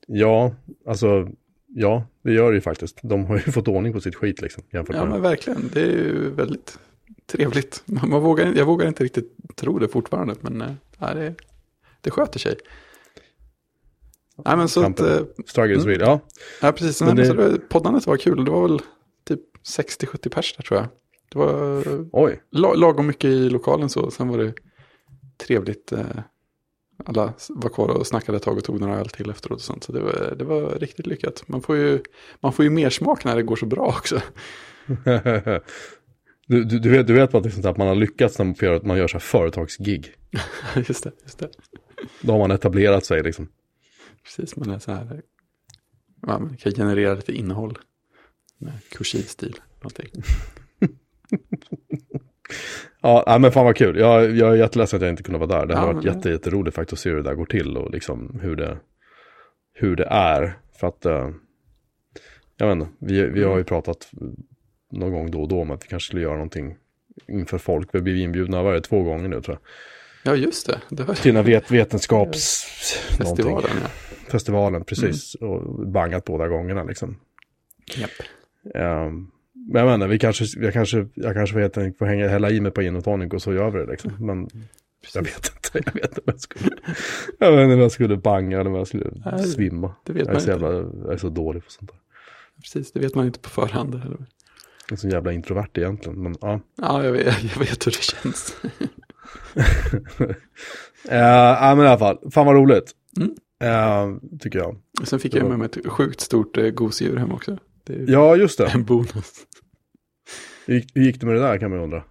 Ja, 0.07 0.55
alltså, 0.85 1.29
ja, 1.67 2.07
det 2.23 2.33
gör 2.33 2.51
det 2.51 2.55
ju 2.55 2.61
faktiskt. 2.61 2.99
De 3.03 3.25
har 3.25 3.35
ju 3.35 3.41
fått 3.51 3.67
ordning 3.67 3.93
på 3.93 4.01
sitt 4.01 4.15
skit 4.15 4.41
liksom. 4.41 4.63
Jämfört 4.71 4.95
Ja, 4.95 5.01
med. 5.01 5.11
men 5.11 5.21
verkligen. 5.21 5.69
Det 5.73 5.81
är 5.81 5.91
ju 5.91 6.29
väldigt 6.29 6.79
trevligt. 7.25 7.83
Man, 7.85 8.09
man 8.09 8.21
vågar, 8.21 8.53
jag 8.55 8.65
vågar 8.65 8.87
inte 8.87 9.03
riktigt 9.03 9.37
tro 9.55 9.79
det 9.79 9.87
fortfarande, 9.87 10.35
men 10.41 10.77
ja, 10.99 11.13
det, 11.13 11.35
det 12.01 12.11
sköter 12.11 12.39
sig. 12.39 12.57
Nej, 14.45 14.57
men 14.57 14.69
så 14.69 14.83
att, 14.83 14.99
eh, 14.99 15.71
is 15.71 15.85
real. 15.85 15.99
Ja, 15.99 16.19
ja, 16.61 16.71
precis. 16.71 17.01
Men 17.01 17.15
det- 17.15 17.33
det, 17.33 17.57
poddandet 17.69 18.07
var 18.07 18.17
kul. 18.17 18.45
Det 18.45 18.51
var 18.51 18.67
väl 18.67 18.79
typ 19.27 19.39
60-70 19.77 20.29
pers 20.29 20.55
där 20.57 20.63
tror 20.63 20.79
jag. 20.79 20.87
Det 21.31 21.37
var 21.39 21.83
oj. 22.11 22.41
la, 22.51 22.73
lagom 22.73 23.07
mycket 23.07 23.29
i 23.29 23.49
lokalen 23.49 23.89
så. 23.89 24.11
Sen 24.11 24.27
var 24.27 24.37
det 24.37 24.53
trevligt. 25.37 25.91
Eh, 25.91 26.05
alla 27.05 27.33
var 27.49 27.69
kvar 27.69 27.87
och 27.89 28.07
snackade 28.07 28.35
ett 28.35 28.43
tag 28.43 28.57
och 28.57 28.63
tog 28.63 28.79
några 28.79 28.99
öl 28.99 29.09
till 29.09 29.29
efteråt 29.29 29.55
och 29.57 29.61
sånt. 29.61 29.83
Så 29.83 29.91
det 29.91 29.99
var, 29.99 30.35
det 30.37 30.43
var 30.45 30.69
riktigt 30.79 31.07
lyckat. 31.07 31.43
Man 31.47 31.61
får 31.61 31.75
ju, 31.75 31.99
man 32.39 32.53
får 32.53 32.65
ju 32.65 32.71
mer 32.71 32.89
smak 32.89 33.23
när 33.25 33.35
det 33.35 33.43
går 33.43 33.55
så 33.55 33.65
bra 33.65 33.85
också. 33.85 34.21
du, 36.47 36.63
du, 36.63 36.79
du 36.79 36.89
vet, 36.89 37.07
du 37.07 37.13
vet 37.13 37.35
att, 37.35 37.53
sånt 37.53 37.65
att 37.65 37.77
man 37.77 37.87
har 37.87 37.95
lyckats 37.95 38.39
när 38.39 38.45
man 38.45 38.55
gör, 38.61 38.81
man 38.81 38.97
gör 38.97 39.07
så 39.07 39.13
här 39.13 39.19
företagsgig. 39.19 40.13
just 40.87 41.03
det, 41.03 41.11
just 41.23 41.39
det. 41.39 41.49
Då 42.21 42.31
har 42.31 42.39
man 42.39 42.51
etablerat 42.51 43.05
sig 43.05 43.23
liksom. 43.23 43.47
Precis, 44.23 44.55
man 44.55 44.69
är 44.69 44.79
så 44.79 44.91
här. 44.91 45.21
Man 46.27 46.57
kan 46.57 46.71
generera 46.71 47.13
lite 47.13 47.33
innehåll. 47.33 47.77
Med 48.57 48.73
kursiv 48.89 49.23
stil. 49.23 49.55
Någonting. 49.81 50.07
Ja, 53.01 53.37
men 53.41 53.51
fan 53.51 53.65
vad 53.65 53.75
kul. 53.75 53.97
Jag, 53.97 54.31
jag 54.31 54.51
är 54.51 54.55
jätteledsen 54.55 54.97
att 54.97 55.01
jag 55.01 55.09
inte 55.09 55.23
kunde 55.23 55.39
vara 55.39 55.59
där. 55.59 55.65
Det 55.65 55.75
har 55.75 55.87
Ja, 55.87 55.93
varit 55.93 56.05
jätte, 56.05 56.29
jätteroligt 56.29 56.75
faktiskt 56.75 56.93
att 56.93 56.99
se 56.99 57.09
hur 57.09 57.15
det 57.15 57.23
där 57.23 57.35
går 57.35 57.45
till 57.45 57.77
och 57.77 57.91
liksom 57.91 58.39
hur 58.41 58.55
det, 58.55 58.77
hur 59.73 59.95
det 59.95 60.05
är. 60.05 60.57
För 60.79 60.87
att, 60.87 61.05
eh, 61.05 61.29
jag 62.57 62.67
vet 62.67 62.73
inte, 62.73 62.91
vi, 62.99 63.23
vi 63.27 63.43
har 63.43 63.57
ju 63.57 63.63
pratat 63.63 64.11
någon 64.93 65.11
gång 65.11 65.31
då 65.31 65.41
och 65.41 65.47
då 65.47 65.61
om 65.61 65.71
att 65.71 65.83
vi 65.83 65.87
kanske 65.87 66.07
skulle 66.07 66.21
göra 66.21 66.33
någonting 66.33 66.75
inför 67.27 67.57
folk. 67.57 67.89
Vi 67.91 67.97
har 67.97 68.03
blivit 68.03 68.23
inbjudna, 68.23 68.63
var 68.63 68.73
det, 68.73 68.81
två 68.81 69.03
gånger 69.03 69.29
nu 69.29 69.41
tror 69.41 69.57
jag. 69.59 70.33
Ja, 70.33 70.37
just 70.37 70.67
det. 70.67 70.81
det 70.89 71.03
var... 71.03 71.15
Till 71.15 71.33
den 71.33 71.45
vet, 71.45 71.71
vetenskaps... 71.71 72.65
någonting. 73.19 73.45
Festivalen, 73.45 73.71
ja. 73.81 73.89
Festivalen, 74.31 74.83
precis. 74.83 75.35
Och 75.35 75.87
bangat 75.87 76.25
båda 76.25 76.47
gångerna 76.47 76.83
liksom. 76.83 77.19
Japp. 77.97 78.09
Ehm, 78.75 79.31
men 79.53 79.79
jag 79.79 79.85
menar, 79.85 80.07
vi 80.07 80.19
kanske, 80.19 80.45
jag 80.59 80.73
kanske, 80.73 81.07
jag 81.13 81.33
kanske 81.33 81.55
vet, 81.55 81.77
inte, 81.77 81.97
får 81.97 82.05
hänga, 82.05 82.27
hälla 82.27 82.49
i 82.49 82.61
mig 82.61 82.71
på 82.71 82.81
gin 82.81 82.95
och 82.95 83.03
tonic 83.03 83.33
och 83.33 83.41
så 83.41 83.53
gör 83.53 83.71
vi 83.71 83.79
det 83.79 83.85
liksom. 83.85 84.11
Men 84.19 84.49
jag 85.13 85.21
vet 85.21 85.51
inte, 85.55 85.69
jag 85.73 85.93
vet 86.01 86.17
inte 86.17 86.21
om 86.21 86.23
jag 86.25 86.39
skulle, 86.39 86.69
jag 87.39 87.51
vet 87.51 87.63
inte 87.63 87.73
om 87.73 87.79
jag 87.79 87.91
skulle 87.91 88.17
banga 88.17 88.59
eller 88.59 88.69
om 88.69 88.75
jag 88.75 88.87
skulle 88.87 89.11
Nej, 89.25 89.43
svimma. 89.43 89.95
det 90.03 90.13
vet 90.13 90.19
jag, 90.19 90.29
är 90.29 90.33
man 90.33 90.41
så 90.41 90.51
inte. 90.51 90.65
jävla, 90.65 90.79
jag 91.03 91.13
är 91.13 91.17
så 91.17 91.29
dålig 91.29 91.65
på 91.65 91.71
sånt 91.71 91.91
där. 91.91 91.99
Precis, 92.61 92.91
det 92.91 92.99
vet 92.99 93.15
man 93.15 93.25
inte 93.25 93.39
på 93.39 93.49
förhand. 93.49 93.95
Eller? 93.95 94.17
Jag 94.89 94.95
är 94.95 94.99
så 94.99 95.07
jävla 95.07 95.31
introvert 95.31 95.69
egentligen, 95.73 96.23
men 96.23 96.35
ja. 96.41 96.59
Ja, 96.75 97.03
jag 97.03 97.11
vet, 97.11 97.25
jag 97.53 97.59
vet 97.59 97.87
hur 97.87 97.91
det 97.91 98.03
känns. 98.03 98.55
Uh, 98.65 100.31
ja, 101.15 101.75
men 101.75 101.85
i 101.85 101.89
alla 101.89 101.97
fall, 101.97 102.31
fan 102.31 102.45
vad 102.45 102.55
roligt. 102.55 102.91
Mm. 103.17 103.35
Eh, 103.63 104.17
tycker 104.39 104.59
jag. 104.59 104.75
Och 105.01 105.07
Sen 105.07 105.19
fick 105.19 105.35
jag 105.35 105.49
med 105.49 105.59
mig 105.59 105.65
ett 105.65 105.87
sjukt 105.87 106.21
stort 106.21 106.57
eh, 106.57 106.69
gosedjur 106.69 107.17
hem 107.17 107.31
också. 107.31 107.57
Ja, 108.07 108.35
just 108.35 108.57
det. 108.57 108.67
en 108.73 108.83
bonus. 108.83 109.33
Hur 110.65 110.73
gick, 110.75 110.91
hur 110.95 111.03
gick 111.03 111.19
det 111.19 111.25
med 111.25 111.35
det 111.35 111.41
där 111.41 111.57
kan 111.57 111.69
man 111.69 111.79
ju 111.79 111.83
undra. 111.83 112.03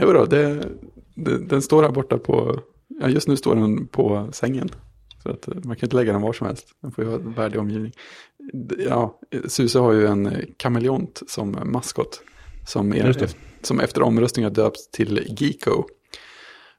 Jo 0.00 0.12
då, 0.12 0.24
det, 0.24 0.68
det, 1.14 1.38
den 1.38 1.62
står 1.62 1.82
här 1.82 1.90
borta 1.90 2.18
på, 2.18 2.60
ja 3.00 3.08
just 3.08 3.28
nu 3.28 3.36
står 3.36 3.54
den 3.54 3.86
på 3.86 4.28
sängen. 4.32 4.68
Så 5.22 5.30
att 5.30 5.46
man 5.46 5.76
kan 5.76 5.86
inte 5.86 5.96
lägga 5.96 6.12
den 6.12 6.22
var 6.22 6.32
som 6.32 6.46
helst. 6.46 6.66
Den 6.80 6.92
får 6.92 7.04
ju 7.04 7.10
ha 7.10 7.16
en 7.16 7.32
värdig 7.32 7.60
omgivning. 7.60 7.92
Ja, 8.78 9.18
Suse 9.48 9.78
har 9.78 9.92
ju 9.92 10.06
en 10.06 10.30
kameleont 10.56 11.22
som 11.26 11.56
maskot. 11.64 12.22
Som, 12.66 12.90
det. 12.90 13.36
som 13.62 13.80
efter 13.80 14.02
omröstningen 14.02 14.52
döpts 14.52 14.90
till 14.90 15.36
Geeko. 15.38 15.84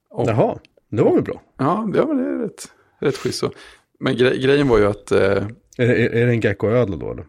Och, 0.09 0.29
Jaha, 0.29 0.59
det 0.91 1.01
var 1.03 1.13
väl 1.13 1.23
bra. 1.23 1.41
ja, 1.57 1.89
det 1.93 1.99
är 1.99 2.39
rätt, 2.43 2.71
rätt 2.99 3.17
schysst 3.17 3.39
så. 3.39 3.51
Men 3.99 4.17
gre 4.17 4.37
grejen 4.37 4.67
var 4.67 4.77
ju 4.77 4.85
att, 4.85 5.11
eh, 5.11 5.19
Är, 5.77 5.89
är, 5.89 6.09
är 6.09 6.25
det 6.25 6.31
en 6.31 6.41
geckoödla 6.41 6.97
då 6.97 7.11
eller? 7.11 7.25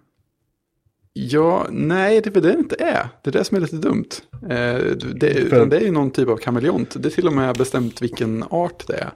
ja, 1.12 1.66
nej, 1.70 2.20
det 2.20 2.30
är 2.30 2.32
väl 2.32 2.42
det 2.42 2.52
det 2.52 2.58
inte 2.58 2.76
är. 2.78 3.08
Det 3.22 3.30
är 3.30 3.32
det 3.32 3.44
som 3.44 3.56
är 3.56 3.60
lite 3.60 3.76
dumt. 3.76 4.08
Eh, 4.42 4.96
det, 5.14 5.34
utan 5.34 5.68
det 5.68 5.76
är 5.76 5.80
ju 5.80 5.90
någon 5.90 6.10
typ 6.10 6.28
av 6.28 6.36
kameleont. 6.36 7.02
Det 7.02 7.08
är 7.08 7.10
till 7.10 7.26
och 7.26 7.32
med 7.32 7.56
bestämt 7.56 8.02
vilken 8.02 8.42
art 8.50 8.86
det 8.86 8.94
är. 8.94 9.10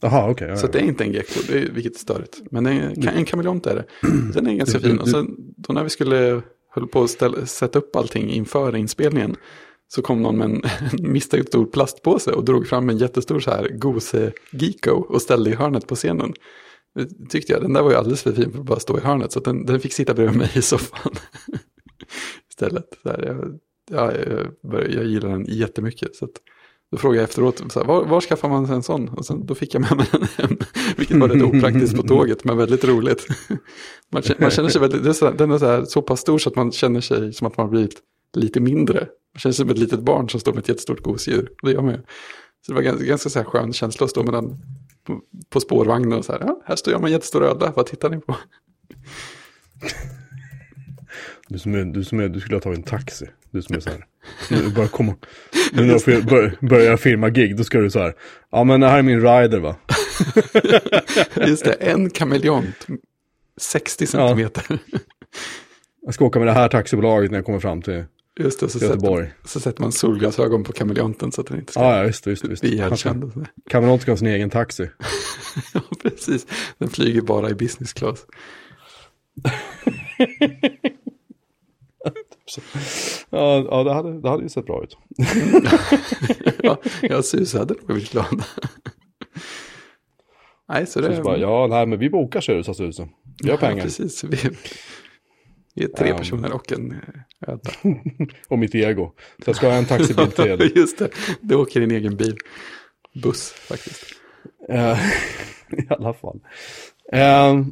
Jaha, 0.00 0.30
okej. 0.30 0.48
ja, 0.48 0.56
Så 0.56 0.66
det 0.66 0.78
är 0.78 0.82
inte 0.82 1.04
en 1.04 1.12
gecko, 1.12 1.40
det 1.48 1.58
är, 1.58 1.70
vilket 1.70 1.94
är 1.94 1.98
störigt. 1.98 2.42
Men 2.50 2.66
är, 2.66 3.08
en 3.08 3.24
kameleont 3.24 3.66
är 3.66 3.74
det. 3.74 3.84
Den 4.34 4.46
är 4.46 4.54
ganska 4.54 4.80
fin. 4.80 4.98
Och 4.98 5.08
sen 5.08 5.36
då 5.56 5.72
när 5.72 5.84
vi 5.84 5.90
skulle 5.90 6.42
höll 6.70 6.88
på 6.88 7.02
att 7.02 7.10
ställa, 7.10 7.46
sätta 7.46 7.78
upp 7.78 7.96
allting 7.96 8.30
inför 8.30 8.76
inspelningen. 8.76 9.36
Så 9.88 10.02
kom 10.02 10.22
någon 10.22 10.38
med 10.38 10.44
en, 10.44 10.62
en 10.92 11.12
misstänkt 11.12 11.48
stor 11.48 11.66
plastpåse 11.66 12.32
och 12.32 12.44
drog 12.44 12.66
fram 12.66 12.90
en 12.90 12.98
jättestor 12.98 13.40
så 13.40 13.50
här 13.50 13.68
gose 13.68 14.32
Geeko 14.50 14.90
och 14.90 15.22
ställde 15.22 15.50
i 15.50 15.54
hörnet 15.54 15.86
på 15.86 15.94
scenen. 15.94 16.32
Det 16.94 17.28
tyckte 17.28 17.52
jag, 17.52 17.62
den 17.62 17.72
där 17.72 17.82
var 17.82 17.90
ju 17.90 17.96
alldeles 17.96 18.22
för 18.22 18.32
fin 18.32 18.52
för 18.52 18.58
att 18.58 18.64
bara 18.64 18.80
stå 18.80 18.98
i 18.98 19.00
hörnet. 19.00 19.32
Så 19.32 19.40
den, 19.40 19.66
den 19.66 19.80
fick 19.80 19.92
sitta 19.92 20.14
bredvid 20.14 20.36
mig 20.38 20.50
i 20.54 20.62
soffan. 20.62 21.12
Istället. 22.50 22.98
Så 23.02 23.08
här, 23.08 23.24
jag, 23.26 23.58
ja, 23.90 24.12
jag, 24.12 24.70
började, 24.70 24.94
jag 24.94 25.06
gillar 25.06 25.28
den 25.28 25.44
jättemycket. 25.48 26.16
Så 26.16 26.24
att, 26.24 26.30
då 26.92 26.96
frågade 26.98 27.20
jag 27.22 27.28
efteråt, 27.28 27.72
så 27.72 27.80
här, 27.80 27.86
var, 27.86 28.04
var 28.04 28.20
skaffar 28.20 28.48
man 28.48 28.64
en 28.66 28.82
sån? 28.82 29.08
Och 29.08 29.26
sen, 29.26 29.46
då 29.46 29.54
fick 29.54 29.74
jag 29.74 29.80
med 29.80 29.96
mig 29.96 30.06
den 30.12 30.22
hem. 30.36 30.58
Vilket 30.96 31.16
var 31.16 31.28
rätt 31.28 31.42
opraktiskt 31.42 31.96
på 31.96 32.02
tåget, 32.02 32.44
men 32.44 32.56
väldigt 32.56 32.84
roligt. 32.84 33.26
Man 34.12 34.22
känner, 34.22 34.40
man 34.40 34.50
känner 34.50 34.68
sig 34.68 34.80
väldigt, 34.80 35.02
det 35.04 35.08
är 35.08 35.12
så, 35.12 35.26
här- 35.26 35.34
den 35.34 35.50
är 35.50 35.58
så, 35.58 35.66
här, 35.66 35.84
så 35.84 36.02
pass 36.02 36.20
stor 36.20 36.38
så 36.38 36.48
att 36.50 36.56
man 36.56 36.72
känner 36.72 37.00
sig 37.00 37.32
som 37.32 37.46
att 37.46 37.56
man 37.56 37.66
har 37.66 37.70
blivit 37.70 37.96
lite 38.36 38.60
mindre. 38.60 38.94
Man 39.34 39.40
känner 39.40 39.52
sig 39.52 39.64
som 39.64 39.70
ett 39.70 39.78
litet 39.78 40.00
barn 40.00 40.28
som 40.28 40.40
står 40.40 40.52
med 40.52 40.58
ett 40.62 40.68
jättestort 40.68 41.02
gosedjur. 41.02 41.50
Det 41.62 41.70
gör 41.72 41.82
man 41.82 41.92
ju. 41.94 41.98
Så 42.66 42.72
det 42.72 42.74
var 42.74 42.82
ganska, 42.82 43.04
ganska 43.04 43.30
så 43.30 43.38
här 43.38 43.46
skön 43.46 43.72
känsla 43.72 44.04
att 44.04 44.10
stå 44.10 44.22
med 44.22 44.32
den 44.34 44.56
på, 45.06 45.20
på 45.50 45.60
spårvagnen 45.60 46.12
och 46.18 46.24
så 46.24 46.32
här, 46.32 46.40
ja, 46.40 46.62
här 46.64 46.76
står 46.76 46.92
jag 46.92 47.00
med 47.00 47.08
en 47.08 47.12
jättestor 47.12 47.44
ödla, 47.44 47.72
vad 47.76 47.86
tittar 47.86 48.10
ni 48.10 48.20
på? 48.20 48.36
Du 51.48 51.58
som, 51.58 51.74
är, 51.74 51.84
du 51.84 52.04
som 52.04 52.20
är, 52.20 52.28
du 52.28 52.40
skulle 52.40 52.56
ha 52.56 52.60
tagit 52.60 52.78
en 52.78 52.82
taxi. 52.84 53.26
Du 53.50 53.62
som 53.62 53.76
är 53.76 53.80
så 53.80 53.90
här. 53.90 54.04
Nu 54.50 54.68
bara 54.70 54.88
komma. 54.88 55.14
Nu 55.72 55.84
när 55.84 56.06
du 56.06 56.22
bör, 56.22 56.56
börjar 56.60 56.96
firma 56.96 57.30
gig, 57.30 57.56
då 57.56 57.64
ska 57.64 57.78
du 57.78 57.90
så 57.90 57.98
här. 57.98 58.14
Ja 58.50 58.64
men 58.64 58.80
det 58.80 58.88
här 58.88 58.98
är 58.98 59.02
min 59.02 59.20
rider 59.20 59.58
va. 59.58 59.76
Just 61.46 61.64
det, 61.64 61.72
en 61.72 62.10
kameleont, 62.10 62.86
60 63.60 64.06
centimeter. 64.06 64.78
Jag 66.02 66.14
ska 66.14 66.24
åka 66.24 66.38
med 66.38 66.48
det 66.48 66.52
här 66.52 66.68
taxibolaget 66.68 67.30
när 67.30 67.38
jag 67.38 67.44
kommer 67.44 67.60
fram 67.60 67.82
till 67.82 68.04
Just 68.40 68.60
det, 68.60 68.68
så 68.68 68.78
sätter, 68.78 68.94
Göteborg. 68.94 69.32
så 69.44 69.60
sätter 69.60 69.82
man 69.82 69.92
solglasögon 69.92 70.64
på 70.64 70.72
kameleonten 70.72 71.32
så 71.32 71.40
att 71.40 71.46
den 71.46 71.58
inte 71.58 71.72
ska 71.72 71.80
Ja, 71.82 71.96
ja 71.96 72.02
visst, 72.02 72.26
visst, 72.26 72.44
visst. 72.44 72.62
bli 72.62 72.78
Han 72.80 72.96
ska- 72.96 73.08
ihjälkänd. 73.08 73.46
Kameleont 73.70 74.02
ska 74.02 74.12
ha 74.12 74.16
sin 74.16 74.28
egen 74.28 74.50
taxi. 74.50 74.90
Ja, 75.74 75.80
precis. 76.02 76.46
Den 76.78 76.88
flyger 76.88 77.20
bara 77.20 77.50
i 77.50 77.54
business 77.54 77.92
class. 77.92 78.26
Ja, 83.30 83.66
ja 83.70 83.84
det, 83.84 83.92
hade, 83.92 84.20
det 84.20 84.28
hade 84.28 84.42
ju 84.42 84.48
sett 84.48 84.66
bra 84.66 84.82
ut. 84.84 84.96
ja, 86.62 86.76
jag 87.02 87.22
hade 87.58 87.74
nog 87.74 87.86
blivit 87.86 88.12
glad. 88.12 88.44
Nej, 90.68 90.86
så 90.86 91.00
det 91.00 91.10
Så, 91.10 91.16
så 91.16 91.22
bara, 91.22 91.38
ja, 91.38 91.66
nej, 91.70 91.86
men 91.86 91.98
vi 91.98 92.10
bokar 92.10 92.40
ser 92.40 92.54
du, 92.54 92.64
sa 92.64 92.74
Susan. 92.74 93.08
Vi 93.42 93.50
har 93.50 93.56
Ja, 93.56 93.60
pengar. 93.68 93.82
precis. 93.84 94.24
Vi, 94.24 94.38
vi 95.74 95.84
är 95.84 95.88
tre 95.88 96.08
Ja. 96.08 96.18
personer 96.18 96.52
och 96.52 96.72
en 96.72 96.92
eh, 96.92 96.98
ödla. 97.52 97.72
Och 98.48 98.58
mitt 98.58 98.74
ego. 98.74 99.12
Så 99.44 99.48
jag 99.50 99.56
ska 99.56 99.66
ha 99.68 99.74
en 99.74 99.84
taxibil 99.86 100.30
till. 100.30 100.72
Just 100.76 100.98
det, 100.98 101.10
du 101.40 101.54
åker 101.54 101.80
din 101.80 101.90
egen 101.90 102.16
bil. 102.16 102.36
Buss 103.22 103.50
faktiskt. 103.52 104.04
Eh, 104.68 104.98
I 105.72 105.86
alla 105.88 106.14
fall. 106.14 106.40
Eh, 107.12 107.62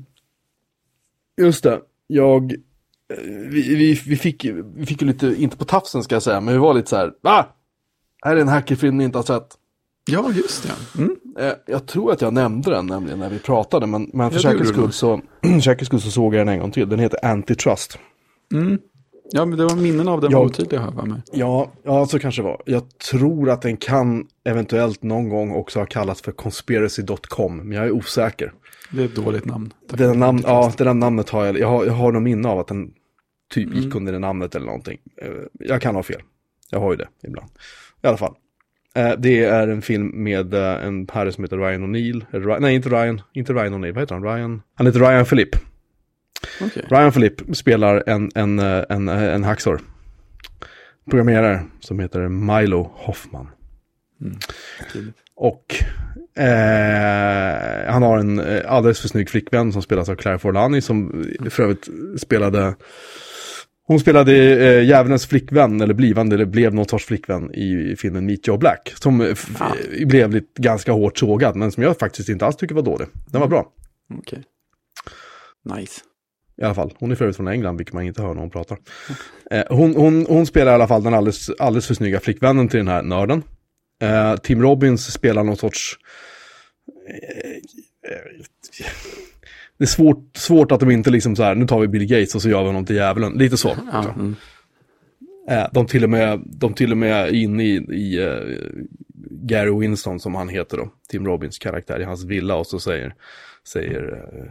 just 1.41 1.63
det, 1.65 1.81
jag... 2.07 2.55
Vi, 3.51 3.75
vi, 3.77 4.01
vi, 4.07 4.17
fick, 4.17 4.45
vi 4.75 4.87
fick 4.87 5.03
ju 5.03 5.09
lite, 5.09 5.35
inte 5.39 5.57
på 5.57 5.65
tafsen 5.65 6.03
ska 6.03 6.15
jag 6.15 6.23
säga, 6.23 6.41
men 6.41 6.55
vi 6.55 6.61
var 6.61 6.75
lite 6.75 6.89
så 6.91 6.97
här, 6.97 7.13
va? 7.23 7.47
Här 8.25 8.37
är 8.37 8.41
en 8.41 8.49
hackerfilm 8.49 8.97
ni 8.99 9.05
inte 9.05 9.19
har 9.19 9.23
sett. 9.23 9.47
Ja, 10.11 10.31
just 10.33 10.63
det. 10.63 10.99
Mm. 11.03 11.17
Eh, 11.39 11.53
jag 11.67 11.87
tror 11.87 12.13
att 12.13 12.21
jag 12.21 12.33
nämnde 12.33 12.71
den 12.71 12.87
nämligen 12.87 13.19
när 13.19 13.31
vi 13.31 13.39
pratade, 13.39 13.87
men, 13.87 14.11
men 14.13 14.31
för 14.31 14.39
säkerhets 14.39 14.71
skull, 14.71 14.93
så, 14.93 15.21
säkerhets 15.43 15.87
skull 15.87 16.01
så 16.01 16.11
såg 16.11 16.35
jag 16.35 16.41
den 16.47 16.55
en 16.55 16.61
gång 16.61 16.71
till. 16.71 16.89
Den 16.89 16.99
heter 16.99 17.25
Antitrust. 17.25 17.99
Mm. 18.55 18.79
Ja, 19.31 19.45
men 19.45 19.59
det 19.59 19.65
var 19.65 19.77
minnen 19.77 20.09
av 20.09 20.21
den 20.21 20.31
Jag- 20.31 20.39
var 20.39 20.47
otydliga 20.47 20.81
här 20.81 20.91
för 20.93 21.03
mig. 21.07 21.23
Ja, 21.33 21.73
ja, 21.83 22.07
så 22.07 22.19
kanske 22.19 22.43
det 22.43 22.47
var. 22.49 22.63
Jag 22.67 22.99
tror 23.11 23.51
att 23.51 23.63
den 23.63 23.77
kan 23.77 24.27
eventuellt 24.45 25.03
någon 25.03 25.29
gång 25.29 25.53
också 25.53 25.79
ha 25.79 25.87
kallats 25.87 26.23
för 26.23 26.33
conspiracy.com, 26.33 27.57
men 27.57 27.73
jag 27.73 27.87
är 27.87 27.91
osäker. 27.91 28.53
Det 28.91 29.01
är 29.03 29.05
ett 29.07 29.17
dåligt 29.17 29.45
namn. 29.45 29.73
Tack. 29.89 29.99
Det 29.99 30.15
namn, 30.15 30.43
ja, 30.47 30.73
det 30.77 30.85
där 30.85 30.95
namnet 30.95 31.31
har 31.31 31.45
jag, 31.45 31.59
jag 31.59 31.69
har, 31.69 31.85
jag 31.85 31.93
har 31.93 32.13
någon 32.13 32.23
minne 32.23 32.49
av 32.49 32.59
att 32.59 32.67
den 32.67 32.91
typ 33.51 33.75
gick 33.75 33.95
under 33.95 34.13
det 34.13 34.19
namnet 34.19 34.55
eller 34.55 34.67
någonting. 34.67 34.99
Eh, 35.23 35.29
Jag 35.53 35.81
kan 35.83 35.95
ha 35.95 36.03
fel. 36.03 36.21
Jag 36.71 36.81
har 36.81 36.91
ju 36.93 36.97
det 36.97 37.09
ibland. 37.23 37.51
I 38.03 38.07
alla 38.07 38.17
fall. 38.17 38.35
Eh, 38.95 39.13
Det 39.19 39.45
är 39.45 39.69
en 39.69 39.83
film 39.83 40.11
med 40.15 40.55
eh, 40.55 40.87
en 40.87 41.09
herre 41.13 41.33
som 41.33 41.45
heter 41.45 41.57
Ryan 41.59 41.85
O'Neill. 41.85 42.59
Nej, 42.61 42.75
inte 42.75 42.89
Ryan. 42.89 43.21
Inte 43.33 43.53
Ryan 43.53 43.75
O'Neill. 43.75 43.93
Vad 43.93 44.03
heter 44.03 44.15
han? 44.15 44.25
Ryan? 44.25 44.63
Han 44.75 44.87
heter 44.87 45.01
Ryan 45.01 45.25
Philippe. 45.25 45.59
Okej. 46.61 46.85
Ryan 46.91 47.13
Philippe 47.13 47.55
spelar 47.55 48.03
en, 48.07 48.31
en, 48.35 48.59
en, 48.59 49.09
en 49.09 49.45
hacksaw. 49.45 49.83
Programmerare 51.11 51.63
som 51.81 52.01
heter 52.01 52.29
Milo 52.29 52.91
Hoffman. 52.95 53.49
Tydligt. 54.93 55.17
Och 55.35 55.75
eh, 56.43 57.93
han 57.93 58.03
har 58.03 58.19
en 58.19 58.41
alldeles 58.67 59.01
för 59.01 59.09
snygg 59.09 59.31
flickvän 59.31 59.73
som 59.73 59.83
spelas 59.83 60.09
av 60.09 60.15
Claire 60.17 60.39
Forlani 60.39 60.81
som 60.81 61.25
för 61.51 61.63
övrigt 61.63 61.89
spelade 62.19 62.75
hon 63.87 64.01
spelade 64.01 64.33
eh, 64.67 64.85
djävulens 64.85 65.27
flickvän, 65.27 65.81
eller 65.81 65.95
blivande, 65.95 66.35
eller 66.37 66.45
blev 66.45 66.75
någon 66.75 66.89
sorts 66.89 67.05
flickvän 67.05 67.55
i 67.55 67.97
filmen 67.99 68.27
Meet 68.27 68.47
Joe 68.49 68.57
Black. 68.57 68.93
Som 69.01 69.21
eh, 69.21 69.37
Ah. 69.59 69.73
eh, 69.99 70.07
blev 70.07 70.31
lite 70.31 70.63
ganska 70.63 70.93
hårt 70.93 71.19
sågad, 71.19 71.57
men 71.57 71.73
som 71.73 71.83
jag 71.83 71.99
faktiskt 71.99 72.29
inte 72.29 72.47
alls 72.47 72.57
tycker 72.57 72.75
var 72.75 72.83
dålig. 72.83 73.09
Den 73.27 73.41
var 73.41 73.49
bra, 73.49 73.73
Okej. 74.19 74.43
Nice. 75.77 76.01
i 76.61 76.65
alla 76.65 76.75
fall. 76.75 76.95
Hon 76.99 77.11
är 77.11 77.15
för 77.15 77.25
övrigt 77.25 77.37
från 77.37 77.49
England, 77.49 77.77
vilket 77.77 77.95
man 77.95 78.05
inte 78.05 78.23
hör 78.23 78.35
när 78.35 78.41
hon 78.41 78.51
pratar. 78.51 78.79
Eh, 79.51 79.65
hon, 79.71 79.95
hon, 79.97 80.27
hon 80.29 80.47
spelar 80.47 80.73
i 80.73 80.75
alla 80.75 80.89
fall 80.89 81.03
den 81.03 81.15
alldeles, 81.15 81.51
alldeles 81.59 81.87
för 81.87 81.95
snygga 81.95 82.21
flickvännen 82.21 82.69
till 82.69 82.79
den 82.79 82.89
här 82.89 83.03
nörden. 83.03 83.43
Eh, 84.03 84.37
Tim 84.37 84.63
Robbins 84.63 85.13
spelar 85.13 85.45
någon 85.45 85.57
sorts... 85.57 85.99
eh, 87.09 87.51
eh, 88.13 88.19
det 89.79 89.85
är 89.85 89.89
svårt, 89.89 90.37
svårt 90.37 90.73
att 90.73 90.81
de 90.81 90.91
inte 90.91 91.11
liksom 91.11 91.37
så 91.37 91.43
här, 91.43 91.55
nu 91.55 91.67
tar 91.67 91.81
vi 91.81 91.89
Bill 91.89 92.07
Gates 92.07 92.35
och 92.35 92.43
så 92.43 92.49
gör 92.49 92.61
vi 92.61 92.67
honom 92.67 92.85
till 92.85 92.97
djävulen. 92.97 93.33
Lite 93.33 93.57
så. 93.57 93.77
Ja, 93.93 94.05
mm. 94.15 94.37
Eh, 95.49 95.67
de 95.73 95.87
till 95.87 96.05
och 96.05 96.11
med, 96.11 96.43
de 96.45 96.75
till 96.75 96.93
och 96.93 96.99
med 96.99 97.35
inne 97.35 97.65
i, 97.65 97.77
i 97.77 98.25
eh, 98.25 98.41
Gary 99.31 99.81
Winston 99.81 100.21
som 100.21 100.35
han 100.35 100.49
heter 100.49 100.77
då, 100.77 100.89
Tim 101.09 101.27
Robbins 101.27 101.59
karaktär 101.59 102.01
i 102.01 102.05
hans 102.05 102.25
villa 102.25 102.57
och 102.57 102.67
så 102.67 102.81
säger, 102.81 103.15
säger, 103.65 104.13
eh, 104.13 104.51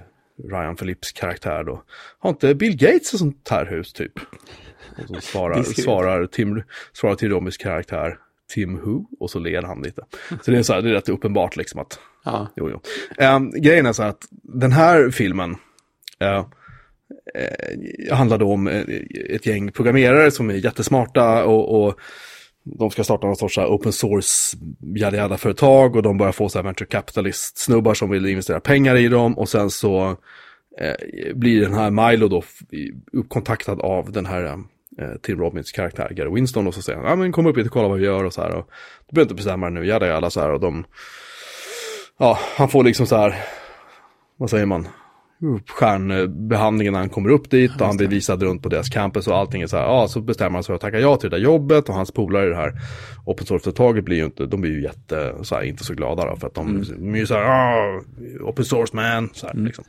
Ryan 0.49 0.75
Phillips 0.75 1.11
karaktär 1.11 1.63
då. 1.63 1.83
Har 2.19 2.29
inte 2.29 2.55
Bill 2.55 2.77
Gates 2.77 3.13
ett 3.13 3.19
sånt 3.19 3.47
här 3.49 3.65
hus 3.65 3.93
typ? 3.93 4.19
Och 4.97 5.07
så 5.07 5.21
svarar, 5.21 5.63
svarar, 5.81 6.27
Tim, 6.27 6.63
svarar 6.93 7.15
till 7.15 7.29
Robins 7.29 7.57
karaktär 7.57 8.17
Tim 8.53 8.79
Who 8.79 9.05
och 9.19 9.31
så 9.31 9.39
ler 9.39 9.61
han 9.61 9.81
lite. 9.81 10.05
Så 10.41 10.51
det 10.51 10.57
är, 10.57 10.63
så 10.63 10.73
här, 10.73 10.81
det 10.81 10.89
är 10.89 10.93
rätt 10.93 11.09
uppenbart 11.09 11.55
liksom 11.55 11.79
att... 11.79 11.99
Ja. 12.25 12.47
Jo, 12.55 12.69
jo. 12.69 12.81
Eh, 13.17 13.39
grejen 13.61 13.85
är 13.85 13.93
så 13.93 14.03
att 14.03 14.27
den 14.31 14.71
här 14.71 15.09
filmen 15.09 15.55
eh, 16.19 16.45
eh 17.35 18.15
handlar 18.15 18.37
då 18.37 18.51
om 18.51 18.67
eh, 18.67 18.83
ett 19.29 19.45
gäng 19.45 19.71
programmerare 19.71 20.31
som 20.31 20.49
är 20.49 20.53
jättesmarta 20.53 21.45
och, 21.45 21.85
och 21.85 21.99
de 22.65 22.91
ska 22.91 23.03
starta 23.03 23.27
någon 23.27 23.35
sorts 23.35 23.57
open 23.57 23.91
source 23.91 24.57
jada 24.95 25.17
jada 25.17 25.37
företag 25.37 25.95
och 25.95 26.03
de 26.03 26.17
börjar 26.17 26.31
få 26.31 26.49
så 26.49 26.57
här 26.57 26.63
venture 26.63 26.87
capitalist 26.87 27.57
snubbar 27.57 27.93
som 27.93 28.09
vill 28.09 28.25
investera 28.25 28.59
pengar 28.59 28.95
i 28.95 29.07
dem 29.07 29.37
och 29.37 29.49
sen 29.49 29.69
så 29.69 30.17
eh, 30.79 31.35
blir 31.35 31.61
den 31.61 31.73
här 31.73 31.91
Milo 31.91 32.27
då 32.27 32.43
uppkontaktad 33.13 33.81
av 33.81 34.11
den 34.11 34.25
här 34.25 34.43
eh, 34.43 35.15
Tim 35.21 35.39
Robbins 35.39 35.71
karaktär 35.71 36.09
Gary 36.09 36.33
Winston 36.35 36.67
och 36.67 36.73
så 36.73 36.81
säger 36.81 36.99
han, 36.99 37.09
ja 37.09 37.15
men 37.15 37.31
kom 37.31 37.45
upp 37.45 37.57
hit 37.57 37.65
och 37.65 37.71
kolla 37.71 37.87
vad 37.87 37.99
vi 37.99 38.05
gör 38.05 38.23
och 38.23 38.33
så 38.33 38.41
här 38.41 38.55
och 38.55 38.69
du 39.07 39.13
behöver 39.13 39.25
inte 39.25 39.35
bestämma 39.35 39.69
det 39.69 39.73
nu, 39.73 39.85
jada 39.85 40.07
jada 40.07 40.29
så 40.29 40.41
här 40.41 40.51
och 40.51 40.59
de, 40.59 40.85
ja 42.19 42.39
han 42.57 42.69
får 42.69 42.83
liksom 42.83 43.07
så 43.07 43.15
här, 43.15 43.35
vad 44.37 44.49
säger 44.49 44.65
man, 44.65 44.87
stjärnbehandlingen 45.67 46.93
när 46.93 46.99
han 46.99 47.09
kommer 47.09 47.29
upp 47.29 47.49
dit 47.49 47.81
och 47.81 47.87
han 47.87 47.97
blir 47.97 48.07
visad 48.07 48.43
runt 48.43 48.63
på 48.63 48.69
deras 48.69 48.89
campus 48.89 49.27
och 49.27 49.37
allting 49.37 49.61
är 49.61 49.67
så 49.67 49.77
här, 49.77 49.83
ja 49.83 50.07
så 50.07 50.21
bestämmer 50.21 50.53
han 50.53 50.63
sig 50.63 50.75
att 50.75 50.81
tacka 50.81 50.99
ja 50.99 51.15
till 51.15 51.29
det 51.29 51.35
där 51.35 51.43
jobbet 51.43 51.89
och 51.89 51.95
hans 51.95 52.11
polare 52.11 52.45
i 52.45 52.49
det 52.49 52.55
här 52.55 52.73
open 53.25 53.45
source-företaget 53.45 54.05
blir 54.05 54.17
ju 54.17 54.25
inte, 54.25 54.45
de 54.45 54.61
blir 54.61 54.71
ju 54.71 54.83
jätte, 54.83 55.35
så 55.41 55.55
här, 55.55 55.63
inte 55.63 55.83
så 55.83 55.93
glada 55.93 56.25
då 56.25 56.35
för 56.35 56.47
att 56.47 56.53
de, 56.53 56.67
mm. 56.67 56.83
de 56.97 57.15
är 57.15 57.19
ju 57.19 57.25
så 57.25 57.33
här, 57.33 57.43
ah, 57.43 58.01
open 58.41 58.65
source 58.65 58.95
man, 58.95 59.29
så 59.33 59.45
här 59.45 59.53
mm. 59.53 59.65
liksom. 59.65 59.85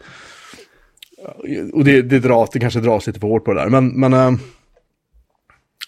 Och 1.72 1.84
det, 1.84 2.02
det 2.02 2.18
dras, 2.18 2.50
det 2.50 2.60
kanske 2.60 2.80
dras 2.80 3.06
lite 3.06 3.20
för 3.20 3.28
hårt 3.28 3.44
på 3.44 3.54
det 3.54 3.60
där, 3.60 3.68
men, 3.68 4.00
men 4.00 4.12
äh, 4.12 4.32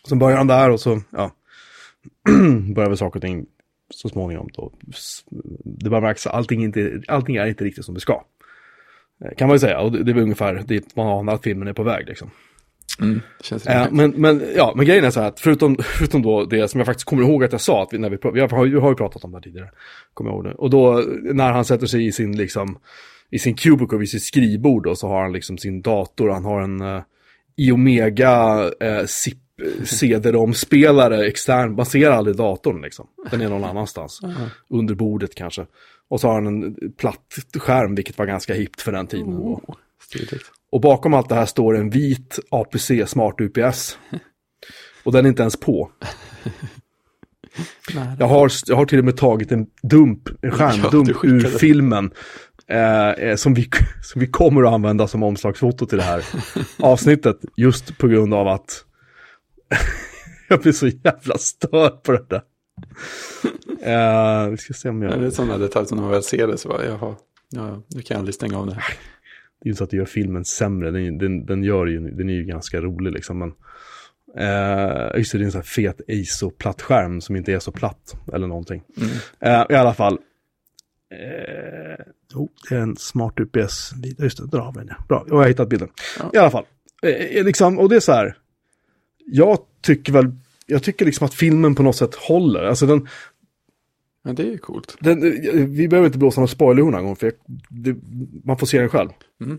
så 0.09 0.16
börjar 0.16 0.39
han 0.39 0.47
där 0.47 0.70
och 0.70 0.80
så, 0.80 1.01
ja, 1.11 1.30
börjar 2.74 2.89
väl 2.89 2.99
saker 2.99 3.18
och 3.18 3.22
ting 3.22 3.47
så 3.91 4.09
småningom 4.09 4.49
då, 4.53 4.72
det 5.64 5.91
bara 5.91 6.01
märks 6.01 6.26
att 6.26 6.34
allting, 6.34 6.64
inte, 6.64 7.03
allting 7.09 7.36
är 7.36 7.47
inte 7.47 7.64
riktigt 7.64 7.84
som 7.84 7.95
det 7.95 8.01
ska. 8.01 8.24
Eh, 9.24 9.34
kan 9.36 9.49
man 9.49 9.55
ju 9.55 9.59
säga, 9.59 9.80
och 9.80 9.93
det, 9.93 10.03
det 10.03 10.11
är 10.11 10.18
ungefär 10.18 10.55
dit 10.55 10.97
man 10.97 11.07
anar 11.07 11.34
att 11.34 11.43
filmen 11.43 11.68
är 11.68 11.72
på 11.72 11.82
väg 11.82 12.09
liksom. 12.09 12.30
Mm, 13.01 13.20
äh, 13.66 13.86
men, 13.91 14.11
men, 14.11 14.43
ja, 14.57 14.72
men 14.76 14.86
grejen 14.86 15.05
är 15.05 15.11
så 15.11 15.20
här 15.20 15.28
att 15.28 15.41
förutom, 15.41 15.76
förutom 15.80 16.22
då 16.22 16.45
det 16.45 16.68
som 16.68 16.80
jag 16.80 16.86
faktiskt 16.86 17.09
kommer 17.09 17.22
ihåg 17.22 17.45
att 17.45 17.53
jag 17.53 17.61
sa, 17.61 17.82
att 17.82 17.93
vi, 17.93 17.99
när 17.99 18.11
vi, 18.11 18.18
vi, 18.32 18.41
har, 18.41 18.64
vi 18.64 18.78
har 18.80 18.91
ju 18.91 18.97
pratat 18.97 19.24
om 19.24 19.32
det 19.32 19.41
tidigare, 19.41 19.70
kommer 20.14 20.30
jag 20.30 20.36
ihåg 20.36 20.45
det. 20.45 20.55
Och 20.55 20.70
då 20.70 21.05
när 21.22 21.53
han 21.53 21.64
sätter 21.64 21.86
sig 21.86 22.07
i 22.07 22.12
sin, 22.12 22.36
liksom, 22.36 22.78
i 23.30 23.39
sin 23.39 23.55
cubicle 23.55 23.99
vid 23.99 24.11
sitt 24.11 24.22
skrivbord 24.22 24.86
och 24.86 24.99
så 24.99 25.09
har 25.09 25.22
han 25.22 25.32
liksom 25.32 25.59
sin 25.59 25.82
dator, 25.82 26.28
han 26.28 26.45
har 26.45 26.61
en 26.61 26.80
uh, 26.80 27.03
Iomega 27.57 28.64
uh, 28.64 29.07
SIP 29.07 29.39
CD-ROM-spelare 29.84 31.26
extern, 31.26 31.86
ser 31.86 32.11
aldrig 32.11 32.36
datorn 32.36 32.82
liksom. 32.82 33.06
Den 33.30 33.40
är 33.40 33.48
någon 33.48 33.64
annanstans. 33.64 34.20
-huh. 34.22 34.48
Under 34.68 34.94
bordet 34.94 35.34
kanske. 35.34 35.66
Och 36.09 36.20
så 36.20 36.28
har 36.28 36.34
han 36.34 36.46
en 36.46 36.92
platt 36.96 37.38
skärm, 37.56 37.94
vilket 37.94 38.18
var 38.18 38.26
ganska 38.26 38.54
hippt 38.54 38.82
för 38.82 38.92
den 38.92 39.06
tiden. 39.06 39.34
Oh, 39.34 39.61
och 40.70 40.80
bakom 40.80 41.14
allt 41.14 41.28
det 41.28 41.34
här 41.34 41.46
står 41.46 41.76
en 41.76 41.90
vit 41.90 42.38
APC 42.50 43.06
Smart 43.06 43.40
UPS. 43.40 43.98
Och 45.04 45.12
den 45.12 45.24
är 45.24 45.28
inte 45.28 45.42
ens 45.42 45.56
på. 45.56 45.90
jag, 48.18 48.26
har, 48.26 48.50
jag 48.66 48.76
har 48.76 48.86
till 48.86 48.98
och 48.98 49.04
med 49.04 49.16
tagit 49.16 49.52
en 49.52 49.66
dump, 49.82 50.28
en 50.42 50.50
skärmdump 50.50 51.09
ja, 51.09 51.28
ur 51.28 51.40
filmen. 51.40 52.11
Eh, 52.66 53.09
eh, 53.11 53.36
som, 53.36 53.54
vi, 53.54 53.68
som 54.02 54.20
vi 54.20 54.26
kommer 54.26 54.62
att 54.62 54.72
använda 54.72 55.09
som 55.09 55.22
omslagsfoto 55.22 55.86
till 55.86 55.98
det 55.98 56.04
här 56.04 56.24
avsnittet. 56.78 57.36
Just 57.56 57.98
på 57.98 58.09
grund 58.09 58.34
av 58.34 58.48
att 58.48 58.84
jag 60.49 60.61
blir 60.61 60.73
så 60.73 60.87
jävla 60.87 61.39
störd 61.39 62.03
på 62.03 62.12
det 62.12 62.25
där. 62.29 62.43
uh, 64.45 64.49
vi 64.51 64.57
ska 64.57 64.75
se 64.75 64.89
om 64.89 65.03
jag... 65.03 65.12
Ja, 65.12 65.16
det 65.16 65.27
är 65.27 65.31
sådana 65.31 65.59
detaljer 65.59 65.87
som 65.87 65.97
när 65.97 66.03
man 66.03 66.12
väl 66.12 66.23
ser 66.23 66.47
det 66.47 66.59
så 66.59 66.69
bara, 66.69 66.85
jaha, 66.85 67.16
ja, 67.49 67.83
nu 67.89 68.03
kan 68.03 68.14
jag 68.14 68.19
aldrig 68.19 68.35
stänga 68.35 68.59
av 68.59 68.66
det. 68.66 68.83
Det 69.61 69.69
är 69.69 69.69
ju 69.69 69.75
så 69.75 69.85
att 69.85 69.91
det 69.91 69.97
gör 69.97 70.05
filmen 70.05 70.45
sämre, 70.45 70.91
den, 70.91 71.19
den, 71.19 71.47
den, 71.47 71.64
gör 71.64 71.87
ju, 71.87 72.11
den 72.11 72.29
är 72.29 72.35
ju 72.35 72.45
ganska 72.45 72.81
rolig 72.81 73.12
liksom, 73.12 73.39
men... 73.39 73.53
Uh, 74.39 75.19
just 75.19 75.33
det, 75.33 75.39
det 75.39 75.43
är 75.43 75.45
en 75.45 75.53
sån 75.53 75.59
här 75.59 75.66
fet 75.66 76.01
ASO-platt 76.09 76.83
skärm 76.83 77.21
som 77.21 77.37
inte 77.37 77.53
är 77.53 77.59
så 77.59 77.73
platt 77.73 78.16
eller 78.33 78.47
någonting. 78.47 78.83
Mm. 78.97 79.09
Uh, 79.61 79.66
I 79.71 79.75
alla 79.75 79.95
fall. 79.95 80.12
Uh, 80.12 80.19
oh, 82.35 82.49
det 82.69 82.75
är 82.75 82.81
en 82.81 82.97
smart 82.97 83.41
UPS. 83.41 83.93
Just 84.19 84.39
det, 84.39 84.47
där 84.47 84.59
har 84.59 84.73
vi 84.73 84.79
den. 84.79 84.95
Bra, 85.09 85.25
jag 85.29 85.37
har 85.37 85.49
hittat 85.49 85.69
bilden. 85.69 85.89
Ja. 86.19 86.31
I 86.35 86.37
alla 86.37 86.51
fall. 86.51 86.64
Uh, 87.07 87.45
liksom, 87.45 87.79
och 87.79 87.89
det 87.89 87.97
är 87.97 88.01
så 88.01 88.12
här. 88.12 88.37
Jag 89.31 89.59
tycker 89.83 90.12
väl 90.12 90.33
jag 90.70 90.83
tycker 90.83 91.05
liksom 91.05 91.24
att 91.24 91.35
filmen 91.35 91.74
på 91.74 91.83
något 91.83 91.97
sätt 91.97 92.14
håller. 92.14 92.64
Alltså 92.64 92.87
den... 92.87 93.09
Ja, 94.22 94.33
det 94.33 94.43
är 94.43 94.51
ju 94.51 94.59
coolt. 94.59 94.97
Den, 95.01 95.20
vi 95.74 95.89
behöver 95.89 96.07
inte 96.07 96.18
blåsa 96.18 96.41
någon 96.41 96.49
spoilerhorn 96.49 96.95
en 96.95 97.05
gång, 97.05 97.16
för 97.16 97.26
jag, 97.26 97.35
det, 97.68 97.97
man 98.45 98.59
får 98.59 98.66
se 98.66 98.79
den 98.79 98.89
själv. 98.89 99.09
Mm. 99.45 99.59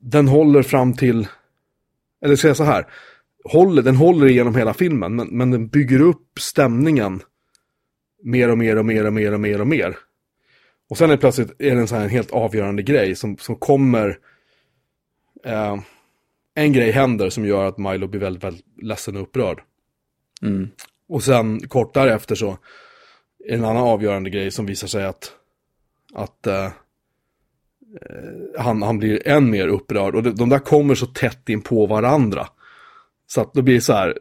Den 0.00 0.28
håller 0.28 0.62
fram 0.62 0.96
till, 0.96 1.28
eller 2.24 2.36
ska 2.36 2.48
jag 2.48 2.56
säga 2.56 2.66
så 2.66 2.72
här, 2.72 2.86
håller, 3.44 3.82
den 3.82 3.96
håller 3.96 4.26
igenom 4.26 4.54
hela 4.54 4.74
filmen, 4.74 5.16
men, 5.16 5.28
men 5.28 5.50
den 5.50 5.68
bygger 5.68 6.00
upp 6.00 6.38
stämningen 6.38 7.20
mer 8.22 8.50
och 8.50 8.58
mer 8.58 8.76
och 8.76 8.86
mer 8.86 9.06
och 9.06 9.12
mer 9.12 9.32
och 9.32 9.40
mer 9.40 9.60
och 9.60 9.66
mer. 9.66 9.96
Och 10.90 10.98
sen 10.98 11.10
är 11.10 11.14
det 11.14 11.20
plötsligt 11.20 11.50
är 11.58 11.74
det 11.74 11.80
en, 11.80 11.88
så 11.88 11.94
här, 11.94 12.04
en 12.04 12.10
helt 12.10 12.30
avgörande 12.30 12.82
grej 12.82 13.14
som, 13.14 13.36
som 13.36 13.56
kommer... 13.56 14.18
Eh, 15.44 15.76
en 16.58 16.72
grej 16.72 16.90
händer 16.90 17.30
som 17.30 17.44
gör 17.44 17.64
att 17.64 17.78
Milo 17.78 18.06
blir 18.06 18.20
väldigt, 18.20 18.44
väldigt 18.44 18.66
ledsen 18.82 19.16
och 19.16 19.22
upprörd. 19.22 19.62
Mm. 20.42 20.68
Och 21.08 21.22
sen 21.22 21.68
kort 21.68 21.94
därefter 21.94 22.34
så 22.34 22.58
en 23.48 23.64
annan 23.64 23.82
avgörande 23.82 24.30
grej 24.30 24.50
som 24.50 24.66
visar 24.66 24.88
sig 24.88 25.04
att, 25.04 25.32
att 26.14 26.46
uh, 26.46 26.68
han, 28.58 28.82
han 28.82 28.98
blir 28.98 29.28
än 29.28 29.50
mer 29.50 29.68
upprörd. 29.68 30.14
Och 30.14 30.22
de, 30.22 30.30
de 30.30 30.48
där 30.48 30.58
kommer 30.58 30.94
så 30.94 31.06
tätt 31.06 31.48
in 31.48 31.62
på 31.62 31.86
varandra. 31.86 32.48
Så 33.26 33.40
att 33.40 33.54
det 33.54 33.62
blir 33.62 33.80
så 33.80 33.92
här, 33.92 34.18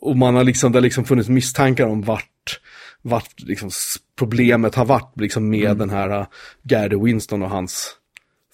och 0.00 0.16
man 0.16 0.34
har 0.34 0.44
liksom, 0.44 0.72
det 0.72 0.76
har 0.78 0.82
liksom 0.82 1.04
funnits 1.04 1.28
misstankar 1.28 1.86
om 1.86 2.02
vart, 2.02 2.60
vart 3.02 3.40
liksom 3.40 3.70
problemet 4.18 4.74
har 4.74 4.84
varit 4.84 5.20
liksom 5.20 5.50
med 5.50 5.64
mm. 5.64 5.78
den 5.78 5.90
här 5.90 6.20
uh, 6.20 6.26
Gary 6.62 6.96
Winston 7.04 7.42
och 7.42 7.50
hans 7.50 7.99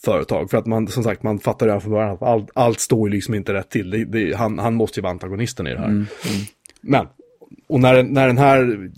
företag. 0.07 0.51
För 0.51 0.59
att 0.59 0.67
man, 0.67 0.89
som 0.89 1.03
sagt, 1.03 1.23
man 1.23 1.39
fattar 1.39 1.67
redan 1.67 1.81
från 1.81 1.93
början 1.93 2.11
att 2.11 2.23
allt, 2.23 2.51
allt 2.55 2.81
står 2.81 3.09
ju 3.09 3.15
liksom 3.15 3.35
inte 3.35 3.55
rätt 3.55 3.71
till. 3.71 3.91
Det, 3.91 4.05
det, 4.05 4.37
han, 4.37 4.59
han 4.59 4.75
måste 4.75 5.01
ju 5.01 5.03
vara 5.03 5.13
antagonisten 5.13 5.67
i 5.67 5.71
det 5.71 5.79
här. 5.79 5.87
Mm. 5.87 5.97
Mm. 5.97 6.47
Men, 6.81 7.07
och 7.69 7.81
när, 7.81 8.03
när 8.03 8.27
den 8.27 8.39
här, 8.39 8.91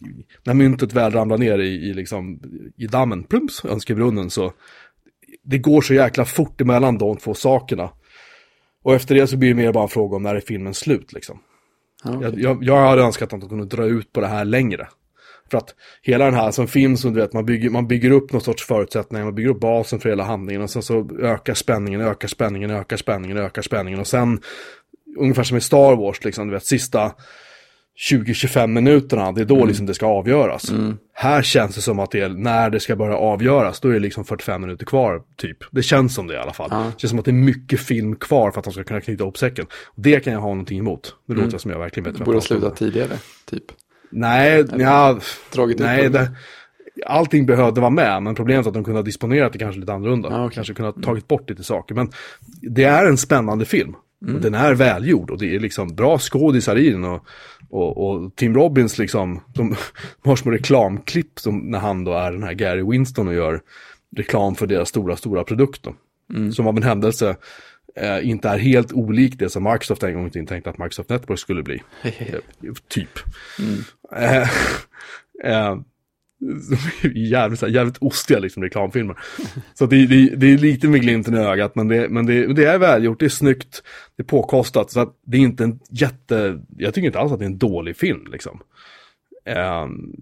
när 0.44 0.54
myntet 0.54 0.92
väl 0.92 1.12
ramlar 1.12 1.38
ner 1.38 1.58
i, 1.58 1.68
i, 1.68 1.94
liksom, 1.94 2.40
i 2.76 2.86
dammen, 2.86 3.24
plumps, 3.24 3.64
önskebrunnen, 3.64 4.30
så 4.30 4.52
det 5.42 5.58
går 5.58 5.80
så 5.80 5.94
jäkla 5.94 6.24
fort 6.24 6.60
emellan 6.60 6.98
de 6.98 7.16
två 7.16 7.34
sakerna. 7.34 7.90
Och 8.82 8.94
efter 8.94 9.14
det 9.14 9.26
så 9.26 9.36
blir 9.36 9.48
det 9.48 9.54
mer 9.54 9.72
bara 9.72 9.82
en 9.82 9.88
fråga 9.88 10.16
om 10.16 10.22
när 10.22 10.34
är 10.34 10.40
filmen 10.40 10.74
slut 10.74 11.12
liksom. 11.12 11.38
Okay. 12.04 12.22
Jag, 12.22 12.40
jag, 12.40 12.64
jag 12.64 12.88
hade 12.88 13.02
önskat 13.02 13.32
att 13.32 13.40
de 13.40 13.48
kunde 13.48 13.66
dra 13.66 13.84
ut 13.84 14.12
på 14.12 14.20
det 14.20 14.26
här 14.26 14.44
längre. 14.44 14.88
För 15.50 15.58
att 15.58 15.74
hela 16.02 16.24
den 16.24 16.34
här 16.34 16.50
som 16.50 16.68
finns, 16.68 17.02
du 17.02 17.10
vet, 17.10 17.32
man 17.32 17.46
bygger, 17.46 17.70
man 17.70 17.88
bygger 17.88 18.10
upp 18.10 18.32
någon 18.32 18.42
sorts 18.42 18.66
förutsättningar, 18.66 19.24
man 19.24 19.34
bygger 19.34 19.50
upp 19.50 19.60
basen 19.60 20.00
för 20.00 20.08
hela 20.08 20.24
handlingen 20.24 20.62
och 20.62 20.70
sen 20.70 20.82
så 20.82 21.10
ökar 21.22 21.54
spänningen, 21.54 22.00
ökar 22.00 22.28
spänningen, 22.28 22.70
ökar 22.70 22.96
spänningen, 22.96 23.38
ökar 23.38 23.62
spänningen 23.62 24.00
och 24.00 24.06
sen 24.06 24.40
ungefär 25.18 25.42
som 25.42 25.56
i 25.56 25.60
Star 25.60 25.96
Wars, 25.96 26.24
liksom, 26.24 26.48
du 26.48 26.54
vet, 26.54 26.64
sista 26.64 27.12
20-25 28.10 28.66
minuterna, 28.66 29.32
det 29.32 29.40
är 29.40 29.44
då 29.44 29.56
mm. 29.56 29.68
liksom 29.68 29.86
det 29.86 29.94
ska 29.94 30.06
avgöras. 30.06 30.70
Mm. 30.70 30.96
Här 31.12 31.42
känns 31.42 31.74
det 31.74 31.80
som 31.80 31.98
att 31.98 32.10
det 32.10 32.20
är 32.20 32.28
när 32.28 32.70
det 32.70 32.80
ska 32.80 32.96
börja 32.96 33.16
avgöras, 33.16 33.80
då 33.80 33.88
är 33.88 33.92
det 33.92 33.98
liksom 33.98 34.24
45 34.24 34.60
minuter 34.60 34.86
kvar, 34.86 35.22
typ. 35.36 35.56
Det 35.70 35.82
känns 35.82 36.14
som 36.14 36.26
det 36.26 36.34
i 36.34 36.36
alla 36.36 36.52
fall. 36.52 36.68
Ja. 36.72 36.78
Det 36.78 37.00
känns 37.00 37.10
som 37.10 37.18
att 37.18 37.24
det 37.24 37.30
är 37.30 37.32
mycket 37.32 37.80
film 37.80 38.16
kvar 38.16 38.50
för 38.50 38.58
att 38.58 38.64
de 38.64 38.72
ska 38.72 38.84
kunna 38.84 39.00
knyta 39.00 39.22
ihop 39.22 39.38
säcken. 39.38 39.66
Det 39.94 40.20
kan 40.20 40.32
jag 40.32 40.40
ha 40.40 40.48
någonting 40.48 40.78
emot. 40.78 41.14
Det 41.26 41.32
mm. 41.32 41.44
låter 41.44 41.54
jag 41.54 41.60
som 41.60 41.70
jag 41.70 41.78
verkligen 41.78 42.04
vet. 42.04 42.18
Det 42.18 42.24
borde 42.24 42.36
ha 42.36 42.42
slutat 42.42 42.76
tidigare, 42.76 43.18
typ. 43.50 43.64
Nej, 44.10 44.64
ja, 44.78 45.18
dragit 45.52 45.78
nej, 45.78 46.10
det, 46.10 46.30
allting 47.06 47.46
behövde 47.46 47.80
vara 47.80 47.90
med, 47.90 48.22
men 48.22 48.34
problemet 48.34 48.66
är 48.66 48.70
att 48.70 48.74
de 48.74 48.84
kunde 48.84 48.98
ha 48.98 49.04
disponerat 49.04 49.52
det 49.52 49.58
kanske 49.58 49.80
lite 49.80 49.92
annorlunda. 49.92 50.28
Ah, 50.28 50.44
okay. 50.44 50.54
Kanske 50.54 50.74
kunde 50.74 50.92
ha 50.92 51.02
tagit 51.02 51.28
bort 51.28 51.50
lite 51.50 51.64
saker, 51.64 51.94
men 51.94 52.10
det 52.62 52.84
är 52.84 53.06
en 53.06 53.16
spännande 53.16 53.64
film. 53.64 53.94
Mm. 54.26 54.40
Den 54.40 54.54
är 54.54 54.74
välgjord 54.74 55.30
och 55.30 55.38
det 55.38 55.54
är 55.54 55.60
liksom 55.60 55.94
bra 55.94 56.18
skådisar 56.18 56.76
i 56.76 56.90
den 56.90 57.04
och, 57.04 57.26
och, 57.70 58.08
och, 58.08 58.36
Tim 58.36 58.54
Robbins 58.54 58.98
liksom, 58.98 59.40
de, 59.54 59.76
de 60.22 60.28
har 60.28 60.36
små 60.36 60.52
reklamklipp 60.52 61.38
som 61.38 61.58
när 61.58 61.78
han 61.78 62.04
då 62.04 62.12
är 62.12 62.32
den 62.32 62.42
här 62.42 62.52
Gary 62.52 62.82
Winston 62.82 63.28
och 63.28 63.34
gör 63.34 63.60
reklam 64.16 64.54
för 64.54 64.66
deras 64.66 64.88
stora, 64.88 65.16
stora 65.16 65.44
produkt 65.44 65.82
då. 65.82 65.94
Mm. 66.34 66.52
Som 66.52 66.66
av 66.66 66.76
en 66.76 66.82
händelse 66.82 67.36
eh, 68.00 68.28
inte 68.28 68.48
är 68.48 68.58
helt 68.58 68.92
olik 68.92 69.38
det 69.38 69.50
som 69.50 69.64
Microsoft 69.64 70.02
en 70.02 70.14
gång 70.14 70.26
i 70.26 70.30
tiden 70.30 70.46
tänkte 70.46 70.70
att 70.70 70.78
Microsoft 70.78 71.10
Network 71.10 71.38
skulle 71.38 71.62
bli. 71.62 71.82
typ. 72.88 73.18
Mm. 73.58 73.84
Eh, 74.12 74.48
eh 75.44 75.78
jävligt, 77.14 77.62
jävligt 77.62 77.98
ostiga 78.00 78.38
liksom, 78.38 78.62
reklamfilmer. 78.62 79.18
Så 79.74 79.86
det, 79.86 80.06
det, 80.06 80.36
det 80.36 80.46
är 80.46 80.58
lite 80.58 80.88
med 80.88 81.00
glimten 81.00 81.34
i 81.34 81.38
ögat, 81.38 81.74
men, 81.74 81.88
det, 81.88 82.08
men 82.08 82.26
det, 82.26 82.54
det 82.54 82.64
är 82.64 82.78
välgjort, 82.78 83.20
det 83.20 83.24
är 83.24 83.28
snyggt, 83.28 83.82
det 84.16 84.22
är 84.22 84.26
påkostat. 84.26 84.90
Så 84.90 85.00
att 85.00 85.16
det 85.26 85.36
är 85.36 85.40
inte 85.40 85.64
en 85.64 85.80
jätte, 85.90 86.60
jag 86.76 86.94
tycker 86.94 87.06
inte 87.06 87.18
alls 87.18 87.32
att 87.32 87.38
det 87.38 87.44
är 87.44 87.50
en 87.50 87.58
dålig 87.58 87.96
film 87.96 88.26
liksom. 88.32 88.60
Um, 89.84 90.16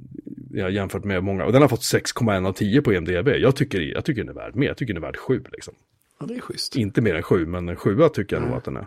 ja, 0.52 0.70
jämfört 0.70 1.04
med 1.04 1.24
många, 1.24 1.44
och 1.44 1.52
den 1.52 1.62
har 1.62 1.68
fått 1.68 1.80
6,1 1.80 2.46
av 2.46 2.52
10 2.52 2.82
på 2.82 2.94
IMDB. 2.94 3.28
Jag 3.28 3.56
tycker, 3.56 3.80
jag 3.80 4.04
tycker 4.04 4.24
den 4.24 4.36
är 4.36 4.40
värd 4.40 4.54
mer, 4.54 4.66
jag 4.66 4.76
tycker 4.76 4.94
den 4.94 5.02
är 5.02 5.06
värd 5.06 5.16
7 5.16 5.44
liksom. 5.52 5.74
Ja, 6.20 6.26
det 6.26 6.34
är 6.34 6.40
schysst. 6.40 6.76
Inte 6.76 7.00
mer 7.00 7.14
än 7.14 7.22
7, 7.22 7.46
men 7.46 7.68
en 7.68 7.76
7 7.76 8.08
tycker 8.14 8.36
jag 8.36 8.42
nog 8.48 8.56
att 8.56 8.64
den 8.64 8.76
är. 8.76 8.86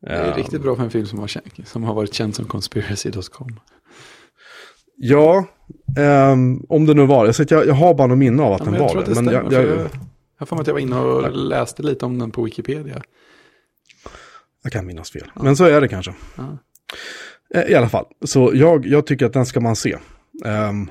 Det 0.00 0.08
är 0.12 0.30
Ehm, 0.30 0.36
riktigt 0.36 0.62
bra 0.62 0.76
för 0.76 0.82
en 0.84 0.90
film 0.90 1.06
som 1.06 1.18
har, 1.18 1.30
som 1.64 1.84
har 1.84 1.94
varit 1.94 2.14
känd 2.14 2.34
som 2.34 2.44
conspiracy.com. 2.44 3.60
Ja, 4.96 5.46
ehm, 5.96 6.64
om 6.68 6.86
det 6.86 6.94
nu 6.94 7.06
var 7.06 7.26
det. 7.26 7.50
Jag, 7.50 7.66
jag 7.66 7.74
har 7.74 7.94
bara 7.94 8.06
något 8.06 8.18
minne 8.18 8.42
av 8.42 8.52
att 8.52 8.60
Ja, 8.60 8.64
den 8.64 8.72
men 8.72 8.82
jag 8.82 8.94
var 8.94 9.00
det. 9.02 9.14
det 9.14 9.14
Men 9.14 9.24
stämmer. 9.24 9.32
jag, 9.32 9.52
för 9.52 9.60
jag, 9.62 9.70
jag, 9.70 9.78
jag 9.78 9.88
har 10.38 10.46
för 10.46 10.56
mig 10.56 10.60
att 10.60 10.66
jag 10.66 10.74
var 10.74 10.80
inne 10.80 10.98
och 11.00 11.32
läste 11.36 11.82
lite 11.82 12.06
om 12.06 12.18
den 12.18 12.30
på 12.30 12.42
Wikipedia. 12.42 13.02
jag 14.62 14.72
kan 14.72 14.86
minnas 14.86 15.10
fel. 15.10 15.30
Men 15.34 15.56
så 15.56 15.64
är 15.64 15.80
det 15.80 15.88
kanske. 15.88 16.14
Ja. 16.36 16.58
Eh, 17.54 17.70
I 17.70 17.74
alla 17.74 17.88
fall, 17.88 18.04
så 18.24 18.50
jag, 18.54 18.86
jag 18.86 19.06
tycker 19.06 19.26
att 19.26 19.32
den 19.32 19.46
ska 19.46 19.60
man 19.60 19.76
se. 19.76 19.98
Ehm, 20.44 20.90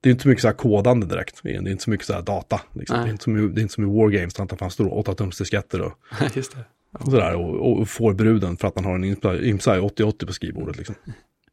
det 0.00 0.08
är 0.08 0.10
inte 0.10 0.22
så 0.22 0.28
mycket 0.28 0.42
så 0.42 0.48
här 0.48 0.54
kodande 0.54 1.06
direkt. 1.06 1.40
Det 1.42 1.50
är 1.54 1.68
inte 1.68 1.82
så 1.84 1.90
mycket 1.90 2.06
så 2.06 2.12
här 2.12 2.22
data. 2.22 2.60
Liksom. 2.72 2.96
Det, 3.02 3.08
är 3.08 3.10
inte 3.10 3.24
som, 3.24 3.36
i- 3.38 3.48
det 3.48 3.60
är 3.60 3.62
inte 3.62 3.74
som 3.74 3.84
i 3.84 3.86
Wargames, 3.98 4.34
där 4.34 4.56
han 4.60 4.70
står 4.70 4.94
8 4.98 5.14
tums 5.14 5.38
disketter 5.38 5.80
och, 5.80 5.92
Just 6.34 6.52
det. 6.52 6.64
och 6.98 7.04
sådär. 7.10 7.34
Och, 7.36 7.72
och 7.80 7.88
får 7.88 8.14
bruden 8.14 8.56
för 8.56 8.68
att 8.68 8.74
han 8.76 8.84
har 8.84 8.94
en 8.94 9.04
Imsa 9.44 9.80
8080 9.82 10.26
på 10.26 10.32
skrivbordet. 10.32 10.76
Liksom. 10.76 10.94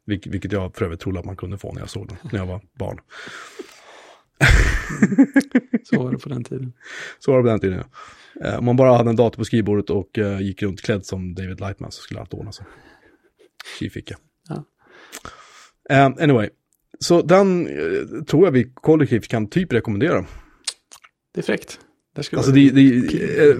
Vilk, 0.06 0.26
vilket 0.26 0.52
jag 0.52 0.74
för 0.76 0.84
övrigt 0.84 1.00
trodde 1.00 1.18
att 1.18 1.24
man 1.24 1.36
kunde 1.36 1.58
få 1.58 1.72
när 1.72 1.80
jag 1.80 1.90
såg 1.90 2.08
den, 2.08 2.16
när 2.32 2.38
jag 2.38 2.46
var 2.46 2.60
barn. 2.78 2.98
Så 5.84 6.02
var 6.02 6.12
det 6.12 6.18
på 6.18 6.28
den 6.28 6.44
tiden. 6.44 6.72
Så 7.18 7.30
var 7.32 7.38
det 7.38 7.42
på 7.42 7.48
den 7.48 7.60
tiden. 7.60 7.84
ja. 8.34 8.46
Eh, 8.48 8.58
Om 8.58 8.64
man 8.64 8.76
bara 8.76 8.96
hade 8.96 9.10
en 9.10 9.16
dator 9.16 9.36
på 9.38 9.44
skrivbordet 9.44 9.90
och 9.90 10.18
eh, 10.18 10.40
gick 10.40 10.62
runt 10.62 10.82
klädd 10.82 11.06
som 11.06 11.34
David 11.34 11.60
Lightman 11.60 11.92
så 11.92 12.02
skulle 12.02 12.20
allt 12.20 12.34
ordna 12.34 12.52
sig. 12.52 12.66
Tjuvficka. 13.78 14.16
Ja. 14.48 14.64
Eh, 15.90 16.04
anyway, 16.04 16.48
så 17.00 17.22
den 17.22 17.66
eh, 17.66 18.22
tror 18.24 18.44
jag 18.46 18.52
vi 18.52 18.70
kollektivt 18.74 19.28
kan 19.28 19.46
typ 19.48 19.72
rekommendera. 19.72 20.26
Det 21.34 21.40
är 21.40 21.44
fräckt. 21.44 21.80
Skulle 22.20 22.38
Alltså 22.38 22.52
det, 22.52 22.70
det 22.70 23.48
eh, 23.50 23.56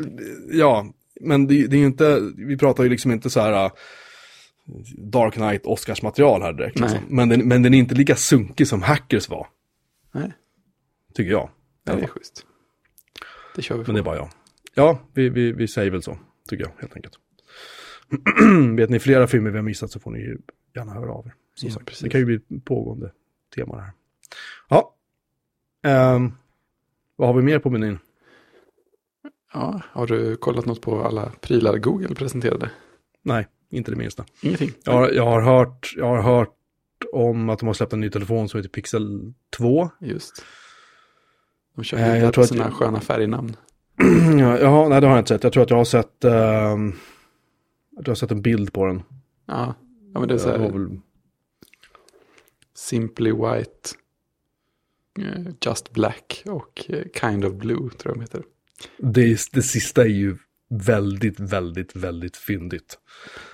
ja, 0.50 0.86
men 1.20 1.46
det, 1.46 1.66
det 1.66 1.76
är 1.76 1.80
ju 1.80 1.86
inte, 1.86 2.20
vi 2.36 2.56
pratar 2.58 2.84
ju 2.84 2.90
liksom 2.90 3.10
inte 3.12 3.30
så 3.30 3.40
här 3.40 3.64
eh, 3.64 3.70
Dark 4.98 5.34
Knight 5.34 5.66
Oscarsmaterial 5.66 6.42
här 6.42 6.52
direkt. 6.52 6.80
Liksom. 6.80 6.98
Men, 7.08 7.28
den, 7.28 7.48
men 7.48 7.62
den 7.62 7.74
är 7.74 7.78
inte 7.78 7.94
lika 7.94 8.16
sunkig 8.16 8.66
som 8.66 8.82
Hackers 8.82 9.28
var, 9.28 9.46
Nej, 10.14 10.32
tycker 11.14 11.30
jag. 11.30 11.50
det 11.84 11.92
är 11.92 12.06
schysst. 12.06 12.46
Det 13.56 13.62
kör 13.62 13.78
vi 13.78 13.84
på. 13.84 13.88
Men 13.88 13.94
det 13.94 14.00
är 14.00 14.04
bara 14.04 14.16
jag. 14.16 14.28
Ja, 14.74 15.00
vi, 15.14 15.28
vi, 15.28 15.52
vi 15.52 15.68
säger 15.68 15.90
väl 15.90 16.02
så, 16.02 16.18
tycker 16.48 16.64
jag, 16.64 16.72
helt 16.80 16.96
enkelt. 16.96 17.14
Vet 18.76 18.90
ni 18.90 18.98
flera 18.98 19.26
filmer 19.26 19.50
vi 19.50 19.56
har 19.58 19.62
missat 19.62 19.90
så 19.90 20.00
får 20.00 20.10
ni 20.10 20.18
ju 20.18 20.38
gärna 20.74 20.92
höra 20.92 21.12
av 21.12 21.26
er. 21.26 21.34
Som 21.54 21.68
Ja, 21.68 21.74
sagt. 21.74 21.86
precis. 21.86 22.02
Det 22.02 22.08
kan 22.10 22.20
ju 22.20 22.26
bli 22.26 22.40
pågående 22.64 23.12
tema 23.54 23.76
det 23.76 23.82
här. 23.82 23.92
Ja. 24.68 24.94
Ehm, 25.82 26.32
vad 27.16 27.28
har 27.28 27.34
vi 27.34 27.42
mer 27.42 27.58
på 27.58 27.70
menyn? 27.70 27.98
Ja, 29.52 29.80
har 29.92 30.06
du 30.06 30.36
kollat 30.36 30.66
något 30.66 30.80
på 30.80 31.02
alla 31.02 31.32
prylar 31.40 31.78
Google 31.78 32.14
presenterade? 32.14 32.70
Nej, 33.22 33.46
inte 33.70 33.90
det 33.90 33.96
minsta. 33.96 34.24
Ingenting. 34.40 34.70
Jag 34.84 34.92
har, 34.92 35.10
jag 35.10 35.24
har, 35.24 35.40
hört, 35.40 35.94
jag 35.96 36.06
har 36.06 36.22
hört 36.22 36.54
om 37.12 37.48
att 37.48 37.58
de 37.58 37.66
har 37.66 37.74
släppt 37.74 37.92
en 37.92 38.00
ny 38.00 38.10
telefon 38.10 38.48
som 38.48 38.58
heter 38.58 38.70
Pixel 38.70 39.34
2. 39.56 39.90
Just. 40.00 40.44
De 41.74 41.84
kör 41.84 41.98
jag 41.98 42.34
tror 42.34 42.44
på 42.44 42.48
sina 42.48 42.70
sköna 42.70 43.00
färgnamn. 43.00 43.56
ja, 44.60 44.88
nej 44.88 45.00
det 45.00 45.06
har 45.06 45.14
jag 45.14 45.18
inte 45.18 45.28
sett. 45.28 45.42
Jag 45.42 45.52
tror 45.52 45.62
att 45.62 45.70
jag 45.70 45.76
har 45.76 45.84
sett, 45.84 46.24
ehm, 46.24 46.92
jag 47.90 48.06
jag 48.06 48.10
har 48.10 48.14
sett 48.14 48.30
en 48.30 48.42
bild 48.42 48.72
på 48.72 48.86
den. 48.86 49.02
Ja, 49.46 49.74
ja 50.14 50.20
men 50.20 50.28
det 50.28 50.34
är 50.34 50.38
så 50.38 50.50
här, 50.50 50.98
Simply 52.78 53.32
White, 53.32 53.90
eh, 55.18 55.52
Just 55.60 55.92
Black 55.92 56.42
och 56.46 56.84
eh, 56.88 57.04
Kind 57.20 57.44
of 57.44 57.54
Blue 57.54 57.90
tror 57.90 57.92
jag 58.04 58.14
de 58.14 58.20
heter. 58.20 58.42
det, 58.98 59.38
det 59.52 59.62
sista 59.62 60.02
är 60.02 60.08
ju 60.08 60.36
väldigt, 60.70 61.40
väldigt, 61.40 61.96
väldigt 61.96 62.36
fyndigt. 62.36 62.98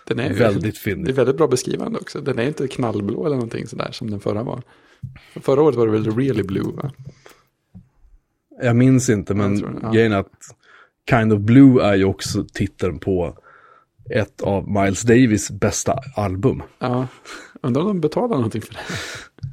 Den 0.07 0.19
är 0.19 0.35
Väldigt 0.35 0.85
Det 0.85 0.91
är 0.91 1.13
väldigt 1.13 1.37
bra 1.37 1.47
beskrivande 1.47 1.99
också. 1.99 2.21
Den 2.21 2.39
är 2.39 2.47
inte 2.47 2.69
knallblå 2.69 3.27
eller 3.27 3.37
någonting 3.37 3.67
sådär 3.67 3.93
som 3.93 4.11
den 4.11 4.21
förra 4.21 4.43
var. 4.43 4.63
Förra 5.35 5.63
året 5.63 5.77
var 5.77 5.87
det 5.87 5.93
väl 5.93 6.17
Really 6.17 6.43
Blue 6.43 6.73
va? 6.73 6.93
Jag 8.63 8.77
minns 8.77 9.11
inte, 9.11 9.35
men 9.35 9.79
ja. 9.83 9.91
grejen 9.91 10.13
är 10.13 10.19
att 10.19 10.57
Kind 11.11 11.33
of 11.33 11.41
Blue 11.41 11.85
är 11.85 11.95
ju 11.95 12.05
också 12.05 12.45
titeln 12.53 12.99
på 12.99 13.39
ett 14.11 14.43
av 14.43 14.69
Miles 14.69 15.03
Davis 15.03 15.51
bästa 15.51 15.99
album. 16.17 16.63
Ja, 16.79 17.07
undrar 17.67 17.83
om 17.83 17.89
de 17.89 18.01
betalar 18.01 18.37
någonting 18.37 18.63
för 18.63 18.75
det. 18.75 18.81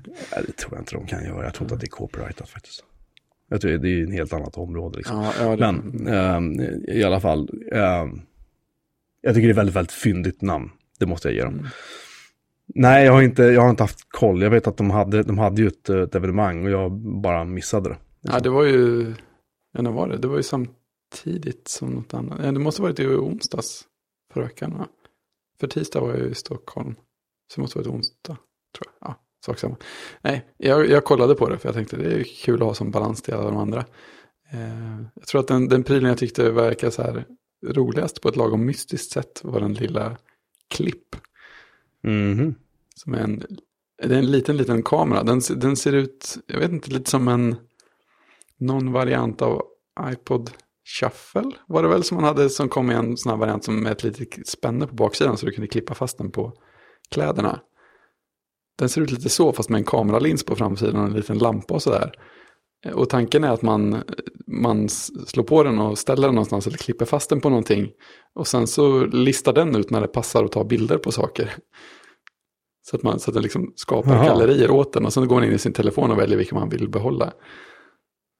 Nej, 0.08 0.44
det 0.48 0.54
tror 0.54 0.74
jag 0.74 0.82
inte 0.82 0.96
de 0.96 1.08
kan 1.08 1.26
göra. 1.26 1.44
Jag 1.44 1.54
tror 1.54 1.66
inte 1.66 1.76
att 1.76 1.82
det 1.82 1.88
är 1.88 1.90
copyrightat 1.90 2.50
faktiskt. 2.50 2.84
Jag 3.50 3.62
tror 3.62 3.72
det 3.78 3.90
är 3.90 4.04
en 4.04 4.12
helt 4.12 4.34
annat 4.34 4.58
område 4.58 4.98
liksom. 4.98 5.18
Ja, 5.22 5.34
ja, 5.40 5.56
det, 5.56 5.72
Men 5.72 6.08
ehm, 6.08 6.60
i 6.88 7.04
alla 7.04 7.20
fall, 7.20 7.50
ehm, 7.72 8.22
jag 9.22 9.36
tycker 9.36 9.48
det 9.48 9.54
är 9.54 9.56
väldigt, 9.56 9.76
väldigt 9.76 9.92
fyndigt 9.92 10.42
namn. 10.42 10.70
Det 11.00 11.06
måste 11.06 11.28
jag 11.28 11.36
ge 11.36 11.44
dem. 11.44 11.54
Mm. 11.54 11.68
Nej, 12.76 13.06
jag 13.06 13.14
har, 13.14 13.22
inte, 13.22 13.44
jag 13.44 13.62
har 13.62 13.70
inte 13.70 13.84
haft 13.84 14.10
koll. 14.10 14.42
Jag 14.42 14.50
vet 14.50 14.68
att 14.68 14.78
de 14.78 14.90
hade, 14.90 15.24
de 15.24 15.38
hade 15.38 15.62
ju 15.62 15.68
ett, 15.68 15.90
eh, 15.90 16.00
ett 16.00 16.16
evenemang 16.16 16.66
och 16.66 16.72
jag 16.72 16.92
bara 17.22 17.44
missade 17.44 17.90
det. 17.90 17.98
ja, 18.22 18.40
det 18.40 18.50
var 18.50 18.64
ju, 18.64 19.14
ja, 19.72 19.82
när 19.82 19.92
var 19.92 20.08
det? 20.08 20.18
Det 20.18 20.28
var 20.28 20.38
ju 20.38 20.44
samtidigt 20.44 21.68
som 21.68 21.90
något 21.90 22.14
annat. 22.14 22.40
Ja, 22.44 22.52
det 22.52 22.60
måste 22.60 22.82
ha 22.82 22.88
varit 22.88 23.00
i 23.00 23.08
onsdags 23.08 23.84
förra 24.34 24.44
veckan 24.44 24.78
va? 24.78 24.88
För 25.60 25.68
tisdag 25.68 26.00
var 26.00 26.10
jag 26.10 26.28
i 26.28 26.36
Stockholm. 26.36 26.96
Så 27.52 27.56
det 27.56 27.62
måste 27.62 27.80
ha 27.80 27.84
varit 27.84 27.96
onsdag, 27.96 28.38
tror 28.78 28.94
jag. 29.00 29.10
Ja, 29.10 29.16
sak 29.46 29.60
samma. 29.60 29.78
Nej, 30.22 30.54
jag, 30.58 30.90
jag 30.90 31.04
kollade 31.04 31.36
på 31.36 31.50
det 31.50 31.58
för 31.58 31.68
jag 31.68 31.76
tänkte 31.76 31.98
det 31.98 32.14
är 32.14 32.24
kul 32.24 32.62
att 32.62 32.68
ha 32.68 32.74
som 32.74 32.92
balans 32.92 33.22
till 33.22 33.34
alla 33.34 33.50
de 33.50 33.58
andra. 33.58 33.86
Eh, 34.52 35.02
jag 35.16 35.28
tror 35.28 35.42
att 35.42 35.48
den, 35.48 35.68
den 35.68 35.84
prylen 35.84 36.10
jag 36.10 36.18
tyckte 36.18 36.52
verkar 36.52 36.90
så 36.90 37.02
här 37.02 37.26
roligast 37.68 38.22
på 38.22 38.30
ett 38.30 38.36
lagom 38.36 38.66
mystiskt 38.66 39.12
sätt 39.12 39.42
var 39.44 39.60
den 39.60 39.74
lilla 39.74 40.18
klipp. 40.68 41.16
Mhm. 42.04 42.56
Som 42.96 43.14
är 43.14 43.20
en, 43.20 43.44
det 44.04 44.16
är 44.16 44.20
en 44.20 44.32
liten, 44.32 44.58
liten 44.58 44.84
kamera. 44.84 45.24
Den, 45.24 45.42
den 45.56 45.76
ser 45.76 45.94
ut, 45.94 46.38
jag 46.48 46.60
vet 46.60 46.72
inte, 46.72 46.92
lite 46.92 47.10
som 47.10 47.28
en, 47.28 47.56
någon 48.58 48.92
variant 48.92 49.42
av 49.42 49.62
iPod 50.12 50.52
Shuffle. 51.00 51.52
Var 51.68 51.84
det 51.84 51.90
väl 51.90 52.04
som 52.04 52.16
man 52.16 52.24
hade 52.24 52.50
som 52.50 52.70
kom 52.70 52.92
i 52.92 52.94
en 52.94 53.18
sån 53.18 53.30
här 53.30 53.38
variant 53.38 53.64
som 53.64 53.84
med 53.84 53.92
ett 53.92 54.04
litet 54.04 54.48
spänne 54.48 54.88
på 54.88 54.96
baksidan 54.96 55.38
så 55.38 55.46
du 55.46 55.52
kunde 55.52 55.68
klippa 55.68 55.94
fast 55.94 56.18
den 56.18 56.32
på 56.32 56.54
kläderna. 57.12 57.60
Den 58.78 58.90
ser 58.90 59.02
ut 59.02 59.12
lite 59.12 59.30
så 59.30 59.54
fast 59.54 59.70
med 59.70 59.80
en 59.80 59.86
kameralins 59.86 60.44
på 60.46 60.56
framsidan 60.56 61.02
och 61.02 61.08
en 61.08 61.14
liten 61.14 61.38
lampa 61.38 61.74
och 61.74 61.82
sådär. 61.82 62.12
Och 62.94 63.10
tanken 63.10 63.44
är 63.44 63.52
att 63.52 63.62
man, 63.62 64.04
man 64.48 64.90
slår 64.90 65.44
på 65.44 65.64
den 65.64 65.80
och 65.80 65.98
ställer 65.98 66.28
den 66.28 66.36
någonstans 66.36 66.68
eller 66.68 66.78
klipper 66.78 67.06
fast 67.06 67.30
den 67.30 67.42
på 67.42 67.50
någonting. 67.50 67.92
Och 68.36 68.48
sen 68.48 68.68
så 68.68 69.06
listar 69.06 69.54
den 69.54 69.76
ut 69.76 69.90
när 69.90 70.02
det 70.02 70.08
passar 70.08 70.44
att 70.44 70.52
ta 70.52 70.64
bilder 70.64 70.98
på 70.98 71.12
saker. 71.12 71.54
Så 72.90 72.96
att, 72.96 73.04
man, 73.04 73.20
så 73.20 73.30
att 73.30 73.34
den 73.34 73.44
liksom 73.44 73.74
skapar 73.76 74.16
Jaha. 74.16 74.26
gallerier 74.26 74.72
åt 74.72 74.94
den 74.94 75.06
och 75.06 75.14
sen 75.14 75.28
går 75.28 75.36
man 75.36 75.44
in 75.44 75.54
i 75.54 75.58
sin 75.58 75.74
telefon 75.74 76.12
och 76.12 76.20
väljer 76.20 76.38
vilka 76.38 76.56
man 76.56 76.70
vill 76.70 76.90
behålla. 76.90 77.34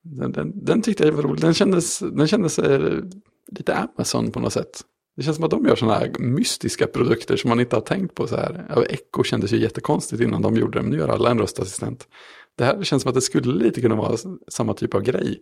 Den, 0.04 0.32
den, 0.32 0.66
den 0.66 0.82
tyckte 0.82 1.06
jag 1.06 1.12
var 1.12 1.24
rolig. 1.24 1.42
Den 1.42 1.54
kändes, 1.54 2.00
den 2.00 2.28
kändes 2.28 2.60
eh, 2.60 3.00
lite 3.52 3.76
Amazon 3.76 4.32
på 4.32 4.40
något 4.40 4.54
sätt. 4.54 4.82
Det 5.16 5.24
känns 5.24 5.36
som 5.36 5.46
att 5.46 5.52
de 5.52 5.66
gör 5.66 5.76
sådana 5.76 6.00
här 6.00 6.12
mystiska 6.20 6.88
produkter 6.88 7.36
som 7.36 7.50
man 7.50 7.60
inte 7.60 7.76
har 7.76 7.82
tänkt 7.82 8.16
på 8.16 8.28
så 8.28 8.36
här. 8.36 8.86
Echo 8.90 9.24
kändes 9.24 9.54
ju 9.54 9.58
jättekonstigt 9.58 10.22
innan 10.22 10.42
de 10.42 10.56
gjorde 10.56 10.80
det, 10.80 10.82
men 10.82 10.92
nu 10.92 10.98
gör 10.98 11.08
alla 11.08 11.32
en 11.32 11.40
röstassistent. 11.40 12.08
Det 12.58 12.64
här 12.64 12.84
känns 12.84 13.04
som 13.04 13.10
att 13.10 13.16
det 13.16 13.22
skulle 13.22 13.64
lite 13.64 13.82
kunna 13.82 13.96
vara 13.96 14.18
samma 14.48 14.74
typ 14.74 14.96
av 14.96 15.02
grej. 15.02 15.40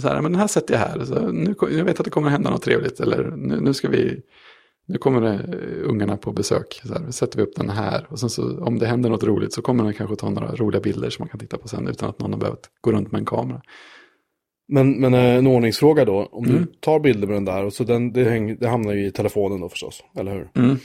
Så 0.00 0.08
här, 0.08 0.22
men 0.22 0.32
den 0.32 0.40
här 0.40 0.46
sätter 0.46 0.74
jag 0.74 0.80
här, 0.80 1.04
så 1.04 1.32
nu, 1.32 1.54
jag 1.60 1.84
vet 1.84 2.00
att 2.00 2.04
det 2.04 2.10
kommer 2.10 2.30
hända 2.30 2.50
något 2.50 2.62
trevligt, 2.62 3.00
eller 3.00 3.30
nu, 3.36 3.60
nu 3.60 3.74
ska 3.74 3.88
vi, 3.88 4.22
nu 4.86 4.98
kommer 4.98 5.20
det 5.20 5.34
eh, 5.34 5.90
ungarna 5.90 6.16
på 6.16 6.32
besök, 6.32 6.80
så 6.84 6.94
här, 6.94 7.10
sätter 7.10 7.36
vi 7.38 7.42
upp 7.42 7.56
den 7.56 7.70
här, 7.70 8.06
och 8.10 8.20
sen 8.20 8.30
så 8.30 8.64
om 8.64 8.78
det 8.78 8.86
händer 8.86 9.10
något 9.10 9.22
roligt 9.24 9.52
så 9.52 9.62
kommer 9.62 9.84
den 9.84 9.94
kanske 9.94 10.16
ta 10.16 10.30
några 10.30 10.54
roliga 10.54 10.80
bilder 10.80 11.10
som 11.10 11.22
man 11.22 11.28
kan 11.28 11.40
titta 11.40 11.58
på 11.58 11.68
sen 11.68 11.88
utan 11.88 12.08
att 12.08 12.18
någon 12.18 12.32
har 12.32 12.40
behövt 12.40 12.70
gå 12.80 12.92
runt 12.92 13.12
med 13.12 13.18
en 13.18 13.26
kamera. 13.26 13.62
Men, 14.68 15.00
men 15.00 15.14
eh, 15.14 15.20
en 15.34 15.46
ordningsfråga 15.46 16.04
då. 16.04 16.28
Om 16.32 16.44
Mm. 16.44 16.56
du 16.56 16.66
tar 16.80 17.00
bilder 17.00 17.26
med 17.26 17.36
den 17.36 17.44
där, 17.44 17.64
och 17.64 17.72
så 17.72 17.84
den, 17.84 18.12
det, 18.12 18.24
häng, 18.24 18.56
det 18.56 18.68
hamnar 18.68 18.92
ju 18.92 19.06
i 19.06 19.10
telefonen 19.12 19.60
då 19.60 19.68
förstås, 19.68 20.04
eller 20.18 20.32
hur? 20.32 20.48
Mm. 20.54 20.78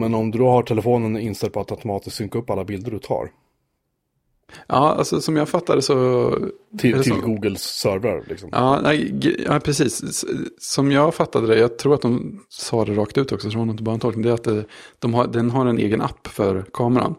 Men 0.00 0.14
om 0.14 0.30
du 0.30 0.38
då 0.38 0.48
har 0.48 0.62
telefonen 0.62 1.16
inställd 1.16 1.52
på 1.52 1.60
att 1.60 1.70
automatiskt 1.70 2.16
synka 2.16 2.38
upp 2.38 2.50
alla 2.50 2.64
bilder 2.64 2.90
du 2.90 2.98
tar 2.98 3.30
Ja, 4.66 4.76
alltså 4.76 5.20
som 5.20 5.36
jag 5.36 5.48
fattade 5.48 5.82
så... 5.82 6.30
Till, 6.78 7.02
till? 7.02 7.12
Googles 7.12 7.62
servrar 7.62 8.24
liksom. 8.28 8.48
Ja, 8.52 8.80
nej, 8.82 9.14
ja, 9.46 9.60
precis. 9.60 10.24
Som 10.58 10.92
jag 10.92 11.14
fattade 11.14 11.46
det, 11.46 11.58
jag 11.58 11.78
tror 11.78 11.94
att 11.94 12.02
de 12.02 12.40
sa 12.48 12.84
det 12.84 12.92
rakt 12.92 13.18
ut 13.18 13.32
också, 13.32 13.50
så 13.50 13.52
det 13.52 13.58
var 13.58 13.66
nog 13.66 13.74
inte 13.74 13.82
bara 13.82 13.94
en 13.94 14.00
tolkning, 14.00 14.22
det 14.22 14.30
är 14.30 14.34
att 14.34 14.44
det, 14.44 14.64
de 14.98 15.14
har, 15.14 15.26
den 15.26 15.50
har 15.50 15.66
en 15.66 15.78
egen 15.78 16.02
app 16.02 16.26
för 16.26 16.64
kameran. 16.72 17.14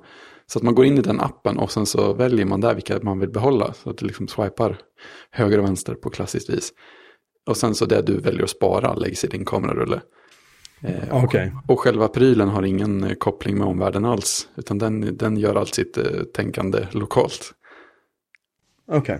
Så 0.48 0.60
att 0.60 0.64
man 0.64 0.76
går 0.76 0.86
in 0.86 0.98
i 0.98 1.02
den 1.02 1.22
appen 1.22 1.58
och 1.58 1.72
sen 1.72 1.86
så 1.86 2.14
väljer 2.14 2.46
man 2.46 2.62
där 2.62 2.76
vilka 2.76 3.00
man 3.02 3.20
vill 3.20 3.30
behålla. 3.30 3.74
Så 3.74 3.90
att 3.90 3.98
du 3.98 4.06
liksom 4.06 4.28
swipar 4.28 4.78
höger 5.32 5.58
och 5.58 5.66
vänster 5.66 5.96
på 5.96 6.10
klassiskt 6.10 6.50
vis. 6.50 6.74
Och 7.50 7.58
sen 7.58 7.76
så 7.76 7.86
det 7.86 8.02
du 8.02 8.18
väljer 8.18 8.44
att 8.44 8.50
spara 8.50 8.94
läggs 8.94 9.24
i 9.24 9.28
din 9.28 9.46
kamerarulle. 9.46 10.02
Eh, 10.82 11.24
Okej. 11.24 11.54
och, 11.64 11.74
och 11.74 11.80
själva 11.80 12.08
prylen 12.08 12.50
har 12.50 12.64
ingen 12.64 13.04
eh, 13.04 13.14
koppling 13.14 13.58
med 13.58 13.68
omvärlden 13.68 14.06
alls. 14.06 14.48
Utan 14.56 14.78
den, 14.78 15.18
den 15.18 15.38
gör 15.38 15.56
allt 15.56 15.76
sitt 15.76 15.98
eh, 15.98 16.04
tänkande 16.34 16.88
lokalt. 16.92 17.52
Okej. 18.92 19.20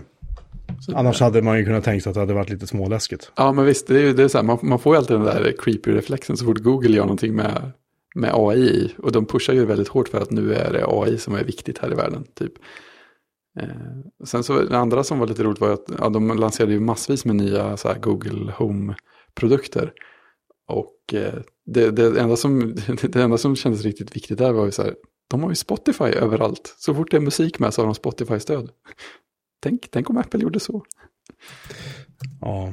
Så, 0.80 0.96
Annars 0.96 1.20
hade 1.20 1.42
man 1.42 1.58
ju 1.58 1.64
kunnat 1.64 1.84
tänka 1.84 2.02
sig 2.02 2.10
att 2.10 2.14
det 2.14 2.20
hade 2.20 2.34
varit 2.34 2.50
lite 2.50 2.66
småläskigt. 2.66 3.32
Ja, 3.36 3.52
men 3.52 3.64
visst, 3.64 3.86
det 3.86 4.00
är 4.00 4.14
det 4.14 4.22
är 4.22 4.28
så 4.28 4.38
här, 4.38 4.44
man, 4.44 4.58
man 4.62 4.78
får 4.78 4.94
ju 4.94 4.98
alltid 4.98 5.16
den 5.16 5.24
där 5.24 5.54
creepy-reflexen 5.58 6.36
så 6.36 6.44
fort 6.44 6.58
Google 6.58 6.96
gör 6.96 7.02
någonting 7.02 7.34
med, 7.34 7.72
med 8.16 8.30
AI. 8.34 8.58
i. 8.58 8.94
Och 8.98 9.12
de 9.12 9.26
pushar 9.26 9.54
ju 9.54 9.64
väldigt 9.64 9.88
hårt 9.88 10.08
för 10.08 10.20
att 10.20 10.30
nu 10.30 10.54
är 10.54 10.72
det 10.72 10.84
AI 10.88 11.18
som 11.18 11.34
är 11.34 11.44
viktigt 11.44 11.78
här 11.78 11.92
i 11.92 11.94
världen. 11.94 12.24
Typ. 12.34 12.52
Eh, 13.60 13.68
sen 14.24 14.44
så 14.44 14.62
det 14.62 14.78
andra 14.78 15.04
som 15.04 15.18
var 15.18 15.26
lite 15.26 15.42
roligt 15.42 15.60
var 15.60 15.70
att 15.70 15.90
ja, 15.98 16.08
de 16.08 16.38
lanserade 16.38 16.72
ju 16.72 16.80
massvis 16.80 17.24
med 17.24 17.36
nya 17.36 17.76
så 17.76 17.88
här, 17.88 17.98
Google 17.98 18.52
Home-produkter. 18.52 19.92
Och 20.68 21.14
eh, 21.14 21.34
det, 21.66 21.90
det, 21.90 22.20
enda 22.20 22.36
som, 22.36 22.74
det 23.02 23.22
enda 23.22 23.38
som 23.38 23.56
kändes 23.56 23.82
riktigt 23.82 24.16
viktigt 24.16 24.38
där 24.38 24.52
var 24.52 24.64
ju 24.64 24.70
så 24.70 24.82
här, 24.82 24.94
de 25.30 25.42
har 25.42 25.50
ju 25.50 25.56
Spotify 25.56 26.04
överallt. 26.04 26.74
Så 26.78 26.94
fort 26.94 27.10
det 27.10 27.16
är 27.16 27.20
musik 27.20 27.58
med 27.58 27.74
så 27.74 27.82
har 27.82 27.86
de 27.86 27.94
Spotify-stöd. 27.94 28.70
Tänk, 29.60 29.90
tänk 29.90 30.10
om 30.10 30.16
Apple 30.16 30.40
gjorde 30.40 30.60
så. 30.60 30.82
Ja. 32.40 32.72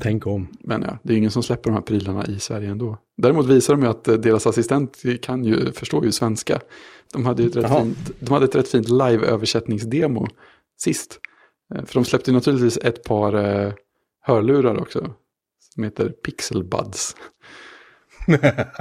Tänk 0.00 0.26
om. 0.26 0.48
Men 0.60 0.82
ja, 0.82 0.98
det 1.02 1.12
är 1.12 1.16
ingen 1.16 1.30
som 1.30 1.42
släpper 1.42 1.70
de 1.70 1.74
här 1.74 1.82
prylarna 1.82 2.26
i 2.26 2.38
Sverige 2.40 2.70
ändå. 2.70 2.98
Däremot 3.16 3.46
visar 3.46 3.74
de 3.74 3.82
ju 3.82 3.88
att 3.88 4.08
eh, 4.08 4.14
deras 4.14 4.46
assistent 4.46 5.02
kan 5.22 5.44
ju, 5.44 5.72
förstår 5.72 6.04
ju 6.04 6.12
svenska. 6.12 6.60
De 7.12 7.26
hade 7.26 7.42
ju 7.42 7.48
ett 7.48 7.56
rätt 7.56 7.66
Jaha. 7.68 7.82
fint, 7.82 8.10
de 8.20 8.32
hade 8.32 8.44
ett 8.44 8.54
rätt 8.54 8.68
fint 8.68 8.88
live-översättningsdemo 8.88 10.26
sist. 10.78 11.20
Eh, 11.74 11.84
För 11.84 11.94
de 11.94 12.04
släppte 12.04 12.32
naturligtvis 12.32 12.78
ett 12.78 13.04
par 13.04 13.34
eh, 13.34 13.72
hörlurar 14.22 14.80
också. 14.80 15.10
Som 15.74 15.84
heter 15.84 16.08
Pixel 16.08 16.64
Buds. 16.64 17.16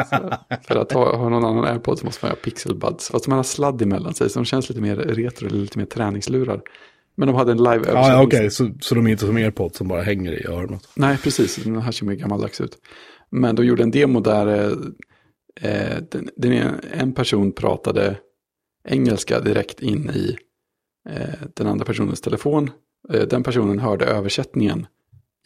så, 0.09 0.33
för 0.67 0.75
att 0.75 0.91
ha, 0.91 1.17
ha 1.17 1.29
någon 1.29 1.45
annan 1.45 1.65
AirPod 1.65 1.99
så 1.99 2.05
måste 2.05 2.25
man 2.25 2.31
ha 2.31 2.35
Pixel 2.35 2.75
Buds. 2.75 3.09
Fast 3.09 3.25
de 3.25 3.31
har 3.33 3.43
sladd 3.43 3.81
emellan 3.81 4.13
sig 4.13 4.29
så 4.29 4.39
de 4.39 4.45
känns 4.45 4.69
lite 4.69 4.81
mer 4.81 4.95
retro 4.95 5.47
eller 5.47 5.57
lite 5.57 5.77
mer 5.77 5.85
träningslurar. 5.85 6.61
Men 7.15 7.27
de 7.27 7.35
hade 7.35 7.51
en 7.51 7.57
live-översättning. 7.57 8.03
ja 8.03 8.23
okej. 8.23 8.51
Så, 8.51 8.71
så 8.81 8.95
de 8.95 9.07
är 9.07 9.11
inte 9.11 9.25
som 9.25 9.35
airpods 9.35 9.77
som 9.77 9.87
bara 9.87 10.01
hänger 10.01 10.31
i 10.31 10.45
öronet. 10.47 10.87
Nej, 10.95 11.17
precis. 11.17 11.55
Den 11.55 11.81
här 11.81 11.91
ser 11.91 12.05
mer 12.05 12.15
gammaldags 12.15 12.61
ut. 12.61 12.77
Men 13.29 13.55
de 13.55 13.65
gjorde 13.65 13.83
en 13.83 13.91
demo 13.91 14.19
där 14.19 14.47
eh, 14.47 15.71
eh, 15.71 15.97
den, 16.11 16.29
den, 16.35 16.75
en 16.93 17.13
person 17.13 17.51
pratade 17.51 18.17
engelska 18.87 19.39
direkt 19.39 19.81
in 19.81 20.09
i 20.09 20.37
eh, 21.09 21.47
den 21.53 21.67
andra 21.67 21.85
personens 21.85 22.21
telefon. 22.21 22.71
Eh, 23.13 23.21
den 23.21 23.43
personen 23.43 23.79
hörde 23.79 24.05
översättningen 24.05 24.87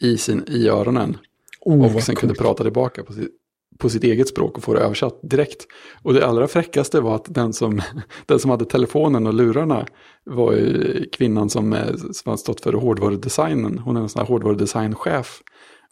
i, 0.02 0.18
sin, 0.18 0.44
i 0.48 0.68
öronen 0.68 1.16
Oh, 1.60 1.96
och 1.96 2.02
sen 2.02 2.16
kunde 2.16 2.34
prata 2.34 2.62
tillbaka 2.62 3.02
på 3.04 3.12
sitt, 3.12 3.30
på 3.78 3.88
sitt 3.88 4.04
eget 4.04 4.28
språk 4.28 4.56
och 4.56 4.64
få 4.64 4.74
det 4.74 4.80
översatt 4.80 5.18
direkt. 5.22 5.66
Och 6.02 6.14
det 6.14 6.26
allra 6.26 6.48
fräckaste 6.48 7.00
var 7.00 7.14
att 7.14 7.34
den 7.34 7.52
som, 7.52 7.80
den 8.26 8.38
som 8.38 8.50
hade 8.50 8.64
telefonen 8.64 9.26
och 9.26 9.34
lurarna 9.34 9.86
var 10.24 10.56
kvinnan 11.12 11.50
som, 11.50 11.72
eh, 11.72 11.94
som 11.96 12.30
har 12.30 12.36
stått 12.36 12.60
för 12.60 12.72
hårdvarudesignen. 12.72 13.78
Hon 13.78 13.96
är 13.96 14.00
en 14.00 14.08
sån 14.08 14.20
här 14.20 14.26
hårdvarudesignchef. 14.26 15.42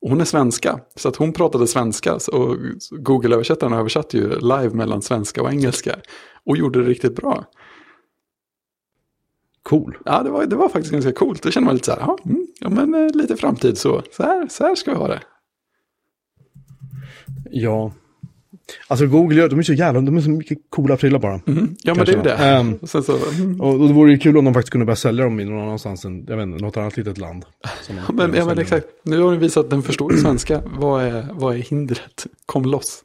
Hon 0.01 0.21
är 0.21 0.25
svenska, 0.25 0.81
så 0.97 1.09
att 1.09 1.17
hon 1.17 1.33
pratade 1.33 1.67
svenska. 1.67 2.15
Och 2.33 2.57
Google-översättaren 2.91 3.73
översatte 3.73 4.17
ju 4.17 4.29
live 4.29 4.71
mellan 4.71 5.03
svenska 5.03 5.43
och 5.43 5.51
engelska. 5.51 5.97
Och 6.47 6.57
gjorde 6.57 6.83
det 6.83 6.89
riktigt 6.89 7.17
bra. 7.17 7.45
Cool. 9.63 9.99
Ja, 10.05 10.23
det 10.23 10.31
var, 10.31 10.47
det 10.47 10.57
var 10.57 10.69
faktiskt 10.69 10.93
ganska 10.93 11.13
coolt. 11.13 11.43
Det 11.43 11.53
känner 11.53 11.65
man 11.65 11.75
lite 11.75 11.87
så 11.87 11.93
här, 11.93 12.01
ja, 12.01 12.19
mm, 12.25 12.47
men 12.75 12.95
eh, 12.95 13.15
lite 13.15 13.37
framtid 13.37 13.79
så. 13.79 14.03
Så 14.13 14.23
här, 14.23 14.49
så 14.49 14.65
här 14.65 14.75
ska 14.75 14.91
vi 14.91 14.97
ha 14.97 15.09
det. 15.09 15.21
Ja. 17.51 17.93
Alltså 18.89 19.07
Google 19.07 19.39
gör, 19.39 19.49
de 19.49 19.59
är 19.59 19.63
så 19.63 19.73
jävla, 19.73 20.01
de 20.01 20.17
är 20.17 20.21
så 20.21 20.31
mycket 20.31 20.59
coola 20.69 20.97
prylar 20.97 21.19
bara. 21.19 21.41
Mm. 21.47 21.77
Ja, 21.83 21.95
men 21.95 22.07
det 22.07 22.13
är 22.13 22.17
ju 22.17 22.23
det. 22.23 22.77
Och 22.83 22.89
sen 22.89 23.03
så, 23.03 23.17
mm. 23.43 23.61
Och, 23.61 23.81
och 23.81 23.89
det 23.89 23.95
vore 23.95 24.11
ju 24.11 24.19
kul 24.19 24.37
om 24.37 24.45
de 24.45 24.55
faktiskt 24.55 24.73
kunde 24.73 24.85
börja 24.87 24.97
sälja 24.97 25.25
dem 25.25 25.41
i 25.41 25.45
någon 25.45 25.63
annanstans 25.63 26.05
än, 26.05 26.25
jag 26.29 26.37
vet 26.37 26.43
inte, 26.47 26.65
något 26.65 26.77
annat 26.77 26.97
litet 26.97 27.19
land. 27.19 27.45
de 27.89 27.97
Ja, 27.97 28.13
men, 28.13 28.35
ja, 28.35 28.45
men 28.45 28.59
exakt. 28.59 28.87
Nu 29.03 29.21
har 29.21 29.31
ni 29.31 29.37
visat 29.37 29.65
att 29.65 29.71
den 29.71 29.83
förstår 29.83 30.11
svenska. 30.11 30.63
Vad 30.79 31.05
är, 31.05 31.27
vad 31.33 31.55
är 31.55 31.59
hindret? 31.59 32.27
Kom 32.47 32.65
loss. 32.65 33.03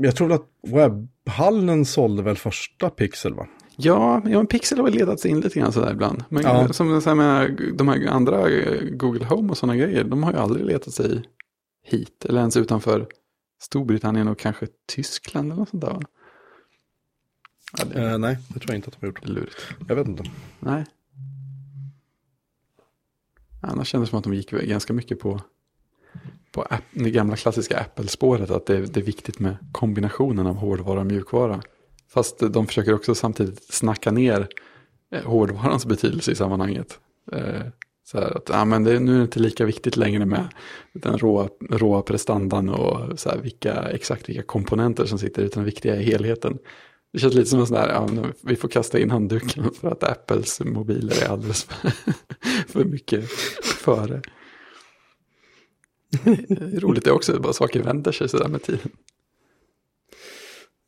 Jag 0.00 0.16
tror 0.16 0.28
väl 0.28 0.36
att 0.36 0.46
webbhallen 0.72 1.84
sålde 1.84 2.22
väl 2.22 2.36
första 2.36 2.90
Pixel 2.90 3.34
va? 3.34 3.46
Ja, 3.76 4.22
ja 4.24 4.38
men 4.38 4.46
Pixel 4.46 4.78
har 4.78 4.84
väl 4.84 4.94
ledat 4.94 5.20
sig 5.20 5.30
in 5.30 5.40
lite 5.40 5.58
grann 5.60 5.72
sådär 5.72 5.92
ibland. 5.92 6.24
Men 6.28 6.42
Ja. 6.42 6.68
som 6.72 7.00
så 7.00 7.10
här 7.10 7.14
med 7.14 7.60
de 7.74 7.88
här 7.88 8.06
andra 8.08 8.48
eh, 8.50 8.80
Google 8.90 9.24
Home 9.24 9.50
och 9.50 9.58
sådana 9.58 9.76
grejer, 9.76 10.04
de 10.04 10.22
har 10.22 10.32
ju 10.32 10.38
aldrig 10.38 10.66
letat 10.66 10.94
sig 10.94 11.22
hit. 11.88 12.24
Eller 12.24 12.40
ens 12.40 12.56
utanför 12.56 13.06
Storbritannien 13.60 14.28
och 14.28 14.38
kanske 14.38 14.66
Tyskland 14.86 15.46
eller 15.52 15.60
något 15.60 15.68
sånt 15.68 15.80
där. 15.84 15.98
Ja, 17.78 17.84
det 17.84 17.94
är 17.94 18.12
Eh, 18.12 18.18
nej, 18.18 18.38
det 18.48 18.60
tror 18.60 18.70
jag 18.70 18.76
inte 18.78 18.88
att 18.88 19.00
de 19.00 19.06
har 19.06 19.08
gjort. 19.08 19.26
lurigt. 19.26 19.66
Jag 19.88 19.96
vet 19.96 20.08
inte. 20.08 20.24
Nej. 20.60 20.84
Annars 23.60 23.88
kändes 23.88 24.08
det 24.08 24.10
som 24.10 24.18
att 24.18 24.24
de 24.24 24.34
gick 24.34 24.50
ganska 24.50 24.92
mycket 24.92 25.20
på, 25.20 25.40
på 26.52 26.62
app, 26.62 26.84
det 26.90 27.10
gamla 27.10 27.36
klassiska 27.36 27.78
Apple-spåret. 27.80 28.50
Att 28.50 28.66
det, 28.66 28.80
det 28.86 29.00
är 29.00 29.04
viktigt 29.04 29.38
med 29.38 29.56
kombinationen 29.72 30.46
av 30.46 30.56
hårdvara 30.56 31.00
och 31.00 31.06
mjukvara. 31.06 31.62
Fast 32.08 32.38
de 32.38 32.66
försöker 32.66 32.94
också 32.94 33.14
samtidigt 33.14 33.74
snacka 33.74 34.10
ner 34.10 34.48
eh, 35.10 35.24
hårdvarans 35.24 35.86
betydelse 35.86 36.32
i 36.32 36.34
sammanhanget. 36.34 37.00
Så 38.10 38.18
här 38.18 38.36
att 38.36 38.48
ja, 38.48 38.64
men 38.64 38.84
det, 38.84 39.00
nu 39.00 39.12
är 39.12 39.16
det 39.16 39.22
inte 39.22 39.40
lika 39.40 39.64
viktigt 39.64 39.96
längre 39.96 40.26
med 40.26 40.48
den 40.92 41.18
råa, 41.18 41.48
råa 41.70 42.02
prestandan 42.02 42.68
och 42.68 43.18
så 43.18 43.30
här, 43.30 43.38
vilka, 43.38 43.74
exakt 43.74 44.28
vilka 44.28 44.42
komponenter 44.42 45.04
som 45.04 45.18
sitter, 45.18 45.42
utan 45.42 45.62
det 45.62 45.66
viktiga 45.66 45.96
är 45.96 46.00
helheten. 46.00 46.58
Det 47.12 47.18
känns 47.18 47.34
lite 47.34 47.50
som 47.50 47.60
en 47.60 47.66
sån 47.66 47.76
där, 47.76 47.88
ja, 47.88 48.08
vi 48.42 48.56
får 48.56 48.68
kasta 48.68 48.98
in 48.98 49.10
handduken 49.10 49.70
för 49.80 49.90
att 49.90 50.04
Apples 50.04 50.60
mobiler 50.60 51.24
är 51.24 51.28
alldeles 51.28 51.64
för, 51.64 51.92
för 52.68 52.84
mycket 52.84 53.30
före. 53.62 54.22
Det 56.48 56.76
är 56.76 56.80
roligt 56.80 57.04
det 57.04 57.12
också, 57.12 57.40
bara 57.40 57.52
saker 57.52 57.82
vänder 57.82 58.12
sig 58.12 58.28
sådär 58.28 58.48
med 58.48 58.62
tiden. 58.62 58.90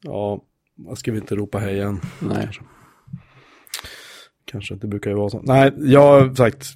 Ja, 0.03 0.45
vad 0.77 0.99
ska 0.99 1.12
vi 1.12 1.18
inte 1.18 1.35
ropa 1.35 1.59
hej 1.59 1.75
igen? 1.75 2.01
Nej, 2.18 2.51
Kanske, 4.45 4.75
det 4.75 4.87
brukar 4.87 5.11
ju 5.11 5.16
vara 5.16 5.31
så. 5.31 5.43
Nej, 5.43 5.73
jag 5.79 6.01
har 6.01 6.35
sagt, 6.35 6.66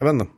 jag 0.00 0.06
vet 0.06 0.12
inte. 0.22 0.32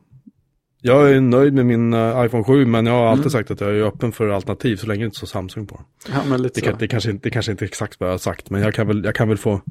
Jag 0.85 1.11
är 1.11 1.21
nöjd 1.21 1.53
med 1.53 1.65
min 1.65 1.93
eh, 1.93 2.25
iPhone 2.25 2.43
7, 2.43 2.65
men 2.65 2.85
jag 2.85 2.93
har 2.93 3.05
alltid 3.05 3.21
Mm. 3.21 3.29
sagt 3.31 3.51
att 3.51 3.61
jag 3.61 3.69
är 3.75 3.81
öppen 3.83 4.11
för 4.11 4.29
alternativ 4.29 4.75
så 4.75 4.87
länge 4.87 5.01
det 5.01 5.05
inte 5.05 5.17
står 5.17 5.27
Samsung 5.27 5.67
på 5.67 5.81
ja, 6.11 6.19
men 6.29 6.41
lite 6.41 6.59
Det, 6.61 6.65
kan, 6.65 6.77
det, 6.79 6.87
kanske, 6.87 7.11
inte- 7.11 7.29
det 7.29 7.33
kanske 7.33 7.51
inte 7.51 7.65
är 7.65 7.67
exakt 7.67 7.99
vad 7.99 8.09
jag 8.09 8.13
har 8.13 8.17
sagt, 8.19 8.49
men 8.49 8.61
jag 8.61 8.73
kan 8.73 8.87
väl, 8.87 9.03
jag 9.05 9.15
kan 9.15 9.27
väl 9.29 9.37
få 9.37 9.61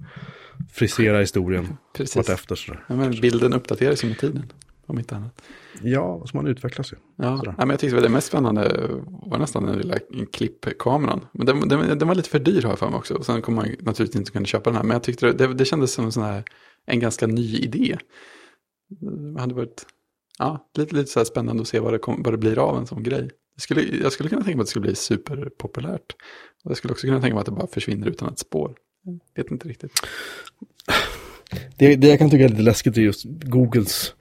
frisera 0.73 1.19
historien 1.21 1.69
Precis. 1.97 2.17
vartefter. 2.17 2.55
Sådär. 2.55 2.85
Ja, 2.89 2.97
men 2.97 3.11
bilden 3.21 3.53
uppdateras 3.53 4.05
ju 4.05 4.09
med 4.09 4.19
tiden, 4.19 4.53
om 4.87 4.99
inte 4.99 5.17
annat. 5.17 5.43
Ja, 5.83 6.23
så 6.27 6.37
man 6.37 6.47
utvecklas 6.47 6.93
ju. 6.93 6.97
Ja, 7.17 7.37
Sådär. 7.39 7.55
ja 7.59 7.65
men 7.67 7.71
jag 7.71 7.81
tyckte 7.81 7.95
väl 7.95 8.05
det 8.05 8.11
mest 8.11 8.27
spännande 8.27 8.91
var 9.07 9.39
nästan 9.39 9.67
den 9.67 9.79
lilla 9.79 9.97
klippkameran. 10.33 11.21
Men 11.33 11.47
den, 11.47 11.69
den, 11.69 11.99
den 11.99 12.09
var 12.09 12.15
lite 12.15 12.29
för 12.31 12.39
dyr 12.39 12.63
har 12.63 12.71
jag 12.71 12.79
för 12.79 12.89
mig 12.91 12.97
också. 12.99 13.15
Och 13.15 13.27
sen 13.27 13.43
kommer 13.43 13.57
man 13.63 13.71
naturligtvis 13.81 14.17
inte 14.21 14.31
kunna 14.33 14.47
köpa 14.47 14.71
den 14.71 14.77
här. 14.77 14.83
Men 14.83 14.95
jag 14.95 15.03
tyckte 15.03 15.27
det, 15.27 15.33
det, 15.47 15.55
det 15.55 15.65
kändes 15.65 15.93
som 15.93 16.05
en 16.05 16.13
sån 16.13 16.23
här, 16.23 16.43
en 16.87 17.01
ganska 17.01 17.27
ny 17.27 17.57
idé. 17.57 17.97
Det 19.01 19.41
hade 19.41 19.55
varit 19.55 19.87
ja, 20.39 20.69
lite, 20.79 20.95
lite 20.95 21.11
så 21.11 21.25
spännande 21.25 21.63
att 21.63 21.69
se 21.69 21.79
vad 21.81 21.93
det, 21.93 21.99
kom, 21.99 22.23
vad 22.23 22.33
det 22.33 22.39
blir 22.39 22.59
av 22.59 22.77
en 22.79 22.87
sån 22.87 23.03
grej. 23.03 23.31
Jag 23.55 23.63
skulle, 23.63 23.83
jag 23.83 24.13
skulle 24.13 24.29
kunna 24.29 24.43
tänka 24.43 24.57
mig 24.57 24.63
att 24.63 24.67
det 24.67 24.71
skulle 24.71 24.87
bli 24.87 24.95
superpopulärt. 24.95 26.13
Och 26.65 26.71
jag 26.71 26.77
skulle 26.77 26.93
också 26.93 27.07
kunna 27.07 27.21
tänka 27.21 27.35
mig 27.35 27.41
att 27.41 27.47
det 27.47 27.53
bara 27.53 27.67
försvinner 27.67 28.07
utan 28.07 28.29
ett 28.29 28.39
spår. 28.39 28.75
Jag 29.35 29.43
vet 29.43 29.53
inte 29.53 29.69
riktigt. 29.69 29.93
Det, 31.79 31.97
det 31.97 32.07
jag 32.09 32.19
kan 32.19 32.31
tycka 32.31 32.45
är 32.45 32.49
lite 32.49 32.63
läskigt 32.63 32.97
är 32.97 33.01
just 33.03 33.25
Googles 33.25 34.15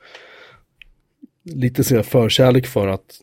lite 1.43 1.83
så 1.83 2.03
förkärlek 2.03 2.67
för 2.67 2.87
att 2.87 3.21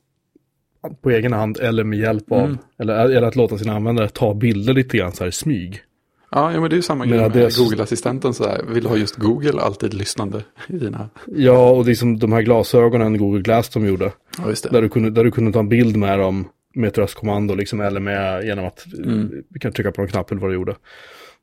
på 1.00 1.10
egen 1.10 1.32
hand 1.32 1.58
eller 1.58 1.84
med 1.84 1.98
hjälp 1.98 2.32
av, 2.32 2.44
Mm. 2.44 2.58
eller, 2.78 2.94
eller 2.94 3.22
att 3.22 3.36
låta 3.36 3.58
sina 3.58 3.76
användare 3.76 4.08
ta 4.08 4.34
bilder 4.34 4.74
lite 4.74 4.96
grann 4.96 5.12
så 5.12 5.24
här 5.24 5.28
i 5.28 5.32
smyg. 5.32 5.82
Ja, 6.30 6.52
ja 6.52 6.60
men 6.60 6.70
det 6.70 6.74
är 6.74 6.76
ju 6.76 6.82
samma 6.82 7.06
grej 7.06 7.28
med 7.30 7.52
så- 7.52 7.64
Google-assistenten. 7.64 8.34
Så 8.34 8.48
här, 8.48 8.62
vill 8.68 8.82
du 8.82 8.88
ha 8.88 8.96
just 8.96 9.16
Google 9.16 9.60
alltid 9.60 9.94
lyssnande 9.94 10.42
i 10.68 10.72
dina... 10.78 11.08
Ja, 11.26 11.70
och 11.70 11.86
liksom 11.86 12.18
de 12.18 12.32
här 12.32 12.42
glasögonen 12.42 13.18
Google 13.18 13.40
Glass 13.42 13.68
de 13.68 13.86
gjorde. 13.86 14.12
Ja. 14.38 14.44
Där 14.70 14.82
du 14.82 14.88
kunde, 14.88 15.10
där 15.10 15.24
du 15.24 15.30
kunde 15.30 15.52
ta 15.52 15.58
en 15.58 15.68
bild 15.68 15.96
med 15.96 16.18
dem 16.18 16.48
med 16.74 16.88
ett 16.88 16.98
röstkommando 16.98 17.54
liksom, 17.54 17.80
eller 17.80 18.00
med, 18.00 18.44
genom 18.44 18.64
att 18.66 18.84
Mm. 19.04 19.30
vi 19.48 19.60
kan 19.60 19.72
trycka 19.72 19.92
på 19.92 20.02
en 20.02 20.08
knapp 20.08 20.30
eller 20.30 20.40
vad 20.40 20.50
du 20.50 20.54
gjorde. 20.54 20.76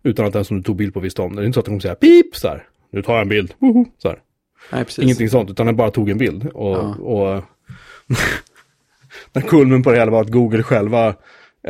Utan 0.04 0.26
att 0.26 0.34
den 0.34 0.46
som 0.46 0.58
du 0.58 0.64
tog 0.64 0.76
bild 0.76 0.94
på 0.94 1.00
visste 1.00 1.22
om 1.22 1.36
det. 1.36 1.42
Det 1.42 1.46
är 1.46 1.48
inte 1.48 1.54
så 1.56 1.60
att 1.60 1.66
de 1.66 1.70
kommer 1.70 1.80
säga 1.80 1.96
pip 1.96 2.36
så 2.36 2.48
här. 2.48 2.64
Nu 2.92 3.02
tar 3.02 3.14
jag 3.14 3.22
en 3.22 3.30
bild. 3.30 3.54
Woho! 3.60 3.86
Så 3.98 4.08
här. 4.08 4.20
Nej. 4.72 4.86
Ingenting 5.02 5.30
sånt, 5.30 5.50
utan 5.50 5.66
den 5.66 5.76
bara 5.76 5.92
tog 5.92 6.10
en 6.10 6.18
bild. 6.18 6.48
Och, 6.54 6.76
Ja. 6.78 6.96
och 6.96 7.44
den 9.32 9.44
kulmen 9.44 9.84
på 9.84 9.92
det 9.92 9.98
hela 10.00 10.12
var 10.12 10.22
att 10.22 10.32
Google 10.32 10.64
själva 10.64 11.08
eh, 11.08 11.14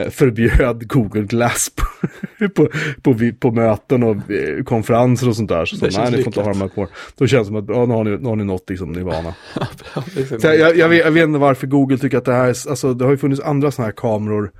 förbjöd 0.09 0.87
Google 0.89 1.21
Glass 1.23 1.69
på, 1.75 2.07
på, 2.55 2.69
på, 3.01 3.31
på 3.39 3.51
möten 3.51 4.03
och 4.03 4.31
eh, 4.31 4.63
konferenser 4.63 5.29
och 5.29 5.35
sånt 5.35 5.49
där. 5.49 5.65
Så, 5.65 5.75
så 5.77 5.85
nej, 6.01 6.11
ni 6.11 6.17
får 6.17 6.25
inte 6.27 6.39
ha 6.41 6.47
lyckat. 6.47 6.53
de 6.53 6.61
här 6.61 6.67
kvar. 6.67 6.87
Då 7.17 7.27
känns 7.27 7.47
det 7.47 7.53
som 7.53 7.55
att 7.55 7.69
ja, 7.69 7.85
nu, 7.85 7.93
har 7.93 8.03
ni, 8.03 8.09
nu 8.17 8.29
har 8.29 8.35
ni 8.35 8.43
nått 8.43 8.69
liksom 8.69 8.91
nirvana. 8.91 9.35
Så 10.41 10.47
jag, 10.47 10.55
jag, 10.59 10.77
jag, 10.77 10.89
vet, 10.89 11.05
jag 11.05 11.11
vet 11.11 11.23
inte 11.23 11.39
varför 11.39 11.67
Google 11.67 11.97
tycker 11.97 12.17
att 12.17 12.25
det 12.25 12.33
här 12.33 12.45
är, 12.47 12.69
alltså 12.69 12.93
det 12.93 13.03
har 13.05 13.11
ju 13.11 13.17
funnits 13.17 13.41
andra 13.41 13.71
sådana 13.71 13.87
här 13.87 13.93
kameror. 13.97 14.51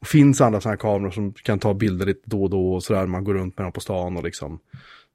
Och 0.00 0.06
finns 0.06 0.40
andra 0.40 0.60
sådana 0.60 0.72
här 0.72 0.80
kameror 0.80 1.10
som 1.10 1.32
kan 1.32 1.58
ta 1.58 1.74
bilder 1.74 2.06
lite 2.06 2.20
då 2.24 2.42
och 2.42 2.50
då 2.50 2.74
och 2.74 2.82
sådär. 2.82 3.06
Man 3.06 3.24
går 3.24 3.34
runt 3.34 3.58
med 3.58 3.64
dem 3.64 3.72
på 3.72 3.80
stan 3.80 4.16
och 4.16 4.24
liksom. 4.24 4.58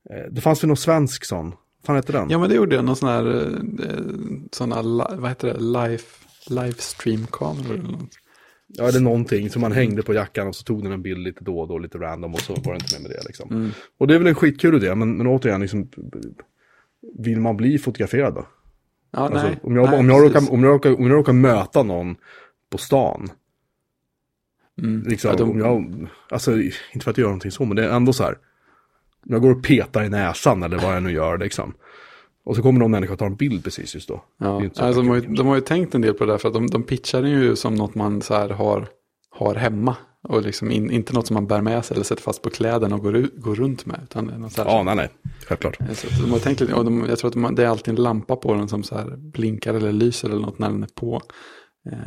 Eh, 0.10 0.32
det 0.32 0.42
fanns 0.42 0.64
väl 0.64 0.68
någon 0.68 0.78
svensk 0.78 1.26
sån. 1.26 1.54
Fan 1.86 1.96
hette 1.96 2.12
den? 2.12 2.30
Ja, 2.30 2.38
men 2.40 2.50
det 2.50 2.56
gjorde 2.56 2.76
jag. 2.76 2.86
Någon 2.86 2.96
sån 2.96 3.10
här, 3.10 3.46
eh, 3.46 3.96
såna, 4.52 4.82
li- 4.82 5.16
vad 5.18 5.30
heter 5.30 5.48
det, 5.48 5.60
live, 5.60 6.00
livestream-kameror 6.50 7.74
eller 7.74 7.92
något. 7.92 8.10
Ja, 8.68 8.92
det 8.92 8.98
är 8.98 9.02
någonting 9.02 9.50
som 9.50 9.62
man 9.62 9.72
hängde 9.72 10.04
på 10.04 10.14
jackan 10.14 10.48
och 10.48 10.56
så 10.56 10.64
tog 10.64 10.84
den 10.84 10.92
en 10.92 11.02
bild 11.02 11.20
lite 11.20 11.44
då 11.44 11.60
och 11.60 11.68
då, 11.68 11.78
lite 11.80 11.98
random 11.98 12.34
och 12.34 12.42
så 12.42 12.54
var 12.56 12.74
det 12.74 12.80
inte 12.84 12.96
mer 13.00 13.02
med 13.10 13.12
det 13.18 13.24
liksom. 13.28 13.50
Mm. 13.52 13.70
Och 13.98 14.08
det 14.08 14.16
är 14.16 14.18
väl 14.20 14.28
en 14.28 14.36
skitkul 14.36 14.76
idé, 14.76 14.96
men, 14.96 15.18
men 15.18 15.28
återigen, 15.28 15.62
liksom, 15.62 15.90
vill 17.20 17.40
man 17.42 17.58
bli 17.58 17.78
fotograferad 17.78 18.34
då? 18.34 18.48
Ja, 19.12 19.20
Alltså, 19.20 19.48
nej. 19.48 19.60
om, 19.64 19.76
jag, 19.76 19.90
nej, 19.90 20.00
om, 20.00 20.10
jag 20.10 20.24
råkar, 20.26 20.52
om, 20.54 20.64
jag 20.64 20.74
råkar, 20.74 20.98
om 21.00 21.08
jag 21.08 21.12
råkar 21.18 21.34
möta 21.34 21.84
någon 21.84 22.16
på 22.72 22.78
stan, 22.78 23.30
Mm. 24.82 25.04
liksom, 25.08 25.30
Ja, 25.32 25.38
de- 25.38 25.52
om 25.52 25.60
jag, 25.60 26.08
alltså 26.30 26.52
inte 26.94 27.04
för 27.04 27.12
att 27.12 27.18
göra 27.18 27.28
någonting 27.28 27.52
så, 27.52 27.66
men 27.66 27.76
det 27.76 27.86
är 27.86 27.90
ändå 27.96 28.14
så 28.14 28.24
här, 28.24 28.32
om 29.26 29.32
jag 29.34 29.42
går 29.42 29.52
och 29.52 29.64
petar 29.64 30.04
i 30.04 30.10
näsan 30.10 30.64
eller 30.64 30.78
vad 30.78 30.96
jag 30.96 31.04
nu 31.04 31.12
gör 31.12 31.38
liksom, 31.38 31.74
och 32.48 32.56
så 32.56 32.62
kommer 32.62 32.80
någon 32.80 32.92
människa 32.92 33.14
och 33.14 33.20
tar 33.20 33.26
en 33.26 33.36
bild 33.36 33.64
precis 33.64 33.96
just 33.96 34.08
då. 34.08 34.24
Ja, 34.38 34.62
så 34.74 34.84
alltså, 34.84 35.02
de, 35.02 35.08
har 35.10 35.16
ju, 35.16 35.22
de 35.22 35.48
har 35.48 35.56
ju 35.56 35.62
tänkt 35.62 35.96
en 35.96 36.02
del 36.02 36.14
på 36.14 36.26
det 36.26 36.32
där 36.32 36.38
för 36.38 36.48
att 36.48 36.54
de, 36.54 36.68
de 36.68 36.84
pitchar 36.84 37.22
det 37.22 37.30
ju 37.30 37.56
som 37.56 37.76
något 37.76 37.96
man 37.96 38.22
så 38.22 38.34
här 38.34 38.50
har, 38.50 38.88
har 39.30 39.56
hemma. 39.56 39.96
Och 40.24 40.42
liksom 40.42 40.72
in, 40.72 40.92
inte 40.92 41.14
något 41.14 41.28
som 41.28 41.34
man 41.34 41.48
bär 41.48 41.62
med 41.62 41.86
sig 41.86 41.96
eller 41.96 42.04
sätter 42.04 42.22
fast 42.22 42.42
på 42.42 42.50
kläderna 42.50 42.96
och 42.96 43.02
går, 43.02 43.16
ut, 43.16 43.36
går 43.36 43.56
runt 43.56 43.86
med. 43.86 44.00
Utan 44.04 44.26
något 44.26 44.52
så 44.52 44.64
här, 44.64 44.70
Ja, 44.70 44.84
nej, 44.84 44.96
nej, 44.96 45.10
självklart. 45.46 45.78
Så 45.94 46.08
att 46.08 46.22
de 46.22 46.32
har 46.32 46.40
tänkt 46.40 46.62
och 46.62 46.86
de, 46.86 47.06
jag 47.10 47.20
tror 47.20 47.28
att 47.28 47.34
de, 47.34 47.56
det 47.56 47.64
är 47.64 47.68
alltid 47.68 47.98
en 47.98 48.04
lampa 48.04 48.36
på 48.36 48.54
den 48.54 48.68
som 48.68 48.84
så 48.84 48.96
här 48.96 49.16
blinkar 49.18 49.74
eller 49.74 49.92
lyser 49.92 50.30
eller 50.30 50.42
något 50.42 50.60
när 50.60 50.70
den 50.70 50.84
är 50.84 50.90
på. 50.96 51.22
Eh, 51.92 51.98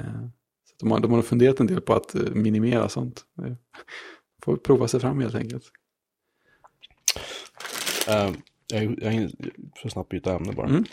så 0.64 0.74
de, 0.80 0.90
har, 0.90 1.00
de 1.00 1.12
har 1.12 1.22
funderat 1.22 1.60
en 1.60 1.66
del 1.66 1.80
på 1.80 1.94
att 1.94 2.14
eh, 2.14 2.22
minimera 2.32 2.88
sånt. 2.88 3.22
Eh, 3.46 3.52
Får 4.44 4.56
prova 4.56 4.88
sig 4.88 5.00
fram 5.00 5.20
helt 5.20 5.34
enkelt. 5.34 5.64
Uh, 8.08 8.36
jag, 8.72 8.98
jag 9.02 9.30
får 9.82 9.88
snabbt 9.88 10.08
byta 10.08 10.34
ämne 10.36 10.52
bara. 10.52 10.66
Mm. 10.68 10.84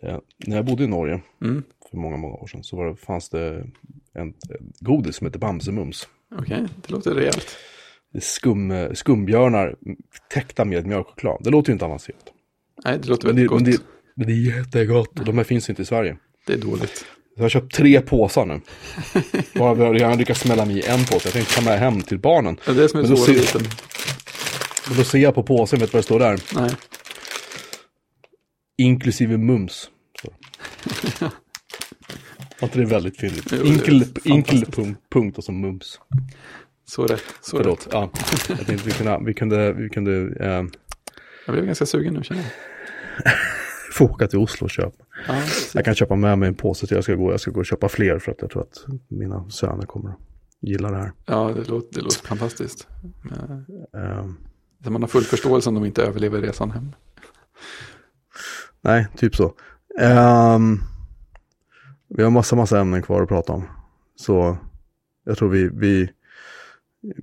Ja, 0.00 0.22
när 0.46 0.56
jag 0.56 0.64
bodde 0.64 0.84
i 0.84 0.86
Norge 0.86 1.20
Mm. 1.42 1.62
för 1.90 1.96
många, 1.96 2.16
många 2.16 2.34
år 2.34 2.46
sedan 2.46 2.64
så 2.64 2.76
var 2.76 2.86
det, 2.86 2.96
fanns 2.96 3.28
det 3.28 3.48
en, 4.14 4.22
en 4.22 4.34
godis 4.80 5.16
som 5.16 5.26
heter 5.26 5.38
Bamsemums. 5.38 6.08
Okej, 6.38 6.64
det 6.86 6.90
låter 6.92 7.14
rejält. 7.14 7.56
Skum, 8.20 8.70
eh, 8.70 8.92
skumbjörnar 8.92 9.76
täckta 10.34 10.64
med 10.64 10.86
mjölkchoklad. 10.86 11.40
Det 11.44 11.50
låter 11.50 11.70
ju 11.70 11.72
inte 11.72 11.84
avancerat. 11.84 12.32
Nej, 12.84 12.98
det 13.02 13.08
låter 13.08 13.26
Men 13.26 13.36
det, 13.36 13.42
väldigt 13.42 13.64
men 13.64 13.72
gott. 13.72 13.80
det, 13.80 14.14
men 14.16 14.26
det 14.26 14.32
är 14.32 14.56
jättegott 14.58 15.18
och 15.18 15.24
de 15.24 15.36
här 15.38 15.44
finns 15.44 15.70
inte 15.70 15.82
i 15.82 15.84
Sverige. 15.84 16.16
Det 16.46 16.52
är 16.52 16.58
dåligt. 16.58 16.96
Så 16.98 17.04
jag 17.36 17.44
har 17.44 17.48
köpt 17.48 17.74
tre 17.74 18.00
påsar 18.00 18.46
nu. 18.46 18.60
Bara 19.58 19.74
vi 19.92 20.02
har 20.02 20.16
lyckats 20.16 20.40
smälla 20.40 20.64
mig 20.64 20.78
i 20.78 20.86
en 20.86 20.98
påse. 21.04 21.20
Jag 21.24 21.32
tänkte 21.32 21.54
ta 21.54 21.62
med 21.62 21.78
hem 21.78 22.00
till 22.02 22.18
barnen. 22.18 22.56
Det 22.64 22.70
är 22.70 22.74
det 22.74 22.88
som 22.88 23.00
är 23.00 23.04
svåra 23.04 23.16
ser- 23.16 23.62
Och 24.90 24.96
då 24.96 25.04
ser 25.04 25.18
jag 25.18 25.34
på 25.34 25.42
påsen, 25.42 25.78
vet 25.78 25.90
du 25.90 25.92
vad 25.92 25.98
det 26.02 26.04
står 26.04 26.18
där? 26.18 26.40
Nej, 26.54 26.70
Inklusive 28.78 29.36
mums. 29.36 29.90
Var 32.60 32.68
inte 32.68 32.78
det 32.78 32.84
väldigt 32.84 33.22
är 33.22 33.66
Inkel, 34.26 34.64
punkt, 34.66 35.00
punkt 35.10 35.38
och 35.38 35.44
så 35.44 35.52
mums. 35.52 36.00
så 36.84 37.06
rätt. 37.06 37.22
Så 37.40 37.56
Förlåt. 37.56 37.86
rätt. 37.86 37.92
Ja. 37.92 38.10
Jag 38.48 38.66
tänkte 38.66 38.86
vi 38.88 38.92
kunde, 38.92 39.18
vi 39.24 39.34
kunde, 39.34 39.72
vi 39.72 39.88
kunde 39.88 40.12
eh, 40.40 40.64
Jag 41.46 41.52
blev 41.54 41.66
ganska 41.66 41.86
sugen 41.86 42.14
nu 42.14 42.22
känner 42.22 42.42
jag. 42.42 43.32
få 43.92 44.04
åka 44.04 44.26
till 44.26 44.38
Oslo 44.38 44.64
och 44.64 44.70
köpa. 44.70 45.04
Ja. 45.28 45.42
Jag 45.74 45.84
kan 45.84 45.94
köpa 45.94 46.16
med 46.16 46.38
mig 46.38 46.48
en 46.48 46.54
påse 46.54 46.86
till 46.86 46.94
jag 46.94 47.04
ska 47.04 47.14
gå. 47.14 47.30
Jag 47.30 47.40
ska 47.40 47.50
gå 47.50 47.60
och 47.60 47.66
köpa 47.66 47.88
fler 47.88 48.18
för 48.18 48.32
att 48.32 48.38
jag 48.40 48.50
tror 48.50 48.62
att 48.62 48.84
mina 49.08 49.50
söner 49.50 49.86
kommer 49.86 50.10
att 50.10 50.18
gilla 50.60 50.90
det 50.90 50.96
här. 50.96 51.12
ja 51.26 51.52
det, 51.56 51.68
låter, 51.68 51.94
det 51.94 52.00
låter 52.00 52.26
fantastiskt. 52.26 52.88
Eh, 53.30 53.58
Eh, 54.02 54.26
så 54.84 54.90
man 54.90 55.02
har 55.02 55.08
full 55.08 55.24
förståelse 55.24 55.68
om 55.68 55.74
de 55.74 55.84
inte 55.84 56.02
överlever 56.02 56.40
resan 56.40 56.70
hem. 56.70 56.92
nej, 58.80 59.06
typ 59.16 59.36
så. 59.36 59.54
Ehm, 60.00 60.80
vi 62.08 62.22
har 62.22 62.30
massa, 62.30 62.56
massa 62.56 62.80
ämnen 62.80 63.02
kvar 63.02 63.22
att 63.22 63.28
prata 63.28 63.52
om. 63.52 63.64
Så 64.16 64.58
jag 65.24 65.38
tror 65.38 65.48
vi, 65.48 65.68
vi, 65.72 66.10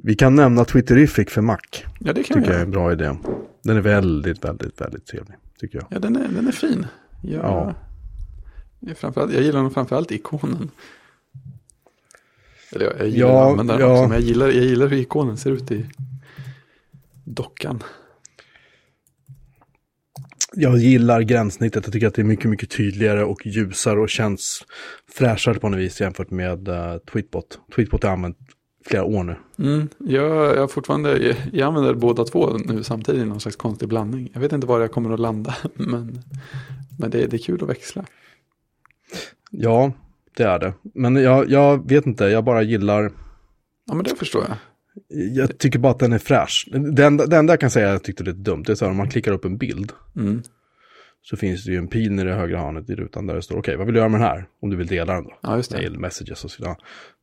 vi 0.04 0.16
kan 0.16 0.36
nämna 0.36 0.66
Twitterific 0.66 1.30
för 1.30 1.42
Mac. 1.42 1.58
Ja, 2.00 2.14
det 2.14 2.24
kan 2.24 2.38
Tycker 2.38 2.52
jag 2.52 2.60
är 2.60 2.66
en 2.66 2.72
bra 2.72 2.92
idé. 2.92 3.16
Den 3.64 3.78
är 3.78 3.82
väldigt, 3.82 4.44
väldigt, 4.46 4.82
väldigt 4.82 5.06
trevlig. 5.06 5.36
Tycker 5.60 5.78
jag. 5.78 5.88
Ja, 5.90 6.00
den 6.00 6.16
är, 6.16 6.28
den 6.28 6.48
är 6.48 6.52
fin. 6.52 6.86
Jag, 7.22 7.44
Ja. 7.46 7.74
jag, 8.80 8.98
framförallt, 8.98 9.34
jag 9.34 9.44
gillar 9.44 9.62
nog 9.64 9.74
framförallt 9.74 10.12
ikonen. 10.12 10.72
Eller 12.72 12.86
jag, 12.86 13.00
jag 13.00 13.08
gillar 13.08 13.30
Ja, 13.30 13.44
att 13.46 13.52
använda 13.52 13.78
den 13.78 13.88
ja. 13.88 13.94
också, 13.94 14.02
men 14.10 14.12
jag 14.12 14.22
gillar, 14.22 14.46
jag 14.46 14.64
gillar 14.64 14.88
hur 14.88 14.98
ikonen 14.98 15.38
ser 15.38 15.52
ut 15.52 15.72
i 15.72 15.86
dockan. 17.26 17.84
Jag 20.54 20.78
gillar 20.78 21.22
gränssnittet. 21.22 21.86
Jag 21.86 21.94
tycker 21.94 22.08
att 22.08 22.14
det 22.14 22.22
är 22.22 22.24
mycket, 22.24 22.50
mycket 22.50 22.70
tydligare 22.70 23.24
och 23.24 23.46
ljusare 23.46 24.00
och 24.00 24.10
känns 24.10 24.66
fräschare 25.14 25.60
på 25.60 25.70
något 25.70 25.80
vis 25.80 26.02
jämfört 26.02 26.32
med 26.32 26.68
uh, 26.68 26.98
Tweetbot. 26.98 27.60
Tweetbot 27.76 28.04
har 28.04 28.10
jag 28.10 28.16
använt 28.16 28.38
flera 28.86 29.04
år 29.04 29.24
nu. 29.24 29.36
Mm, 29.60 29.90
jag, 29.98 30.58
jag, 30.58 30.72
fortfarande, 30.72 31.36
jag, 31.54 31.68
använder 31.68 31.94
båda 31.94 32.24
två 32.24 32.58
nu 32.66 32.84
samtidigt 32.84 33.22
i 33.22 33.26
någon 33.26 33.40
slags 33.40 33.56
konstig 33.56 33.90
blandning. 33.90 34.32
Jag 34.34 34.42
vet 34.42 34.52
inte 34.52 34.68
var 34.68 34.80
jag 34.80 34.92
kommer 34.92 35.14
att 35.14 35.20
landa, 35.20 35.56
men, 35.74 36.22
men 37.00 37.10
det, 37.10 37.28
det 37.28 37.36
är 37.36 37.44
kul 37.44 37.64
att 37.64 37.70
växla. 37.70 38.06
Ja, 39.52 39.92
det 40.38 40.44
är 40.44 40.60
det. 40.60 40.74
Men 40.94 41.16
jag, 41.16 41.50
jag 41.50 41.90
vet 41.90 42.06
inte, 42.06 42.26
jag 42.26 42.44
bara 42.44 42.62
gillar 42.62 43.12
Ja, 43.88 43.94
men 43.94 44.04
det 44.04 44.16
förstår 44.16 44.44
jag. 44.48 44.58
Jag 45.36 45.58
tycker 45.58 45.80
bara 45.80 45.92
att 45.92 46.00
den 46.00 46.14
är 46.14 46.18
fräsch. 46.18 46.68
Det 46.94 47.06
enda, 47.06 47.44
jag 47.54 47.60
kan 47.60 47.70
säga 47.70 47.90
jag 47.90 48.04
tyckte 48.04 48.24
det 48.24 48.32
är 48.32 48.36
dumt, 48.36 48.64
det 48.64 48.72
är 48.72 48.76
så 48.76 48.86
här 48.86 48.92
om 48.92 48.98
man 48.98 49.10
klickar 49.10 49.32
upp 49.32 49.46
en 49.46 49.58
bild. 49.58 49.92
Mm. 50.16 50.42
Så 51.22 51.38
finns 51.38 51.66
det 51.66 51.72
ju 51.72 51.78
en 51.78 51.88
pil 51.88 52.12
nere 52.12 52.30
i 52.30 52.34
högra 52.34 52.60
hörnet 52.60 52.90
i 52.90 52.96
rutan 52.96 53.28
där 53.28 53.36
det 53.36 53.42
står 53.42 53.58
okej, 53.58 53.76
vad 53.78 53.86
vill 53.86 53.94
du 53.94 54.00
göra 54.00 54.10
med 54.10 54.20
den 54.22 54.28
här? 54.28 54.48
Om 54.62 54.70
du 54.70 54.78
vill 54.78 54.88
dela 54.88 55.14
den 55.14 55.24
då. 55.24 55.38
Ja, 55.42 55.58
just 55.58 55.72
det. 55.72 55.78
Mail, 55.78 56.00
messages 56.00 56.44
och 56.44 56.52
sådär. 56.52 56.76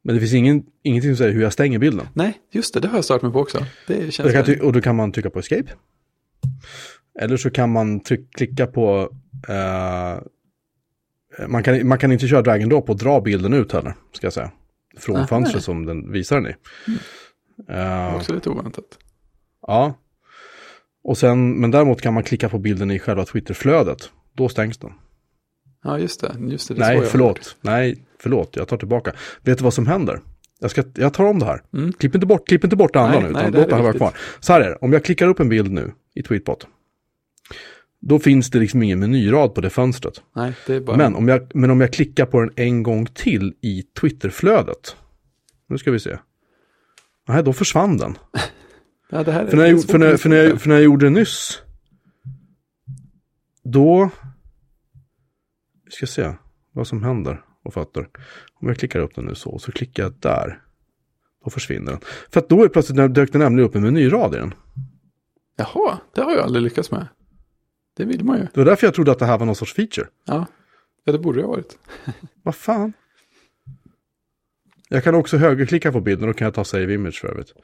Men 0.04 0.14
det 0.14 0.20
finns 0.20 0.34
ingen, 0.34 0.62
ingenting 0.82 1.10
som 1.10 1.16
säger 1.16 1.32
hur 1.32 1.42
jag 1.42 1.52
stänger 1.52 1.78
bilden. 1.78 2.06
Nej, 2.14 2.34
just 2.52 2.74
det, 2.74 2.80
det 2.80 2.88
har 2.88 2.94
jag 2.96 3.04
startat 3.04 3.22
mig 3.22 3.32
på 3.32 3.40
också. 3.40 3.66
Det 3.86 4.06
Och, 4.06 4.12
känns 4.12 4.46
ty- 4.46 4.60
och 4.60 4.72
då 4.72 4.80
kan 4.80 4.96
man 4.96 5.12
trycka 5.12 5.30
på 5.30 5.38
escape. 5.38 5.72
Eller 7.20 7.36
så 7.36 7.50
kan 7.50 7.72
man 7.72 8.00
tryck, 8.00 8.34
klicka 8.34 8.66
på... 8.66 9.12
eh, 9.48 10.18
man, 11.48 11.62
kan, 11.62 11.88
man 11.88 11.98
kan 11.98 12.12
inte 12.12 12.28
köra 12.28 12.42
drag 12.42 12.62
and 12.62 12.70
drop 12.70 12.90
och 12.90 12.96
dra 12.96 13.20
bilden 13.20 13.52
ut 13.52 13.72
heller, 13.72 13.94
ska 14.12 14.26
jag 14.26 14.32
säga. 14.32 14.50
Från 14.98 15.16
Aha. 15.16 15.26
fönstret 15.26 15.64
som 15.64 15.86
den 15.86 16.12
visar 16.12 16.36
den 16.40 16.46
i. 16.50 16.54
Eh, 17.68 18.16
också 18.16 18.34
lite 18.34 18.50
oväntat. 18.50 18.98
Ja. 19.66 19.94
Och 21.04 21.18
sen, 21.18 21.60
men 21.60 21.70
däremot 21.70 22.00
kan 22.00 22.14
man 22.14 22.22
klicka 22.22 22.48
på 22.48 22.58
bilden 22.58 22.90
i 22.90 22.98
själva 22.98 23.24
Twitterflödet. 23.24 24.10
Då 24.32 24.48
stängs 24.48 24.78
den. 24.78 24.92
Ja, 25.84 25.98
just 25.98 26.20
det. 26.20 26.36
Just 26.40 26.68
det, 26.68 26.74
det 26.74 26.80
Nej, 26.80 27.00
förlåt. 27.00 27.56
Nej, 27.60 28.06
förlåt. 28.18 28.56
Jag 28.56 28.68
tar 28.68 28.76
tillbaka. 28.76 29.12
Vet 29.42 29.58
du 29.58 29.64
vad 29.64 29.74
som 29.74 29.86
händer? 29.86 30.20
Jag, 30.60 30.70
ska, 30.70 30.84
jag 30.94 31.14
tar 31.14 31.24
om 31.24 31.38
det 31.38 31.44
här. 31.44 31.62
Mm. 31.74 31.92
Klipp 31.92 32.14
inte 32.14 32.26
bort, 32.26 32.48
klipp 32.48 32.64
inte 32.64 32.76
bort 32.76 32.92
det 32.92 33.00
andra 33.00 33.20
Nej, 33.20 33.28
nu, 33.28 33.32
nej, 33.32 33.42
utan 33.42 33.52
det 33.52 33.58
här 33.58 33.62
låt 33.62 33.68
det 33.68 33.74
är 33.74 33.76
här 33.76 33.82
vara 33.82 33.92
kvar. 33.92 34.12
Så 34.40 34.52
här 34.52 34.60
är 34.60 34.70
det, 34.70 34.76
om 34.76 34.92
jag 34.92 35.04
klickar 35.04 35.28
upp 35.28 35.40
en 35.40 35.48
bild 35.48 35.72
nu 35.72 35.92
i 36.14 36.22
Tweetbot. 36.22 36.66
Då 38.00 38.18
finns 38.18 38.50
det 38.50 38.58
liksom 38.58 38.82
ingen 38.82 38.98
menyrad 38.98 39.54
på 39.54 39.60
det 39.60 39.70
fönstret. 39.70 40.22
Nej, 40.36 40.52
det 40.66 40.74
är 40.74 40.80
bara... 40.80 40.96
Men 40.96 41.14
om, 41.14 41.28
jag, 41.28 41.54
men 41.54 41.70
om 41.70 41.80
jag 41.80 41.92
klickar 41.92 42.26
på 42.26 42.40
den 42.40 42.50
en 42.56 42.82
gång 42.82 43.06
till 43.06 43.54
i 43.60 43.82
Twitterflödet. 43.82 44.96
Nu 45.68 45.78
ska 45.78 45.90
vi 45.90 46.00
se. 46.00 46.18
Nej, 47.32 47.42
då 47.42 47.52
försvann 47.52 47.96
den. 47.96 48.18
ja, 49.10 49.22
det 49.22 49.32
här 49.32 49.44
är, 49.44 49.50
För 49.50 49.56
när, 49.56 49.66
jag, 49.66 49.84
för, 49.84 49.98
när, 49.98 50.16
för, 50.16 50.28
när 50.28 50.36
jag, 50.36 50.60
för 50.60 50.68
när 50.68 50.74
jag 50.74 50.84
gjorde 50.84 51.06
det 51.06 51.10
nyss. 51.10 51.62
Då. 53.64 54.10
Vi 55.84 55.90
ska 55.90 56.06
se 56.06 56.34
vad 56.72 56.86
som 56.86 57.02
händer 57.02 57.44
och 57.64 57.74
fötter. 57.74 58.08
Om 58.54 58.68
jag 58.68 58.76
klickar 58.76 59.00
upp 59.00 59.14
den 59.14 59.24
nu 59.24 59.34
så, 59.34 59.58
så 59.58 59.72
klickar 59.72 60.02
jag 60.02 60.12
där. 60.18 60.62
Då 61.44 61.50
försvinner 61.50 61.92
den. 61.92 62.00
För 62.30 62.40
att 62.40 62.48
då 62.48 62.64
är 62.64 62.68
plötsligt 62.68 63.14
dök 63.14 63.32
det 63.32 63.38
nämligen 63.38 63.68
upp 63.68 63.74
en 63.74 63.82
menyrad 63.82 64.34
i 64.34 64.38
den. 64.38 64.54
Jaha, 65.56 65.98
det 66.14 66.22
har 66.22 66.32
jag 66.32 66.40
aldrig 66.40 66.62
lyckats 66.62 66.90
med. 66.90 67.06
Det 67.96 68.04
vill 68.04 68.24
man 68.24 68.38
ju. 68.38 68.42
Det 68.42 68.60
var 68.60 68.64
därför 68.64 68.86
jag 68.86 68.94
trodde 68.94 69.12
att 69.12 69.18
det 69.18 69.26
här 69.26 69.38
var 69.38 69.46
någon 69.46 69.56
sorts 69.56 69.74
feature. 69.74 70.06
Ja, 70.24 70.46
ja 71.04 71.12
det 71.12 71.18
borde 71.18 71.38
det 71.38 71.44
ha 71.44 71.50
varit. 71.50 71.78
Vad 72.42 72.54
fan? 72.54 72.92
Jag 74.92 75.04
kan 75.04 75.14
också 75.14 75.36
högerklicka 75.36 75.92
på 75.92 76.00
bilden 76.00 76.28
och 76.28 76.36
kan 76.36 76.44
jag 76.44 76.54
ta 76.54 76.64
save 76.64 76.94
image 76.94 77.20
för 77.20 77.28
övrigt. 77.28 77.50
I 77.50 77.54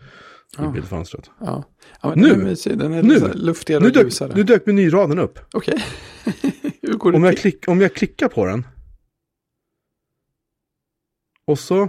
ah. 0.59 0.71
bildfönstret. 0.71 1.31
Ja. 1.41 1.65
ja 2.03 2.15
nu! 2.17 2.37
Mysig, 2.37 2.79
Den 2.79 2.93
nu! 2.93 3.33
luftigare 3.35 3.83
nu 3.83 3.91
dök, 3.91 4.05
ljusare. 4.05 4.33
Nu 4.35 4.43
dök 4.43 4.67
menyraden 4.67 5.19
upp. 5.19 5.39
Okej. 5.53 5.85
Okay. 6.95 7.13
om, 7.13 7.25
jag 7.25 7.39
klick, 7.39 7.69
om 7.69 7.81
jag 7.81 7.95
klickar 7.95 8.29
på 8.29 8.47
den. 8.47 8.67
Och 11.47 11.59
så... 11.59 11.89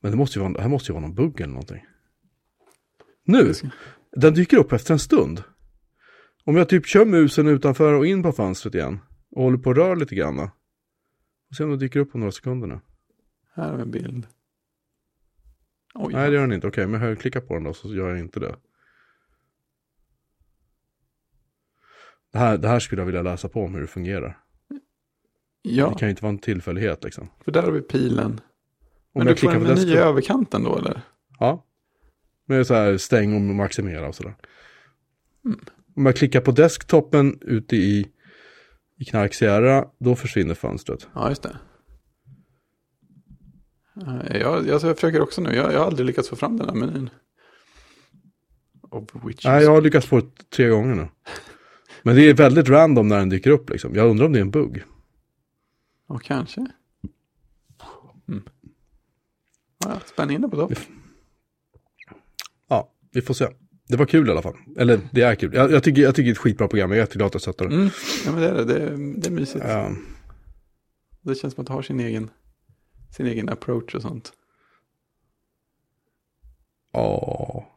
Men 0.00 0.10
det 0.10 0.16
måste 0.16 0.38
ju 0.38 0.44
vara, 0.44 0.62
här 0.62 0.68
måste 0.68 0.92
ju 0.92 0.94
vara 0.94 1.06
någon 1.06 1.14
bugg 1.14 1.40
eller 1.40 1.52
någonting. 1.52 1.84
Nu! 3.24 3.52
Den 4.16 4.34
dyker 4.34 4.56
upp 4.56 4.72
efter 4.72 4.92
en 4.92 4.98
stund. 4.98 5.42
Om 6.44 6.56
jag 6.56 6.68
typ 6.68 6.86
kör 6.86 7.04
musen 7.04 7.46
utanför 7.46 7.92
och 7.92 8.06
in 8.06 8.22
på 8.22 8.32
fönstret 8.32 8.74
igen 8.74 9.00
och 9.30 9.42
håller 9.42 9.58
på 9.58 9.70
och 9.70 9.76
rör 9.76 9.96
lite 9.96 10.14
grann. 10.14 10.50
Och 11.52 11.56
se 11.56 11.64
om 11.64 11.70
den 11.70 11.78
dyker 11.78 12.00
upp 12.00 12.12
på 12.12 12.18
några 12.18 12.32
sekunder 12.32 12.66
nu. 12.66 12.80
Här 13.54 13.68
har 13.68 13.76
vi 13.76 13.82
en 13.82 13.90
bild. 13.90 14.26
Oj, 15.94 16.12
Nej 16.12 16.30
det 16.30 16.34
gör 16.34 16.42
den 16.42 16.52
inte. 16.52 16.66
Okej, 16.66 16.86
men 16.86 17.02
jag 17.02 17.18
klickar 17.18 17.40
på 17.40 17.54
den 17.54 17.64
då 17.64 17.74
så 17.74 17.94
gör 17.94 18.08
jag 18.08 18.18
inte 18.18 18.40
det. 18.40 18.56
Det 22.32 22.38
här, 22.38 22.58
det 22.58 22.68
här 22.68 22.80
skulle 22.80 23.00
jag 23.00 23.06
vilja 23.06 23.22
läsa 23.22 23.48
på 23.48 23.64
om 23.64 23.74
hur 23.74 23.80
det 23.80 23.86
fungerar. 23.86 24.38
ja 25.62 25.88
Det 25.88 25.98
kan 25.98 26.08
ju 26.08 26.10
inte 26.10 26.22
vara 26.22 26.32
en 26.32 26.38
tillfällighet 26.38 27.04
liksom. 27.04 27.28
för 27.44 27.52
där 27.52 27.62
har 27.62 27.70
vi 27.70 27.80
pilen. 27.80 28.30
Om 28.30 28.40
Men 29.12 29.26
jag 29.26 29.36
du 29.36 29.40
får 29.40 29.54
en 29.54 29.62
meny 29.62 29.92
i 29.92 29.96
överkanten 29.96 30.64
då 30.64 30.78
eller? 30.78 31.00
Ja. 31.38 31.64
Med 32.44 32.66
så 32.66 32.74
här 32.74 32.96
stäng 32.96 33.34
och 33.34 33.40
maximera 33.40 34.08
och 34.08 34.14
sådär. 34.14 34.34
Mm. 35.44 35.60
Om 35.96 36.06
jag 36.06 36.16
klickar 36.16 36.40
på 36.40 36.50
desktopen 36.50 37.38
ute 37.40 37.76
i, 37.76 38.11
i 39.02 39.04
Knark 39.04 39.34
Sierra, 39.34 39.88
då 39.98 40.16
försvinner 40.16 40.54
fönstret. 40.54 41.08
Ja, 41.14 41.28
just 41.28 41.42
det. 41.42 41.56
Eh, 44.06 44.36
Jag, 44.40 44.66
jag, 44.66 44.82
jag 44.84 44.96
försöker 44.96 45.20
också 45.20 45.40
nu. 45.40 45.54
Jag, 45.54 45.72
jag 45.72 45.78
har 45.78 45.86
aldrig 45.86 46.06
lyckats 46.06 46.28
få 46.28 46.36
fram 46.36 46.56
den 46.56 46.68
här 46.68 46.74
menyn. 46.76 47.10
Nej, 49.44 49.62
jag 49.62 49.70
har 49.70 49.80
lyckats 49.82 50.06
få 50.06 50.20
det 50.20 50.50
tre 50.50 50.68
gånger 50.68 50.94
nu. 50.94 51.08
Men 52.02 52.16
det 52.16 52.22
är 52.30 52.34
väldigt 52.34 52.68
random 52.68 53.08
när 53.08 53.18
den 53.18 53.28
dyker 53.28 53.50
upp 53.50 53.70
liksom. 53.70 53.94
Jag 53.94 54.10
undrar 54.10 54.26
om 54.26 54.32
det 54.32 54.38
är 54.38 54.42
en 54.42 54.50
bugg. 54.50 54.82
Ja, 56.08 56.18
kanske. 56.18 56.66
Mm. 58.28 58.42
Ja, 59.84 60.00
spänn 60.06 60.30
in 60.30 60.40
det 60.40 60.48
på 60.48 60.56
topp. 60.56 60.72
Ja, 62.68 62.92
vi 63.12 63.20
får 63.22 63.34
se. 63.34 63.48
Det 63.88 63.96
var 63.96 64.06
kul 64.06 64.28
i 64.28 64.30
alla 64.30 64.42
fall. 64.42 64.56
Eller 64.76 65.00
det 65.12 65.22
är 65.22 65.34
kul. 65.34 65.54
Jag, 65.54 65.72
jag, 65.72 65.82
tycker, 65.82 66.02
jag 66.02 66.14
tycker 66.14 66.24
det 66.24 66.30
är 66.30 66.32
ett 66.32 66.38
skitbra 66.38 66.68
program. 66.68 66.90
Jag 66.90 66.96
är 66.96 67.02
jätteglad 67.02 67.26
att 67.26 67.34
jag 67.34 67.42
stöttar 67.42 67.68
det. 67.68 67.74
Mm. 67.74 67.90
Ja, 68.24 68.32
men 68.32 68.40
det 68.40 68.48
är 68.48 68.54
det. 68.54 68.64
Det 68.64 68.74
är, 68.74 69.20
det 69.20 69.26
är 69.26 69.30
mysigt. 69.30 69.64
Ja. 69.68 69.90
Det 71.22 71.34
känns 71.34 71.54
som 71.54 71.60
att 71.60 71.66
det 71.66 71.72
har 71.72 71.82
sin 71.82 72.00
egen, 72.00 72.30
sin 73.16 73.26
egen 73.26 73.48
approach 73.48 73.94
och 73.94 74.02
sånt. 74.02 74.32
Ja. 76.92 77.68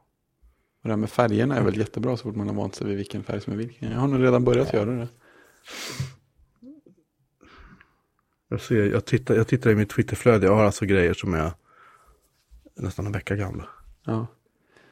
Och 0.82 0.88
det 0.88 0.89
här 0.89 0.97
med 0.97 1.10
färgerna 1.10 1.58
är 1.58 1.64
väl 1.64 1.78
jättebra 1.78 2.18
så 2.18 2.24
fort 2.24 2.36
man 2.36 2.47
har 2.47 2.56
vant 2.56 2.76
sig 2.76 2.88
vid 2.88 2.97
vilken 2.97 3.24
färg 3.24 3.41
som 3.41 3.53
är 3.53 3.58
vilken. 3.58 3.91
Jag 3.91 3.99
har 3.99 4.08
nog 4.08 4.24
redan 4.24 4.43
börjat 4.43 4.74
göra 4.74 4.91
det. 4.91 5.08
Jag, 8.47 8.62
ser, 8.62 8.91
jag, 8.91 9.06
tittar, 9.06 9.36
jag 9.36 9.47
tittar 9.47 9.70
i 9.70 9.76
mitt 9.76 9.89
Twitterflöde. 9.89 10.45
Jag 10.45 10.56
har 10.56 10.64
alltså 10.64 10.86
grejer 10.86 11.14
som 11.14 11.34
är 11.34 11.51
nästan 12.76 13.06
en 13.06 13.12
vecka 13.12 13.36
gamla. 13.36 13.68
Ja. 14.06 14.28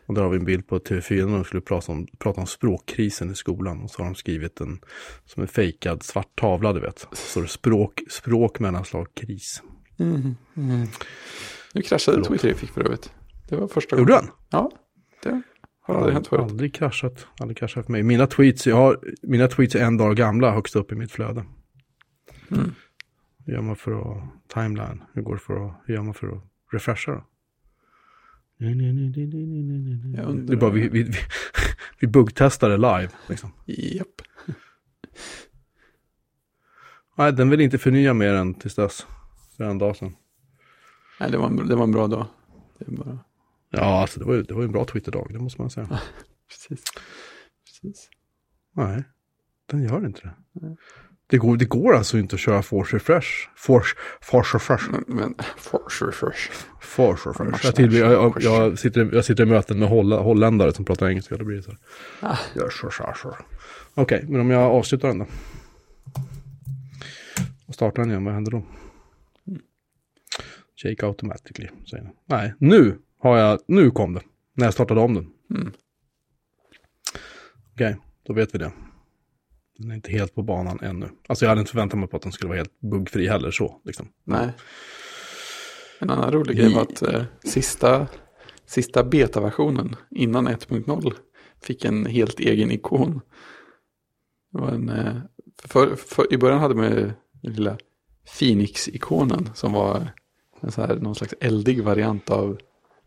Och 0.05 0.13
där 0.13 0.21
har 0.21 0.29
vi 0.29 0.37
en 0.37 0.45
bild 0.45 0.67
på 0.67 0.79
TV4 0.79 1.25
när 1.25 1.35
de 1.35 1.43
skulle 1.43 1.61
prata 1.61 1.91
om, 1.91 2.07
prata 2.17 2.41
om 2.41 2.47
språkkrisen 2.47 3.31
i 3.31 3.35
skolan. 3.35 3.81
Och 3.81 3.89
så 3.89 3.97
har 3.97 4.05
de 4.05 4.15
skrivit 4.15 4.61
en 4.61 4.79
som 5.25 5.41
en 5.41 5.47
fejkad 5.47 6.03
svart 6.03 6.35
tavla, 6.35 6.73
du 6.73 6.79
vet. 6.79 6.99
Så 6.99 7.15
står 7.15 7.41
det 7.41 7.47
språk, 7.47 8.01
språk 8.09 8.59
mellanslag 8.59 9.07
kris. 9.13 9.61
Mm. 9.99 10.35
Mm. 10.57 10.87
Nu 11.73 11.81
kraschade 11.81 12.23
Förlåt. 12.23 12.41
Twitter 12.41 12.59
fick 12.59 12.69
för 12.69 12.81
övrigt. 12.81 13.11
Det 13.49 13.55
var 13.55 13.67
första 13.67 13.97
Gjorde 13.97 14.13
den? 14.13 14.29
Ja, 14.49 14.71
det 15.23 15.41
har 15.81 15.95
aldrig 15.95 16.13
hänt 16.13 16.27
förut. 16.27 16.41
Aldrig 16.41 16.73
kraschat, 16.73 17.27
aldrig 17.39 17.57
kraschat 17.57 17.85
för 17.85 17.91
mig. 17.91 18.03
Mina 18.03 18.27
tweets, 18.27 18.67
jag 18.67 18.75
har, 18.75 18.99
mina 19.21 19.47
tweets 19.47 19.75
är 19.75 19.83
en 19.85 19.97
dag 19.97 20.15
gamla 20.15 20.51
högst 20.51 20.75
upp 20.75 20.91
i 20.91 20.95
mitt 20.95 21.11
flöde. 21.11 21.45
Mm. 22.51 22.71
Hur 23.45 23.53
gör 23.53 23.61
man 23.61 23.75
för 23.75 24.01
att, 24.01 24.23
timeline, 24.53 25.03
hur 25.13 25.21
går 25.21 25.37
för 25.37 25.67
att, 25.67 25.73
hur 25.85 25.93
gör 25.93 26.01
man 26.01 26.13
för 26.13 26.27
att 26.27 26.43
refresha 26.71 27.11
då? 27.11 27.23
Det 30.47 30.53
är 30.53 30.57
bara 30.57 30.71
vi, 30.71 30.89
vi, 30.89 31.03
vi, 31.03 31.13
vi 31.99 32.07
buggtestar 32.07 32.69
det 32.69 32.77
live. 32.77 33.09
Liksom. 33.29 33.51
Japp. 33.65 34.21
Nej, 37.17 37.33
den 37.33 37.49
vill 37.49 37.61
inte 37.61 37.77
förnya 37.77 38.13
mer 38.13 38.33
än 38.33 38.53
tills 38.53 38.75
dess. 38.75 39.05
För 39.57 39.63
en 39.63 39.77
dag 39.77 39.95
sedan. 39.95 40.15
Nej, 41.19 41.31
det 41.31 41.37
var 41.37 41.47
en, 41.47 41.67
det 41.67 41.75
var 41.75 41.83
en 41.83 41.91
bra 41.91 42.07
dag. 42.07 42.25
Bara, 42.87 43.19
Ja, 43.75 44.01
alltså 44.01 44.19
det 44.19 44.25
var 44.25 44.33
ju 44.33 44.43
det 44.43 44.53
var 44.53 44.63
en 44.63 44.71
bra 44.71 44.85
Twitter-dag, 44.85 45.27
det 45.29 45.39
måste 45.39 45.61
man 45.61 45.69
säga. 45.69 45.87
precis. 46.49 46.83
precis. 47.65 48.09
Nej, 48.71 49.03
den 49.65 49.83
gör 49.83 50.05
inte 50.05 50.21
det. 50.21 50.33
Nej. 50.51 50.75
Det 51.27 51.37
går, 51.37 51.57
det 51.57 51.65
går 51.65 51.95
alltså 51.95 52.17
inte 52.17 52.35
att 52.35 52.39
köra 52.39 52.61
force 52.61 52.95
refresh. 52.95 53.27
Force, 53.55 53.95
force 54.21 54.57
refresh. 54.57 54.91
Men, 54.91 55.03
men 55.07 55.35
force 55.57 56.05
refresh. 56.05 56.51
Force 56.81 57.29
refresh. 57.29 57.65
Jag, 57.65 57.75
till, 57.75 57.93
jag, 57.93 58.11
jag, 58.11 58.33
jag, 58.39 58.79
sitter, 58.79 59.09
jag 59.13 59.25
sitter 59.25 59.43
i 59.43 59.45
möten 59.45 59.79
med 59.79 59.89
holla, 59.89 60.19
holländare 60.19 60.73
som 60.73 60.85
pratar 60.85 61.09
engelska. 61.09 61.37
Det 61.37 61.45
blir 61.45 61.61
så 61.61 61.71
här. 61.71 61.79
Ah. 62.19 62.37
Gör 62.55 62.69
så, 62.69 62.89
så, 62.89 63.13
så. 63.15 63.37
Okej, 63.93 64.25
men 64.27 64.41
om 64.41 64.49
jag 64.49 64.61
avslutar 64.61 65.07
den 65.07 65.19
då. 65.19 65.25
Och 67.67 67.73
startar 67.73 68.01
den 68.01 68.11
igen, 68.11 68.25
vad 68.25 68.33
händer 68.33 68.51
då? 68.51 68.63
Shake 70.75 71.05
automatically, 71.05 71.69
säger 71.89 72.03
den. 72.03 72.13
Nej, 72.25 72.53
nu 72.57 72.97
har 73.19 73.37
jag, 73.37 73.59
nu 73.67 73.91
kom 73.91 74.13
det. 74.13 74.21
När 74.53 74.65
jag 74.65 74.73
startade 74.73 75.01
om 75.01 75.13
den. 75.13 75.29
Mm. 75.49 75.73
Okej, 77.73 77.97
då 78.23 78.33
vet 78.33 78.55
vi 78.55 78.59
det. 78.59 78.71
Den 79.83 79.91
är 79.91 79.95
inte 79.95 80.11
helt 80.11 80.35
på 80.35 80.43
banan 80.43 80.79
ännu. 80.81 81.09
Alltså 81.27 81.45
jag 81.45 81.49
hade 81.49 81.59
inte 81.59 81.71
förväntat 81.71 81.99
mig 81.99 82.09
på 82.09 82.17
att 82.17 82.23
den 82.23 82.31
skulle 82.31 82.47
vara 82.47 82.57
helt 82.57 82.79
buggfri 82.79 83.27
heller 83.27 83.51
så. 83.51 83.81
Liksom. 83.85 84.07
Nej. 84.23 84.49
En 85.99 86.09
annan 86.09 86.31
rolig 86.31 86.57
grej 86.57 86.73
var 86.73 86.81
att 86.81 87.01
eh, 87.01 87.23
sista, 87.43 88.07
sista 88.65 89.03
betaversionen 89.03 89.95
innan 90.11 90.47
1.0 90.47 91.13
fick 91.61 91.85
en 91.85 92.05
helt 92.05 92.39
egen 92.39 92.71
ikon. 92.71 93.21
Det 94.51 94.61
var 94.61 94.69
en, 94.69 94.89
eh, 94.89 95.15
för, 95.63 95.95
för, 95.95 96.33
I 96.33 96.37
början 96.37 96.59
hade 96.59 96.75
man 96.75 96.85
ju 96.85 97.11
den 97.41 97.53
lilla 97.53 97.77
Phoenix-ikonen 98.39 99.49
som 99.53 99.73
var 99.73 100.07
en 100.61 100.71
så 100.71 100.81
här, 100.81 100.95
någon 100.95 101.15
slags 101.15 101.33
eldig 101.39 101.83
variant 101.83 102.29
av 102.29 102.57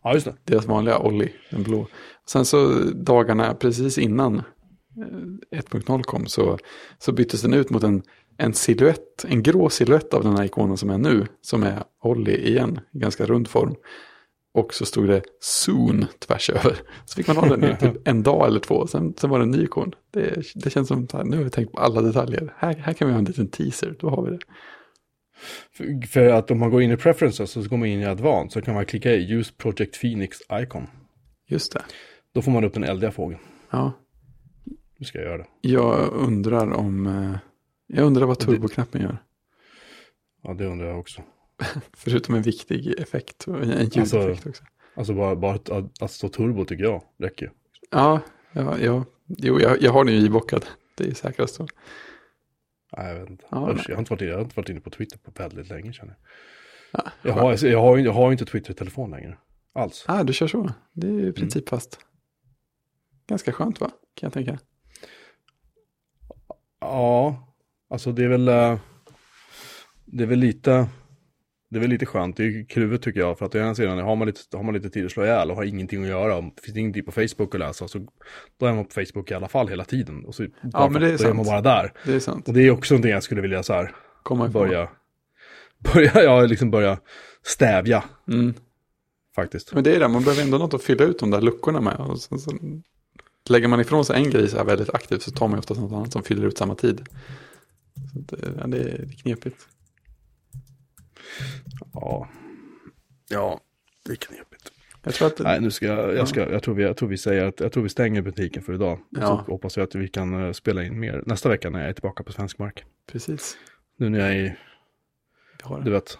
Ja, 0.03 0.21
deras 0.45 0.67
vanliga 0.67 0.99
Olli, 0.99 1.33
den 1.51 1.63
blå. 1.63 1.87
Sen 2.29 2.45
så 2.45 2.73
dagarna 2.95 3.55
precis 3.55 3.99
innan 3.99 4.43
1.0 4.97 6.03
kom 6.03 6.27
så, 6.27 6.59
så 6.99 7.13
byttes 7.13 7.43
den 7.43 7.55
ut 7.55 7.71
mot 7.71 7.83
en, 7.83 8.03
en 8.37 8.55
silhuett, 8.55 9.25
en 9.29 9.43
grå 9.43 9.71
silhuett 9.71 10.15
av 10.15 10.23
den 10.23 10.37
här 10.37 10.45
ikonen 10.45 10.77
som 10.77 10.91
är 10.91 10.99
nu, 10.99 11.27
som 11.41 11.63
är 11.63 11.83
Olli 12.03 12.49
igen, 12.49 12.81
i 12.93 12.99
ganska 12.99 13.27
rund 13.27 13.49
form. 13.49 13.75
Och 14.55 14.75
så 14.75 14.87
stod 14.87 15.09
det 15.09 15.23
Soon 15.41 16.07
tvärs 16.19 16.51
över. 16.51 16.77
Så 17.05 17.17
fick 17.17 17.27
man 17.27 17.37
ha 17.37 17.57
den 17.57 17.65
i 17.65 17.77
typ 17.77 17.93
en 18.09 18.23
dag 18.23 18.47
eller 18.47 18.61
två, 18.61 18.87
sen, 18.87 19.15
sen 19.17 19.31
var 19.31 19.39
det 19.39 19.45
en 19.45 19.51
ny 19.51 19.63
ikon. 19.63 19.95
Det, 20.13 20.43
det 20.55 20.71
känns 20.71 20.89
som 20.89 21.09
här, 21.13 21.25
nu 21.25 21.37
har 21.37 21.45
vi 21.45 21.51
tänkt 21.51 21.73
på 21.73 21.79
alla 21.79 22.03
detaljer. 22.03 22.55
Här, 22.59 22.75
här 22.75 22.93
kan 22.93 23.09
vi 23.09 23.15
ha 23.15 23.19
en 23.19 23.25
liten 23.25 23.49
teaser, 23.49 23.97
då 24.01 24.11
har 24.11 24.23
vi 24.23 24.31
det. 24.31 24.39
För, 25.73 26.07
för 26.07 26.29
att 26.29 26.51
om 26.51 26.59
man 26.59 26.71
går 26.71 26.83
in 26.83 26.91
i 26.91 26.97
preferences 26.97 27.51
så 27.51 27.63
går 27.63 27.77
man 27.77 27.89
in 27.89 28.01
i 28.01 28.05
advanced 28.05 28.53
så 28.53 28.63
kan 28.63 28.75
man 28.75 28.87
klicka 28.87 29.15
i 29.15 29.33
use 29.33 29.53
project 29.57 30.01
phoenix 30.01 30.39
icon. 30.53 30.87
Just 31.49 31.73
det. 31.73 31.83
Då 32.35 32.43
får 32.43 32.51
man 32.51 32.65
upp 32.65 32.75
den 32.75 32.85
eldiga 32.85 33.13
fågeln. 33.13 33.41
Ja, 33.71 33.93
Nu 34.97 35.07
ska 35.07 35.19
jag 35.19 35.27
göra 35.27 35.39
det. 35.39 35.47
jag 35.61 36.13
undrar 36.13 36.73
om, 36.73 37.07
eh, 37.07 37.37
jag 37.87 38.05
undrar 38.07 38.27
vad 38.27 38.39
turboknappen 38.39 39.03
gör. 39.03 39.19
Ja, 40.43 40.55
det 40.55 40.67
undrar 40.67 40.87
jag 40.87 40.99
också. 40.99 41.23
Förutom 41.97 42.35
en 42.35 42.43
viktig 42.43 43.01
effekt, 43.01 43.47
en 43.47 43.55
ljudeffekt 43.69 43.97
Alltså- 43.99 44.49
också. 44.49 44.65
Alltså 44.95 45.15
bara, 45.15 45.37
bara 45.37 45.55
att, 45.55 45.71
att, 45.71 46.03
att 46.03 46.11
stå 46.11 46.29
turbo 46.29 46.65
tycker 46.65 46.85
jag 46.85 47.03
räcker. 47.19 47.53
Ja, 47.91 48.21
ja, 48.53 48.79
ja. 48.79 49.05
Jo, 49.27 49.61
jag, 49.61 49.83
jag 49.83 49.93
har 49.93 50.05
den 50.05 50.15
ju 50.15 50.21
ibockad. 50.21 50.67
Det 50.97 51.05
är 51.07 51.15
säkrast 51.15 51.55
så. 51.55 51.67
Nej, 52.97 53.07
jag 53.13 53.21
vet 53.21 53.31
inte. 53.31 53.45
Ja, 53.51 53.71
Usch, 53.73 53.85
jag, 53.89 53.97
har 53.97 54.01
inte 54.01 54.13
varit, 54.13 54.21
jag 54.23 54.35
har 54.35 54.43
inte 54.43 54.57
varit 54.57 54.69
inne 54.69 54.81
på 54.81 54.91
Twitter 54.91 55.19
på 55.19 55.31
väldigt 55.43 55.69
länge 55.69 55.93
känner 55.93 56.17
jag. 56.93 57.03
Ja, 57.05 57.11
Jag 57.23 57.33
har, 57.33 57.65
jag 57.67 57.81
har, 57.81 57.99
jag 57.99 58.13
har 58.13 58.33
inte 58.33 58.45
Twitter-telefon 58.45 59.11
längre. 59.11 59.39
Alls. 59.73 60.05
Ah, 60.09 60.23
du 60.23 60.33
kör 60.33 60.47
så. 60.47 60.71
Det 60.93 61.07
är 61.07 61.11
Mm. 61.11 61.25
ju 61.25 61.33
principfast. 61.33 61.99
Ganska 63.29 63.53
skönt 63.53 63.81
va? 63.81 63.91
Kan 64.15 64.27
jag 64.27 64.33
tänka. 64.33 64.59
Ja, 66.87 67.49
alltså 67.91 68.13
det 68.13 68.25
är 68.25 68.29
väl, 68.29 68.49
eh, 68.49 68.79
det 70.05 70.23
är 70.25 70.27
väl 70.29 70.39
lite, 70.39 70.89
det 71.71 71.77
är 71.77 71.81
väl 71.81 71.91
lite 71.91 72.07
skönt. 72.07 72.37
Det 72.37 72.45
är 72.45 72.65
kluvet 72.69 73.03
tycker 73.03 73.21
jag. 73.21 73.39
För 73.39 73.47
att 73.47 73.55
å 73.55 73.59
ena 73.59 73.75
sidan 73.75 73.99
har 73.99 74.17
man 74.17 74.27
lite, 74.27 74.57
har 74.57 74.63
man 74.65 74.75
lite 74.75 74.91
tid 74.91 75.05
att 75.07 75.11
slå 75.13 75.25
ihjäl 75.25 75.51
och 75.51 75.57
har 75.57 75.65
ingenting 75.65 76.03
att 76.03 76.09
göra. 76.09 76.37
Och 76.37 76.45
det 76.45 76.63
finns 76.63 76.77
ingenting 76.77 77.05
på 77.05 77.13
Facebook 77.13 77.55
att 77.55 77.61
läsa. 77.61 77.89
Så 77.89 78.07
då 78.61 78.67
är 78.67 78.73
man 78.73 78.85
på 78.85 78.93
Facebook 78.93 79.31
i 79.31 79.35
alla 79.35 79.49
fall 79.49 79.69
hela 79.69 79.85
tiden. 79.85 80.25
Och 80.25 80.35
så, 80.35 80.47
bara 80.73 80.89
men 80.89 81.03
det 81.03 81.09
är 81.13 81.19
då 81.19 81.25
är 81.25 81.33
man 81.35 81.45
sant. 81.45 81.65
bara 81.65 81.83
där. 81.83 81.93
Det 82.05 82.13
är 82.15 82.21
sant. 82.21 82.49
Och 82.49 82.55
det 82.55 82.63
är 82.63 82.71
också 82.71 82.95
någonting 82.95 83.11
jag 83.13 83.23
skulle 83.23 83.41
vilja 83.41 83.63
så 83.63 83.73
här 83.73 83.95
Komma 84.23 84.49
ifrån. 84.49 84.63
börja, 84.63 84.89
börja, 85.79 86.13
ja 86.25 86.41
liksom 86.47 86.71
börja 86.71 86.99
stävja 87.43 88.05
Mm. 88.29 88.55
faktiskt. 89.35 89.75
Men 89.75 89.85
det 89.85 89.97
är 89.97 90.01
det, 90.01 90.09
man 90.09 90.25
behöver 90.25 90.43
ändå 90.43 90.59
något 90.59 90.75
att 90.75 90.83
fylla 90.83 91.05
ut 91.05 91.19
de 91.19 91.31
där 91.31 91.41
luckorna 91.41 91.81
med. 91.81 91.97
Och 91.97 92.21
sen, 92.21 92.39
så 92.39 92.51
lägger 93.51 93.69
man 93.69 93.81
ifrån 93.81 94.05
sig 94.05 94.17
en 94.17 94.31
grej 94.31 94.49
så 94.49 94.57
här 94.57 94.65
väldigt 94.65 94.95
aktivt 94.95 95.23
så 95.23 95.31
tar 95.31 95.49
man 95.49 95.59
oftast 95.59 95.81
något 95.81 95.93
annat 95.93 96.13
som 96.13 96.23
fyller 96.23 96.47
ut 96.47 96.59
samma 96.59 96.75
tid. 96.75 97.09
Så 98.13 98.19
att, 98.19 98.43
eh, 98.43 98.51
ja, 98.61 98.67
det, 98.67 98.79
är, 98.79 99.05
det 99.07 99.17
knepigt. 99.23 99.69
Ja. 101.93 102.29
Ja. 103.29 103.61
Det 104.05 104.13
är 104.13 104.17
knepigt. 104.17 104.73
Jag 105.03 105.15
tror 105.15 105.29
att... 105.29 105.39
Nej, 105.39 105.61
nu 105.61 105.71
ska 105.71 105.87
jag, 105.87 106.15
jag, 106.15 106.29
ska, 106.29 106.53
jag, 106.53 106.63
tror 106.63 106.75
vi, 106.75 106.83
jag 106.83 106.97
tror 106.97 107.09
vi 107.09 107.19
säger 107.19 107.45
att 107.45 107.61
jag 107.61 107.73
tror 107.73 107.83
vi 107.83 107.89
stänger 107.89 108.23
butiken 108.23 108.63
för 108.63 108.75
idag. 108.75 108.99
Ja. 109.11 109.21
Så 109.21 109.53
hoppas 109.53 109.77
jag 109.77 109.85
att 109.85 109.95
vi 109.95 110.09
kan 110.09 110.47
eh, 110.47 110.53
spela 110.53 110.85
in 110.85 111.01
mer 111.01 111.23
nästa 111.27 111.49
vecka 111.49 111.71
när 111.71 111.81
jag 111.81 111.89
är 111.89 111.93
tillbaka 111.93 112.23
på 112.23 112.33
svensk 112.33 112.59
mark. 112.59 112.85
Precis. 113.13 113.57
Nu 113.99 114.09
när 114.09 114.19
jag 114.19 114.37
är 114.37 114.59
du 115.69 115.85
det. 115.85 115.91
vet, 115.91 116.19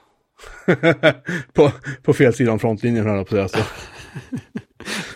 på, 1.53 1.73
på 2.03 2.13
fel 2.13 2.35
sida 2.35 2.53
om 2.53 2.59
frontlinjen 2.59 3.07
jag 3.07 3.29
på 3.29 3.39
att 3.39 3.51
säga. 3.51 3.65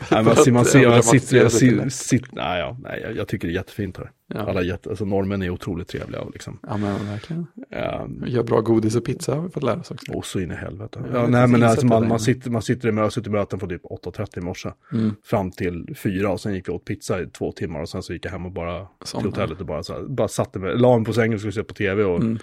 Så. 0.08 0.14
Nej, 0.14 0.24
man, 0.24 0.36
ser- 0.36 0.52
man 0.52 0.64
ser, 0.64 0.88
man 0.88 1.02
sitter, 1.02 1.36
jag, 1.36 1.52
sitter, 1.52 1.88
sitter, 1.88 2.28
nej, 2.36 2.60
ja, 2.60 2.76
nej, 2.82 3.00
jag, 3.02 3.16
jag 3.16 3.28
tycker 3.28 3.48
det 3.48 3.52
är 3.52 3.54
jättefint 3.54 3.96
här. 3.96 4.10
Ja. 4.34 4.40
Alla 4.40 4.62
jätte, 4.62 4.88
alltså 4.90 5.04
norrmän 5.04 5.42
är 5.42 5.50
otroligt 5.50 5.88
trevliga 5.88 6.20
och 6.20 6.30
liksom. 6.32 6.58
ja, 6.62 6.76
men 6.76 7.06
verkligen. 7.06 7.46
ehm, 7.70 8.24
Gör 8.26 8.42
bra 8.42 8.60
godis 8.60 8.96
och 8.96 9.04
pizza 9.04 9.34
har 9.34 9.42
vi 9.42 9.48
fått 9.50 9.62
lära 9.62 9.80
oss 9.80 9.90
också. 9.90 10.12
och 10.12 10.26
så 10.26 10.40
in 10.40 10.50
i 10.50 10.54
helvete. 10.54 11.00
Ja, 11.02 11.08
Ja, 11.12 11.20
jag 11.20 11.30
nej, 11.30 11.46
men 11.46 11.62
alltså, 11.62 11.86
man, 11.86 12.08
man, 12.08 12.20
sitter, 12.20 12.50
man 12.50 12.62
sitter 12.62 13.06
i 13.06 13.10
sitter 13.10 13.28
i 13.30 13.32
möten 13.32 13.58
från 13.58 13.68
typ 13.68 13.82
8.30 13.84 14.38
i 14.38 14.40
morse. 14.40 14.70
Mm. 14.92 15.14
Fram 15.24 15.50
till 15.50 15.94
fyra 15.96 16.30
och 16.30 16.40
sen 16.40 16.54
gick 16.54 16.68
vi 16.68 16.72
åt 16.72 16.84
pizza 16.84 17.20
i 17.22 17.26
två 17.26 17.52
timmar 17.52 17.80
och 17.80 17.88
sen 17.88 18.02
så 18.02 18.12
gick 18.12 18.24
jag 18.24 18.30
hem 18.30 18.46
och 18.46 18.52
bara 18.52 18.86
Sånt. 19.04 19.22
till 19.22 19.30
hotellet 19.30 19.60
och 19.60 19.66
bara, 19.66 19.82
så 19.82 19.92
här, 19.92 20.02
bara 20.02 20.28
satte 20.28 20.58
mig, 20.58 20.76
la 20.78 20.96
mig 20.98 21.04
på 21.06 21.12
sängen 21.12 21.34
och 21.34 21.40
skulle 21.40 21.52
se 21.52 21.62
på 21.62 21.74
tv 21.74 22.04
och 22.04 22.20
Mm. 22.20 22.38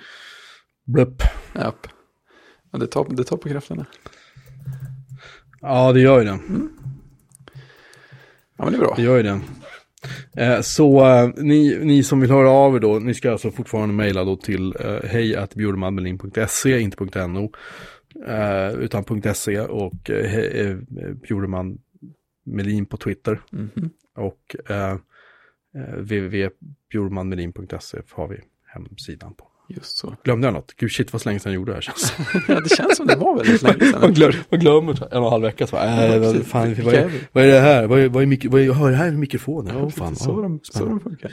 blupp. 0.86 1.21
Japp. 1.55 1.88
Ja, 2.71 2.80
det, 2.80 2.88
tar, 2.88 3.07
det 3.09 3.23
tar 3.23 3.38
på 3.38 3.49
krafterna. 3.49 3.86
Ja, 5.61 5.93
det 5.93 5.99
gör 5.99 6.19
ju 6.19 6.25
det. 6.25 6.39
Ja, 8.57 8.63
men 8.63 8.73
det 8.73 8.77
är 8.77 8.79
bra. 8.79 8.93
Det 8.95 9.01
gör 9.01 9.17
ju 9.17 9.23
det. 9.23 9.39
Eh, 10.37 10.61
så 10.61 11.05
eh, 11.07 11.29
ni, 11.37 11.77
ni 11.81 12.03
som 12.03 12.19
vill 12.19 12.31
höra 12.31 12.49
av 12.49 12.75
er 12.75 12.79
då, 12.79 12.99
ni 12.99 13.13
ska 13.13 13.31
alltså 13.31 13.51
fortfarande 13.51 13.95
mejla 13.95 14.23
då 14.23 14.35
till 14.35 14.75
eh, 14.79 15.09
hej.bjurmanmelin.se, 15.09 16.79
inte 16.79 17.27
.no, 17.27 17.51
eh, 18.27 18.71
utan 18.73 19.03
.se 19.35 19.59
och 19.59 20.09
eh, 20.09 20.25
he- 20.25 21.13
Bjurman 21.13 21.77
Melin 22.45 22.85
på 22.85 22.97
Twitter 22.97 23.41
Mhm. 23.51 23.89
och 24.15 24.55
eh, 24.69 24.91
eh, 24.91 24.97
www.bjurmanmelin.se 25.97 27.97
har 28.11 28.27
vi 28.27 28.39
hemsidan 28.65 29.33
på. 29.33 29.47
Just 29.70 29.97
så. 29.97 30.15
Glömde 30.24 30.47
jag 30.47 30.53
något? 30.53 30.74
Gud 30.78 30.91
shit 30.91 31.13
vad 31.13 31.26
länge 31.26 31.39
sedan 31.39 31.51
jag 31.51 31.55
gjorde 31.59 31.72
det 31.72 31.76
här 31.76 31.82
känns. 31.82 32.13
Ja, 32.47 32.59
det 32.59 32.76
känns 32.76 32.97
som 32.97 33.07
det 33.07 33.15
var 33.15 33.38
väldigt 33.38 33.61
länge 33.61 33.78
Man 33.91 34.01
sedan. 34.01 34.13
glömmer, 34.13 34.36
man 34.49 34.59
glömmer 34.59 34.93
så 34.93 35.03
här, 35.03 35.11
en 35.11 35.18
och 35.18 35.26
en 35.26 35.32
halv 35.32 35.43
vecka 35.43 35.68
så 35.68 35.78
här, 35.78 36.07
Ja, 36.07 36.13
äh, 36.15 36.22
vad, 36.22 36.34
precis. 36.34 36.51
fan, 36.51 36.76
vad, 36.84 36.93
är 36.93 36.97
är, 37.03 37.07
vi? 37.07 37.20
vad 37.32 37.43
är 37.43 37.47
det 37.47 37.59
här? 37.59 37.88
Vad 37.88 37.99
är, 37.99 38.09
vad 38.09 38.24
är, 38.24 38.28
mik- 38.28 38.47
vad 38.51 38.61
är, 38.61 38.72
hör, 38.74 38.91
här 38.91 39.07
är 39.07 39.11
mikrofonen? 39.11 39.76
Åh 39.78 39.89
fan, 39.89 40.15
så, 40.15 40.32
åh, 40.32 40.41
de, 40.41 40.59
så 40.63 40.72
de 40.74 40.80
spännande. 40.80 41.03
funkar. 41.03 41.32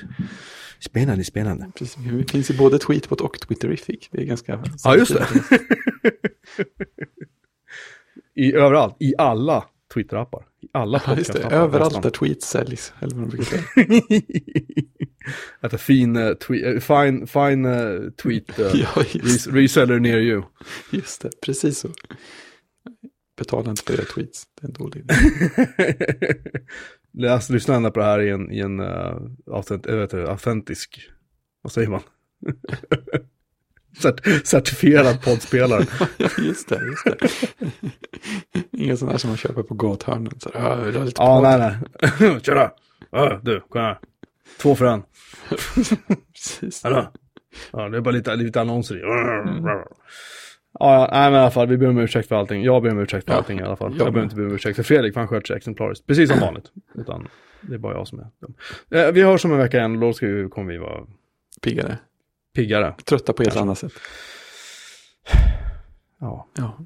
Spännande, 0.81 1.25
spännande. 1.25 1.71
Precis. 1.79 1.99
Vi 1.99 2.25
finns 2.25 2.51
i 2.51 2.57
både 2.57 2.79
Tweetbot 2.79 3.21
och 3.21 3.41
Twitterific. 3.41 4.09
Det 4.11 4.21
är 4.23 4.25
ganska... 4.27 4.63
Ja, 4.85 4.97
just 4.97 5.15
det. 5.15 5.27
I, 8.37 8.53
överallt, 8.55 8.97
i 9.01 9.15
alla 9.19 9.65
Twitter-appar. 9.95 10.43
Alla 10.75 11.03
Ja, 11.07 11.15
podcast-appar, 11.15 11.53
Överallt 11.53 11.85
nästan. 11.95 12.03
där 12.03 12.11
tweets 12.11 12.49
säljs. 12.49 12.93
Eller 13.01 13.17
vad 13.17 13.29
brukar 13.29 13.45
säga. 13.45 14.03
Att 15.61 15.73
en 15.73 15.79
fin, 15.79 16.17
uh, 16.17 16.35
tweet, 16.35 16.65
uh, 16.75 16.81
fine, 16.81 17.27
fine 17.27 17.65
uh, 17.67 18.11
tweet 18.11 18.59
uh, 18.61 18.67
Ja, 18.75 18.89
res- 19.13 19.47
reseller 19.47 19.99
near 20.01 20.19
you. 20.19 20.43
just 20.91 21.23
det. 21.23 21.31
Precis 21.43 21.79
så. 21.79 21.89
Betala 23.39 23.71
inte 23.71 23.83
för 23.83 23.95
era 23.95 24.05
tweets. 24.05 24.45
Det 24.61 24.65
är 24.65 24.69
en 24.69 24.73
dålig 24.73 25.01
idé. 25.01 25.15
Läs, 27.19 27.51
lyssna 27.51 27.91
på 27.91 27.99
det 28.01 28.05
här 28.07 28.21
i 28.21 28.31
en, 28.31 28.53
i 28.53 28.59
en 28.61 28.81
uh, 28.81 29.17
autent, 29.47 29.87
äh, 29.87 30.31
autentisk, 30.31 31.11
vad 31.63 31.73
säger 31.73 31.89
man? 31.89 32.01
Cert, 34.03 34.47
certifierad 34.47 35.23
poddspelare. 35.25 35.85
Just 36.39 36.69
det. 36.69 36.81
Just 36.87 37.05
det. 37.05 37.29
Inga 38.73 38.97
sådana 38.97 39.13
här 39.13 39.19
som 39.19 39.31
man 39.31 39.37
köper 39.37 39.63
på 39.63 39.75
gathörnen. 39.75 40.33
Så, 40.41 40.51
här, 40.55 40.93
"Ja, 40.95 41.07
podd?" 41.17 41.43
nej, 41.43 41.59
nej. 41.59 42.41
Då. 42.47 42.71
Ja, 43.11 43.41
du, 43.43 43.61
kom 43.61 43.81
här. 43.81 43.99
Två 44.63 44.75
för 44.75 44.85
en. 44.85 45.03
Precis. 46.33 46.83
Hallå? 46.83 47.13
Ja, 47.73 47.89
det 47.89 47.97
är 47.97 48.01
bara 48.01 48.11
lite, 48.11 48.37
lite 48.37 48.61
annonser 48.61 48.97
i. 48.97 49.01
Ja, 49.01 49.85
ja, 50.79 51.09
nej 51.13 51.31
men 51.31 51.35
i 51.41 51.43
alla 51.43 51.51
fall, 51.51 51.69
vi 51.69 51.77
ber 51.77 51.89
om 51.89 51.99
ursäkt 51.99 52.29
för 52.29 52.37
allting. 52.37 52.63
Jag 52.63 52.83
ber 52.83 52.91
om 52.91 52.99
ursäkt 52.99 53.25
för 53.27 53.33
Ja, 53.33 53.39
allting 53.39 53.59
i 53.59 53.63
alla 53.63 53.77
fall. 53.77 53.91
jag 53.99 54.07
Jag, 54.07 54.13
behöver 54.13 54.25
inte 54.25 54.37
be 54.37 54.45
om 54.47 54.53
ursäkt 54.55 54.77
för 54.77 54.83
Fredrik, 54.83 55.17
han 55.17 55.29
sköter 55.29 55.47
sig 55.47 55.57
exemplariskt. 55.57 56.07
Precis 56.07 56.31
som 56.31 56.41
vanligt. 56.41 56.65
Utan 56.95 57.29
det 57.61 57.75
är 57.75 57.79
bara 57.79 57.95
jag 57.95 58.09
som 58.09 58.19
är 58.19 58.27
dum. 58.41 58.55
Eh, 58.91 59.13
vi 59.13 59.23
hörs 59.23 59.45
om 59.45 59.53
en 59.53 59.59
vecka 59.59 59.77
igen 59.79 60.01
då 60.01 60.13
ska 60.13 60.27
vi, 60.27 60.49
kommer 60.49 60.73
vi 60.73 60.79
vara 60.79 61.01
Piggare. 61.63 61.99
Piggare. 62.55 62.95
Trötta 63.05 63.33
på 63.33 63.43
ett 63.43 63.57
annat 63.57 63.79
sätt. 63.79 63.93
Ja. 66.19 66.49
Ja. 66.57 66.79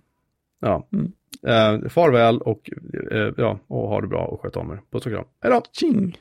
ja. 0.60 0.88
Mm. 0.92 1.12
Eh, 1.42 1.88
farväl 1.88 2.40
och, 2.40 2.70
eh, 3.10 3.32
ja, 3.36 3.58
och 3.66 3.88
ha 3.88 4.00
det 4.00 4.06
bra 4.06 4.24
och 4.24 4.40
sköt 4.40 4.56
om 4.56 4.70
er. 4.70 4.80
Puss 4.90 5.06
och 5.06 5.12
kram. 5.12 5.24
Hej 5.40 5.52
då! 5.52 5.62
Tjing! 5.72 6.18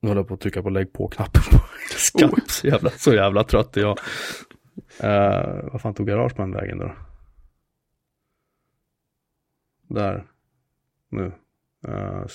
Nu 0.00 0.08
håller 0.08 0.20
jag 0.20 0.28
på 0.28 0.34
att 0.34 0.40
trycka 0.40 0.62
på 0.62 0.70
lägg 0.70 0.92
på-knappen 0.92 1.42
på 1.50 1.58
Skype. 1.58 2.40
Så, 2.48 2.66
jävla, 2.66 2.90
så 2.90 3.14
jävla 3.14 3.44
trött 3.44 3.76
är 3.76 3.80
jag. 3.80 3.98
Uh, 5.04 5.70
vad 5.72 5.80
fan 5.80 5.94
tog 5.94 6.06
garageman 6.06 6.52
vägen 6.52 6.78
då? 6.78 6.94
Där. 9.88 10.26
Nu. 11.08 11.32
Uh, 11.88 12.26